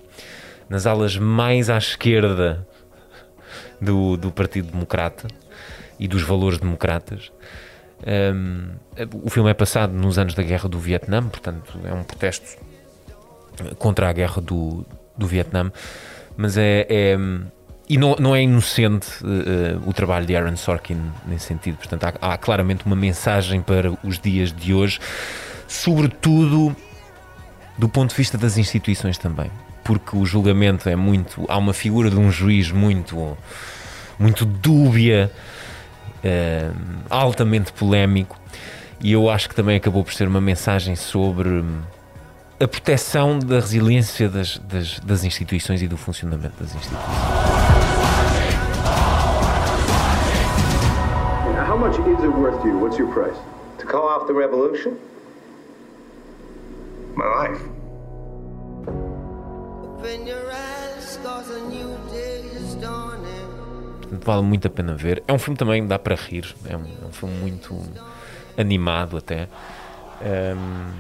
nas 0.70 0.86
alas 0.86 1.18
mais 1.18 1.70
à 1.70 1.78
esquerda 1.78 2.68
do, 3.82 4.18
do 4.18 4.32
Partido 4.32 4.72
Democrata 4.72 5.28
e 6.00 6.08
dos 6.08 6.22
valores 6.22 6.60
democratas. 6.60 7.32
Um, 8.06 8.70
o 9.24 9.30
filme 9.30 9.50
é 9.50 9.54
passado 9.54 9.94
nos 9.94 10.18
anos 10.18 10.34
da 10.34 10.44
Guerra 10.44 10.70
do 10.70 10.80
Vietnã, 10.80 11.22
portanto, 11.24 11.80
é 11.84 11.94
um 11.94 12.04
protesto 12.04 12.58
contra 13.78 14.10
a 14.10 14.14
guerra 14.14 14.42
do, 14.42 14.86
do 15.18 15.28
Vietnã, 15.28 15.72
mas 16.38 16.58
é. 16.58 16.86
é- 16.90 17.18
e 17.92 17.98
não, 17.98 18.16
não 18.20 18.36
é 18.36 18.44
inocente 18.44 19.08
eh, 19.24 19.76
o 19.84 19.92
trabalho 19.92 20.24
de 20.24 20.36
Aaron 20.36 20.56
Sorkin 20.56 21.02
nesse 21.26 21.46
sentido. 21.46 21.78
Portanto, 21.78 22.04
há, 22.22 22.34
há 22.34 22.38
claramente 22.38 22.86
uma 22.86 22.96
mensagem 22.96 23.62
para 23.64 23.92
os 24.04 24.20
dias 24.20 24.54
de 24.54 24.76
hoje, 24.76 25.00
sobretudo 25.68 26.76
do 27.80 27.90
ponto 27.90 28.12
de 28.12 28.16
vista 28.16 28.38
das 28.38 28.60
instituições 28.60 29.18
também. 29.18 29.50
Porque 29.84 30.16
o 30.16 30.24
julgamento 30.24 30.88
é 30.88 30.96
muito. 30.96 31.44
Há 31.50 31.58
uma 31.58 31.74
figura 31.74 32.12
de 32.12 32.16
um 32.18 32.30
juiz 32.30 32.72
muito. 32.72 33.36
muito 34.20 34.46
dúbia, 34.46 35.32
eh, 36.24 36.72
altamente 37.10 37.72
polémico, 37.74 38.38
e 39.02 39.14
eu 39.14 39.30
acho 39.30 39.48
que 39.48 39.56
também 39.56 39.78
acabou 39.78 40.04
por 40.04 40.14
ser 40.14 40.28
uma 40.28 40.42
mensagem 40.42 40.96
sobre 40.96 41.48
hum, 41.48 41.82
a 42.60 42.68
proteção 42.68 43.40
da 43.40 43.56
resiliência 43.56 44.28
das, 44.28 44.58
das, 44.58 45.00
das 45.00 45.24
instituições 45.24 45.82
e 45.82 45.88
do 45.88 45.96
funcionamento 45.96 46.56
das 46.60 46.76
instituições. 46.76 47.10
How 51.70 51.78
much 51.78 51.98
is 52.00 52.24
it 52.24 52.28
worth 52.28 52.62
to 52.62 52.68
you? 52.68 52.78
What's 52.78 52.98
your 52.98 53.08
price? 53.14 53.38
To 53.78 53.86
call 53.86 54.08
off 54.10 54.28
the 54.28 54.34
revolution? 54.34 54.98
My 57.16 57.26
life. 57.26 57.62
Open 59.84 60.28
your 60.28 60.52
eyes, 60.52 61.18
cause 61.24 61.50
a 61.50 61.60
new 61.70 61.98
day 62.12 62.42
is 62.56 62.76
dawning. 62.76 63.49
Portanto, 64.10 64.26
vale 64.26 64.42
muito 64.44 64.68
a 64.68 64.70
pena 64.70 64.96
ver. 64.96 65.24
É 65.28 65.34
um 65.34 65.40
filme 65.40 65.58
também 65.58 65.86
dá 65.86 66.00
para 66.00 66.16
rir. 66.16 66.56
É 66.66 66.76
um, 66.76 66.82
é 67.04 67.06
um 67.08 67.12
filme 67.12 67.36
muito 67.38 67.80
animado 68.58 69.18
até. 69.18 69.48
Hum, 70.22 70.92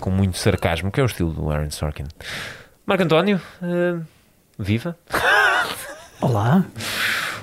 com 0.00 0.10
muito 0.10 0.36
sarcasmo, 0.38 0.90
que 0.90 1.00
é 1.00 1.02
o 1.02 1.06
estilo 1.06 1.32
do 1.32 1.50
Aaron 1.50 1.70
Sorkin. 1.70 2.04
Marco 2.86 3.04
António, 3.04 3.40
eh, 3.62 3.96
viva. 4.58 4.96
Olá. 6.20 6.64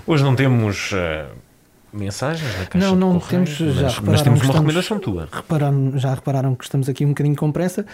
Hoje 0.05 0.23
não 0.23 0.35
temos 0.35 0.91
eh, 0.93 1.27
mensagens 1.93 2.57
na 2.59 2.65
caixa 2.65 2.87
Não, 2.87 2.95
não 2.95 3.19
temos. 3.19 3.49
Já 3.51 3.83
mas, 3.83 3.95
temos 3.95 4.01
que 4.01 4.03
uma 4.09 4.15
estamos- 4.15 4.41
recomendação 4.41 4.99
tua. 4.99 5.29
repararam- 5.31 5.97
já 5.97 6.13
repararam 6.13 6.55
que 6.55 6.63
estamos 6.65 6.89
aqui 6.89 7.05
um 7.05 7.09
bocadinho 7.09 7.35
com 7.35 7.51
pressa. 7.51 7.85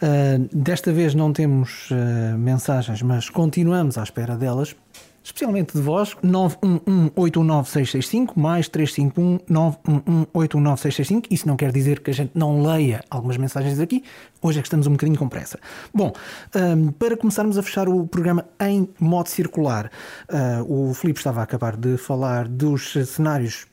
Ah, 0.00 0.06
desta 0.52 0.92
vez 0.92 1.14
não 1.14 1.32
temos 1.32 1.88
ah, 1.90 2.36
mensagens, 2.36 3.02
mas 3.02 3.28
continuamos 3.28 3.98
à 3.98 4.02
espera 4.02 4.36
delas, 4.36 4.76
especialmente 5.24 5.72
de 5.72 5.80
vós. 5.80 6.14
911-819-665 6.22 8.36
mais 8.36 8.68
351-911-819-665. 8.68 11.24
Isso 11.30 11.48
não 11.48 11.56
quer 11.56 11.72
dizer 11.72 12.00
que 12.00 12.10
a 12.10 12.14
gente 12.14 12.32
não 12.34 12.62
leia 12.62 13.02
algumas 13.08 13.38
mensagens 13.38 13.80
aqui. 13.80 14.04
Hoje 14.42 14.58
é 14.58 14.62
que 14.62 14.68
estamos 14.68 14.86
um 14.86 14.92
bocadinho 14.92 15.18
com 15.18 15.26
pressa. 15.28 15.58
Bom, 15.92 16.12
ah, 16.54 16.74
para 16.98 17.16
começarmos 17.16 17.56
a 17.56 17.62
fechar 17.62 17.88
o 17.88 18.06
programa 18.06 18.44
em 18.60 18.86
modo 19.00 19.30
circular, 19.30 19.90
ah, 20.28 20.62
o 20.68 20.92
Filipe 20.92 21.18
estava 21.18 21.40
a 21.40 21.44
acabar 21.44 21.74
de 21.76 21.96
falar 21.96 22.46
dos 22.46 22.92
cenários 22.92 23.66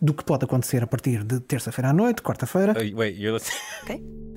do 0.00 0.14
que 0.14 0.24
pode 0.24 0.44
acontecer 0.44 0.82
a 0.82 0.86
partir 0.86 1.22
de 1.22 1.38
terça-feira 1.40 1.90
à 1.90 1.92
noite, 1.92 2.22
quarta-feira. 2.22 2.72
wait, 2.94 3.18
you're 3.18 3.38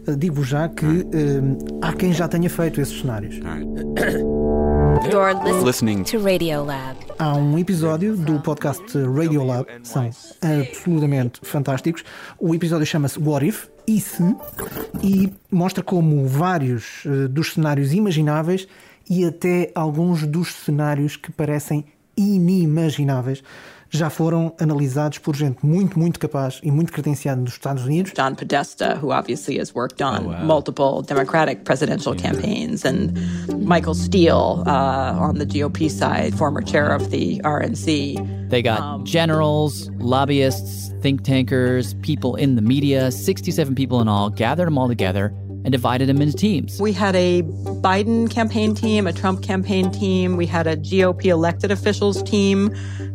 Uh, 0.08 0.16
Digo 0.16 0.44
já 0.44 0.70
que 0.70 0.86
um, 0.86 1.58
há 1.82 1.92
quem 1.94 2.14
já 2.14 2.28
tenha 2.28 2.48
feito 2.50 2.80
esses 2.80 3.02
cenários. 3.02 3.40
You're 5.06 5.34
lis- 5.44 5.64
Listening. 5.64 6.04
to 6.06 6.20
Radio 6.20 6.64
Lab. 6.64 6.98
Há 7.20 7.36
um 7.36 7.58
episódio 7.60 8.16
do 8.18 8.40
podcast 8.40 8.84
Radio 9.16 9.44
Lab, 9.44 9.68
são 9.84 10.10
absolutamente 10.42 11.40
fantásticos. 11.44 12.04
O 12.40 12.54
episódio 12.56 12.86
chama-se 12.86 13.20
What 13.20 13.46
If? 13.48 13.68
E 13.88 14.00
se? 14.02 14.24
E 15.04 15.32
mostra 15.52 15.84
como 15.84 16.26
vários 16.28 17.06
uh, 17.06 17.28
dos 17.28 17.54
cenários 17.54 17.94
imagináveis 17.94 18.68
e 19.10 19.24
até 19.26 19.72
alguns 19.76 20.26
dos 20.26 20.54
cenários 20.54 21.16
que 21.16 21.32
parecem 21.32 21.86
inimagináveis 22.18 23.44
já 23.98 24.10
foram 24.10 24.54
analisados 24.60 25.18
por 25.18 25.36
gente 25.36 25.66
muito, 25.66 25.98
muito 26.00 26.20
capaz 26.20 26.60
e 26.64 26.72
muito 26.72 26.92
credenciada 26.94 27.42
nos 27.42 27.54
Estados 27.54 27.84
Unidos. 27.86 28.14
John 28.16 28.36
Podesta, 28.36 28.96
who 29.02 29.12
obviously 29.12 29.60
has 29.60 29.74
worked 29.74 30.02
on 30.04 30.26
Oh, 30.26 30.30
wow. 30.30 30.46
multiple 30.46 31.02
Democratic 31.02 31.64
presidential 31.64 32.16
campaigns, 32.16 32.86
and 32.86 33.14
Michael 33.66 33.96
Steele 33.96 34.64
uh, 34.66 35.18
on 35.20 35.36
the 35.38 35.46
GOP 35.46 35.90
side, 35.90 36.34
former 36.38 36.62
chair 36.62 36.90
of 36.94 37.10
the 37.10 37.40
RNC. 37.44 38.50
They 38.50 38.62
got 38.62 39.04
generals, 39.04 39.90
lobbyists, 40.00 40.94
think 41.02 41.24
tankers, 41.24 41.94
people 41.96 42.36
in 42.36 42.56
the 42.56 42.62
media, 42.62 43.12
67 43.12 43.76
people 43.76 44.00
in 44.02 44.08
all, 44.08 44.30
gathered 44.30 44.68
them 44.68 44.78
all 44.78 44.88
together 44.88 45.34
and 45.68 45.74
divided 45.74 46.08
them 46.08 46.22
into 46.22 46.34
teams. 46.34 46.80
We 46.80 46.94
had 46.94 47.14
a 47.18 47.42
Biden 47.84 48.32
campaign 48.32 48.74
team, 48.74 49.06
a 49.06 49.12
Trump 49.12 49.44
campaign 49.44 49.92
team, 49.92 50.38
we 50.38 50.46
had 50.46 50.66
a 50.66 50.78
GOP 50.78 51.26
elected 51.26 51.72
officials 51.72 52.24
team, 52.24 52.74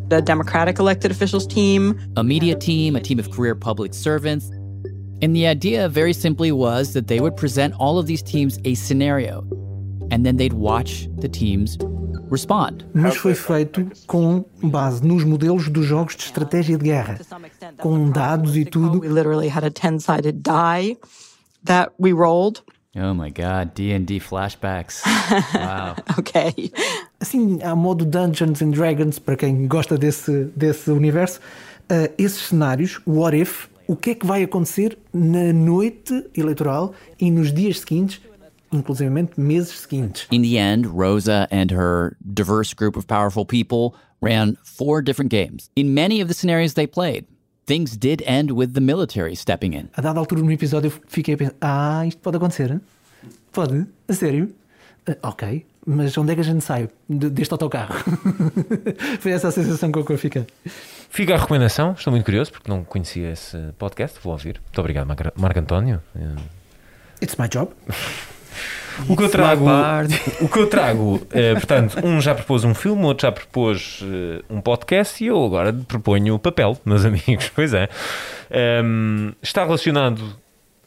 the 0.09 0.21
Democratic 0.21 0.79
elected 0.79 1.11
officials 1.11 1.47
team. 1.47 1.99
A 2.15 2.23
media 2.23 2.55
team, 2.55 2.95
a 2.95 3.01
team 3.01 3.19
of 3.19 3.31
career 3.31 3.55
public 3.55 3.95
servants. 3.95 4.51
And 5.23 5.35
the 5.35 5.47
idea, 5.47 5.89
very 5.89 6.13
simply, 6.13 6.53
was 6.53 6.93
that 6.93 7.07
they 7.07 7.21
would 7.21 7.39
present 7.39 7.73
all 7.79 7.99
of 7.99 8.07
these 8.07 8.23
teams 8.23 8.59
a 8.67 8.75
scenario, 8.75 9.49
and 10.11 10.27
then 10.27 10.37
they'd 10.37 10.53
watch 10.53 11.09
the 11.17 11.31
teams 11.31 11.79
respond. 12.29 12.85
mas 12.93 13.17
foi 13.17 13.35
feito 13.35 13.91
com 14.07 14.45
base 14.63 15.03
nos 15.03 15.25
modelos 15.25 15.71
dos 15.71 15.87
jogos 15.87 16.17
de 16.17 16.25
estratégia 16.25 16.77
de 16.77 16.85
guerra, 16.85 17.19
com 17.79 18.11
dados 18.11 18.59
e 18.59 18.67
tudo. 18.67 19.01
We 19.01 19.09
literally 19.09 19.49
had 19.49 19.65
a 19.65 19.71
10-sided 19.71 20.43
die 20.43 20.99
that 21.65 21.93
we 21.99 22.13
rolled. 22.13 22.63
Oh 22.95 23.15
my 23.15 23.31
god, 23.31 23.75
D&D 23.75 24.21
flashbacks. 24.21 25.03
Wow. 25.55 25.97
Okay. 26.19 26.53
Assim, 27.21 27.63
a 27.63 27.75
modo 27.75 28.05
Dungeons 28.05 28.61
and 28.61 28.73
Dragons, 28.75 29.19
para 29.19 29.37
quem 29.37 29.67
gosta 29.67 29.97
desse, 29.97 30.53
desse 30.55 30.91
universo, 30.91 31.41
ah, 31.89 32.11
esses 32.19 32.49
cenários, 32.49 33.01
what 33.07 33.35
if, 33.35 33.69
o 33.87 33.97
que 33.97 34.11
é 34.11 34.15
que 34.15 34.27
vai 34.27 34.43
acontecer 34.43 34.99
na 35.13 35.53
noite 35.53 36.27
eleitoral 36.37 36.95
e 37.19 37.31
nos 37.31 37.53
dias 37.53 37.81
seguintes, 37.81 38.21
inclusivamente 38.71 39.41
meses 39.41 39.81
seguintes. 39.81 40.27
In 40.31 40.43
the 40.43 40.59
end, 40.59 40.87
Rosa 40.87 41.49
and 41.51 41.71
her 41.71 42.17
diverse 42.23 42.75
group 42.75 42.97
of 42.97 43.07
powerful 43.07 43.47
people 43.47 43.95
ran 44.21 44.57
four 44.65 45.03
different 45.03 45.31
games. 45.31 45.71
In 45.77 45.95
many 45.95 46.21
of 46.21 46.29
the 46.29 46.35
scenarios 46.35 46.75
they 46.75 46.87
played, 46.87 47.27
things 47.67 47.97
did 47.97 48.23
end 48.27 48.53
with 48.53 48.73
the 48.75 48.81
military 48.81 49.35
stepping 49.37 49.75
in. 49.75 49.89
A 49.95 50.01
dada 50.01 50.19
altura 50.19 50.43
no 50.43 50.51
episódio 50.53 50.89
eu 50.89 51.01
fiquei 51.09 51.35
a 51.35 51.37
pensar: 51.37 51.55
ah, 51.61 52.07
isto 52.07 52.21
pode 52.21 52.37
acontecer? 52.37 52.81
Pode? 53.53 53.87
A 54.09 54.13
sério? 54.13 54.53
Ah, 55.07 55.17
ok, 55.31 55.67
mas 55.87 56.17
onde 56.17 56.33
é 56.33 56.35
que 56.35 56.41
a 56.41 56.45
gente 56.45 56.63
sai 56.65 56.89
de- 57.09 57.31
deste 57.31 57.53
autocarro? 57.53 57.95
Foi 59.21 59.33
essa 59.33 59.49
a 59.49 59.53
sensação 59.53 59.91
com 59.93 60.05
que 60.05 60.13
eu 60.13 60.19
fiquei. 60.19 60.47
Fica 61.11 61.35
a 61.35 61.39
recomendação, 61.39 61.93
estou 61.93 62.11
muito 62.13 62.25
curioso 62.25 62.53
porque 62.53 62.71
não 62.71 62.85
conhecia 62.85 63.33
esse 63.33 63.59
podcast, 63.79 64.19
vou 64.23 64.33
ouvir. 64.33 64.61
Muito 64.65 64.79
obrigado, 64.81 65.07
Marco, 65.07 65.23
Marco 65.37 65.59
António. 65.59 66.01
Eh, 66.17 66.43
It's 67.23 67.37
my 67.37 67.49
job. 67.49 67.71
O 69.09 69.16
que 69.16 69.22
eu 69.22 69.28
trago, 69.28 69.64
o 70.40 70.49
que 70.49 70.59
eu 70.59 70.66
trago 70.66 71.22
eh, 71.32 71.55
portanto, 71.55 71.99
um 72.05 72.20
já 72.20 72.34
propôs 72.34 72.64
um 72.64 72.74
filme, 72.74 73.05
outro 73.05 73.26
já 73.26 73.32
propôs 73.32 74.01
eh, 74.03 74.43
um 74.51 74.61
podcast 74.61 75.22
e 75.22 75.28
eu 75.28 75.45
agora 75.45 75.72
proponho 75.72 76.38
papel, 76.38 76.76
meus 76.84 77.05
amigos. 77.07 77.51
Pois 77.55 77.74
é. 77.74 77.88
Ehm, 78.51 79.32
está 79.43 79.64
relacionado 79.64 80.36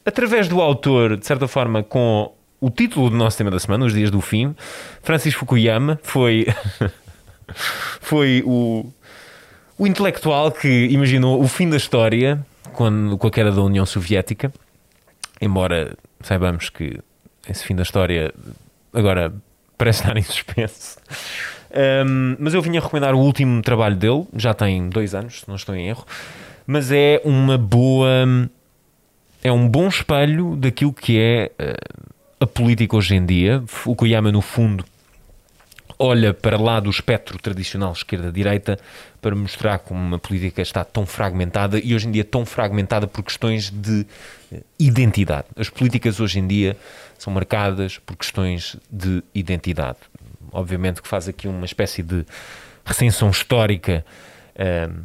através 0.04 0.48
do 0.48 0.60
autor, 0.60 1.16
de 1.16 1.26
certa 1.26 1.48
forma, 1.48 1.82
com 1.82 2.32
o 2.60 2.70
título 2.70 3.10
do 3.10 3.16
nosso 3.16 3.36
tema 3.36 3.50
da 3.50 3.58
semana, 3.58 3.84
Os 3.84 3.92
Dias 3.92 4.10
do 4.10 4.20
Fim, 4.20 4.54
Francis 5.02 5.34
Fukuyama 5.34 5.98
foi, 6.02 6.46
foi 8.00 8.42
o, 8.46 8.86
o 9.76 9.86
intelectual 9.86 10.50
que 10.50 10.86
imaginou 10.86 11.42
o 11.42 11.48
fim 11.48 11.68
da 11.68 11.76
história 11.76 12.44
quando, 12.72 13.18
com 13.18 13.26
a 13.26 13.30
queda 13.30 13.50
da 13.50 13.62
União 13.62 13.84
Soviética, 13.84 14.52
embora 15.40 15.96
saibamos 16.20 16.70
que 16.70 16.98
esse 17.48 17.64
fim 17.64 17.74
da 17.74 17.82
história 17.82 18.32
agora 18.92 19.32
parece 19.76 20.00
estar 20.00 20.16
em 20.16 20.22
suspenso. 20.22 20.98
Um, 22.06 22.36
mas 22.38 22.54
eu 22.54 22.62
vinha 22.62 22.80
recomendar 22.80 23.14
o 23.14 23.18
último 23.18 23.60
trabalho 23.60 23.96
dele, 23.96 24.24
já 24.34 24.54
tem 24.54 24.88
dois 24.88 25.14
anos, 25.14 25.40
se 25.40 25.48
não 25.48 25.56
estou 25.56 25.74
em 25.74 25.88
erro, 25.88 26.06
mas 26.66 26.90
é 26.90 27.20
uma 27.24 27.58
boa. 27.58 28.08
É 29.42 29.52
um 29.52 29.68
bom 29.68 29.86
espelho 29.86 30.56
daquilo 30.56 30.92
que 30.92 31.18
é 31.20 31.52
uh, 31.60 32.06
a 32.40 32.46
política 32.46 32.96
hoje 32.96 33.14
em 33.14 33.24
dia. 33.24 33.62
O 33.84 33.94
Kuyama, 33.94 34.32
no 34.32 34.40
fundo, 34.40 34.84
olha 35.98 36.34
para 36.34 36.60
lá 36.60 36.80
do 36.80 36.90
espectro 36.90 37.38
tradicional 37.38 37.92
esquerda-direita 37.92 38.78
para 39.20 39.34
mostrar 39.34 39.78
como 39.78 40.00
uma 40.00 40.18
política 40.18 40.62
está 40.62 40.84
tão 40.84 41.06
fragmentada 41.06 41.78
e 41.78 41.94
hoje 41.94 42.08
em 42.08 42.10
dia 42.10 42.24
tão 42.24 42.44
fragmentada 42.44 43.06
por 43.06 43.22
questões 43.22 43.70
de 43.70 44.06
eh, 44.52 44.62
identidade. 44.78 45.46
As 45.56 45.68
políticas 45.68 46.20
hoje 46.20 46.38
em 46.38 46.46
dia 46.46 46.76
são 47.18 47.32
marcadas 47.32 47.98
por 47.98 48.16
questões 48.16 48.76
de 48.90 49.22
identidade. 49.34 49.98
Obviamente 50.52 51.02
que 51.02 51.08
faz 51.08 51.28
aqui 51.28 51.48
uma 51.48 51.64
espécie 51.64 52.02
de 52.02 52.24
recensão 52.84 53.30
histórica 53.30 54.04
ehm, 54.54 55.02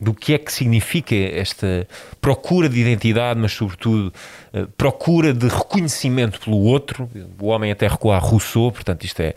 do 0.00 0.14
que 0.14 0.32
é 0.34 0.38
que 0.38 0.52
significa 0.52 1.14
esta 1.14 1.86
procura 2.20 2.68
de 2.68 2.80
identidade, 2.80 3.38
mas 3.38 3.52
sobretudo 3.52 4.12
uh, 4.54 4.66
procura 4.76 5.34
de 5.34 5.46
reconhecimento 5.46 6.40
pelo 6.40 6.58
outro. 6.58 7.08
O 7.38 7.48
homem 7.48 7.70
até 7.70 7.86
recua 7.86 8.16
a 8.16 8.18
Rousseau, 8.18 8.72
portanto 8.72 9.04
isto 9.04 9.20
é, 9.20 9.34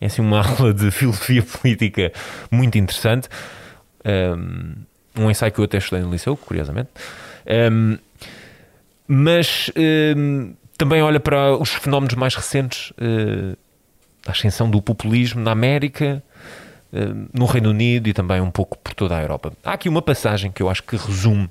é 0.00 0.06
assim 0.06 0.22
uma 0.22 0.40
aula 0.46 0.72
de 0.72 0.90
filosofia 0.90 1.42
política 1.42 2.12
muito 2.50 2.78
interessante. 2.78 3.28
Um, 4.04 5.30
ensaio 5.30 5.52
que 5.52 5.58
eu 5.58 5.64
até 5.64 5.78
estudei 5.78 6.02
no 6.02 6.10
liceu, 6.10 6.36
curiosamente. 6.36 6.88
Um, 7.46 7.98
mas 9.06 9.70
um, 10.16 10.54
também 10.78 11.02
olha 11.02 11.20
para 11.20 11.56
os 11.56 11.70
fenómenos 11.70 12.14
mais 12.14 12.34
recentes 12.34 12.90
uh, 12.92 13.56
da 14.24 14.32
ascensão 14.32 14.70
do 14.70 14.80
populismo 14.80 15.42
na 15.42 15.50
América, 15.50 16.22
no 17.32 17.46
Reino 17.46 17.70
Unido 17.70 18.08
e 18.08 18.12
também 18.12 18.40
um 18.40 18.50
pouco 18.50 18.76
por 18.78 18.94
toda 18.94 19.16
a 19.16 19.22
Europa. 19.22 19.52
Há 19.64 19.74
aqui 19.74 19.88
uma 19.88 20.02
passagem 20.02 20.50
que 20.50 20.62
eu 20.62 20.68
acho 20.68 20.82
que 20.82 20.96
resume 20.96 21.48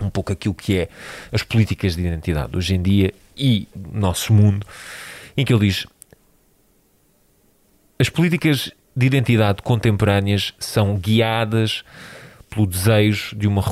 um 0.00 0.08
pouco 0.08 0.32
aquilo 0.32 0.54
que 0.54 0.78
é 0.78 0.88
as 1.30 1.42
políticas 1.42 1.94
de 1.94 2.02
identidade 2.02 2.56
hoje 2.56 2.74
em 2.74 2.82
dia 2.82 3.12
e 3.36 3.68
nosso 3.92 4.32
mundo, 4.32 4.66
em 5.36 5.44
que 5.44 5.52
ele 5.52 5.66
diz: 5.66 5.86
as 7.98 8.08
políticas 8.08 8.72
de 8.96 9.06
identidade 9.06 9.62
contemporâneas 9.62 10.54
são 10.58 10.96
guiadas 10.96 11.84
pelo 12.48 12.66
desejo 12.66 13.36
de, 13.36 13.46
uma, 13.46 13.62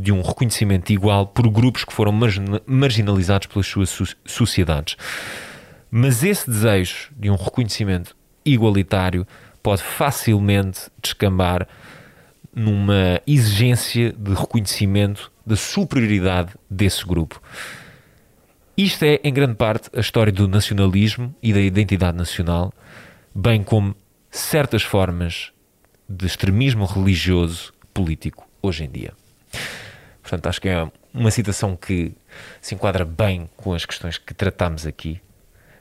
de 0.00 0.12
um 0.12 0.20
reconhecimento 0.20 0.92
igual 0.92 1.26
por 1.28 1.48
grupos 1.48 1.84
que 1.84 1.92
foram 1.92 2.12
marginalizados 2.66 3.46
pelas 3.46 3.66
suas 3.66 4.16
sociedades. 4.24 4.96
Mas 5.90 6.24
esse 6.24 6.50
desejo 6.50 7.10
de 7.16 7.30
um 7.30 7.36
reconhecimento 7.36 8.16
igualitário 8.44 9.26
pode 9.66 9.82
facilmente 9.82 10.82
descambar 11.02 11.66
numa 12.54 13.20
exigência 13.26 14.12
de 14.12 14.32
reconhecimento 14.32 15.32
da 15.44 15.56
superioridade 15.56 16.52
desse 16.70 17.04
grupo. 17.04 17.42
Isto 18.76 19.04
é, 19.06 19.20
em 19.24 19.34
grande 19.34 19.56
parte, 19.56 19.90
a 19.92 19.98
história 19.98 20.32
do 20.32 20.46
nacionalismo 20.46 21.34
e 21.42 21.52
da 21.52 21.60
identidade 21.60 22.16
nacional, 22.16 22.72
bem 23.34 23.64
como 23.64 23.96
certas 24.30 24.84
formas 24.84 25.50
de 26.08 26.26
extremismo 26.26 26.84
religioso 26.84 27.74
político 27.92 28.48
hoje 28.62 28.84
em 28.84 28.88
dia. 28.88 29.14
Portanto, 30.22 30.46
acho 30.46 30.60
que 30.60 30.68
é 30.68 30.88
uma 31.12 31.32
citação 31.32 31.74
que 31.74 32.12
se 32.60 32.76
enquadra 32.76 33.04
bem 33.04 33.50
com 33.56 33.74
as 33.74 33.84
questões 33.84 34.16
que 34.16 34.32
tratamos 34.32 34.86
aqui 34.86 35.20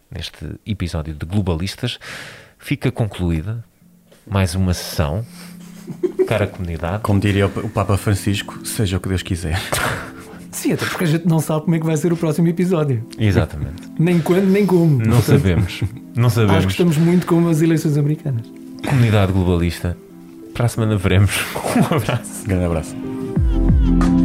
neste 0.09 0.59
episódio 0.65 1.13
de 1.13 1.23
Globalistas. 1.23 1.99
Fica 2.57 2.91
concluída 2.91 3.63
mais 4.27 4.55
uma 4.55 4.73
sessão, 4.73 5.25
cara 6.27 6.47
comunidade. 6.47 7.03
Como 7.03 7.19
diria 7.19 7.47
o 7.47 7.69
Papa 7.69 7.97
Francisco, 7.97 8.65
seja 8.65 8.97
o 8.97 8.99
que 8.99 9.09
Deus 9.09 9.21
quiser. 9.21 9.59
Sim, 10.51 10.71
até 10.71 10.85
porque 10.85 11.03
a 11.03 11.07
gente 11.07 11.27
não 11.27 11.39
sabe 11.39 11.65
como 11.65 11.75
é 11.75 11.79
que 11.79 11.85
vai 11.85 11.97
ser 11.97 12.13
o 12.13 12.17
próximo 12.17 12.47
episódio. 12.47 13.05
Exatamente. 13.19 13.91
Nem 13.99 14.19
quando, 14.19 14.45
nem 14.45 14.65
como. 14.65 14.99
Não 14.99 15.17
Portanto, 15.17 15.25
sabemos. 15.25 15.83
Não 16.15 16.29
sabemos. 16.29 16.55
Acho 16.55 16.67
que 16.67 16.73
estamos 16.73 16.97
muito 16.97 17.27
como 17.27 17.49
as 17.49 17.61
eleições 17.61 17.97
americanas. 17.97 18.45
Comunidade 18.87 19.33
globalista. 19.33 19.97
Para 20.53 20.65
a 20.65 20.69
semana 20.69 20.95
veremos. 20.95 21.31
Um 21.75 21.95
abraço. 21.95 22.45
Grande 22.45 22.65
abraço. 22.65 24.24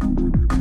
Thank 0.00 0.52
you. 0.52 0.59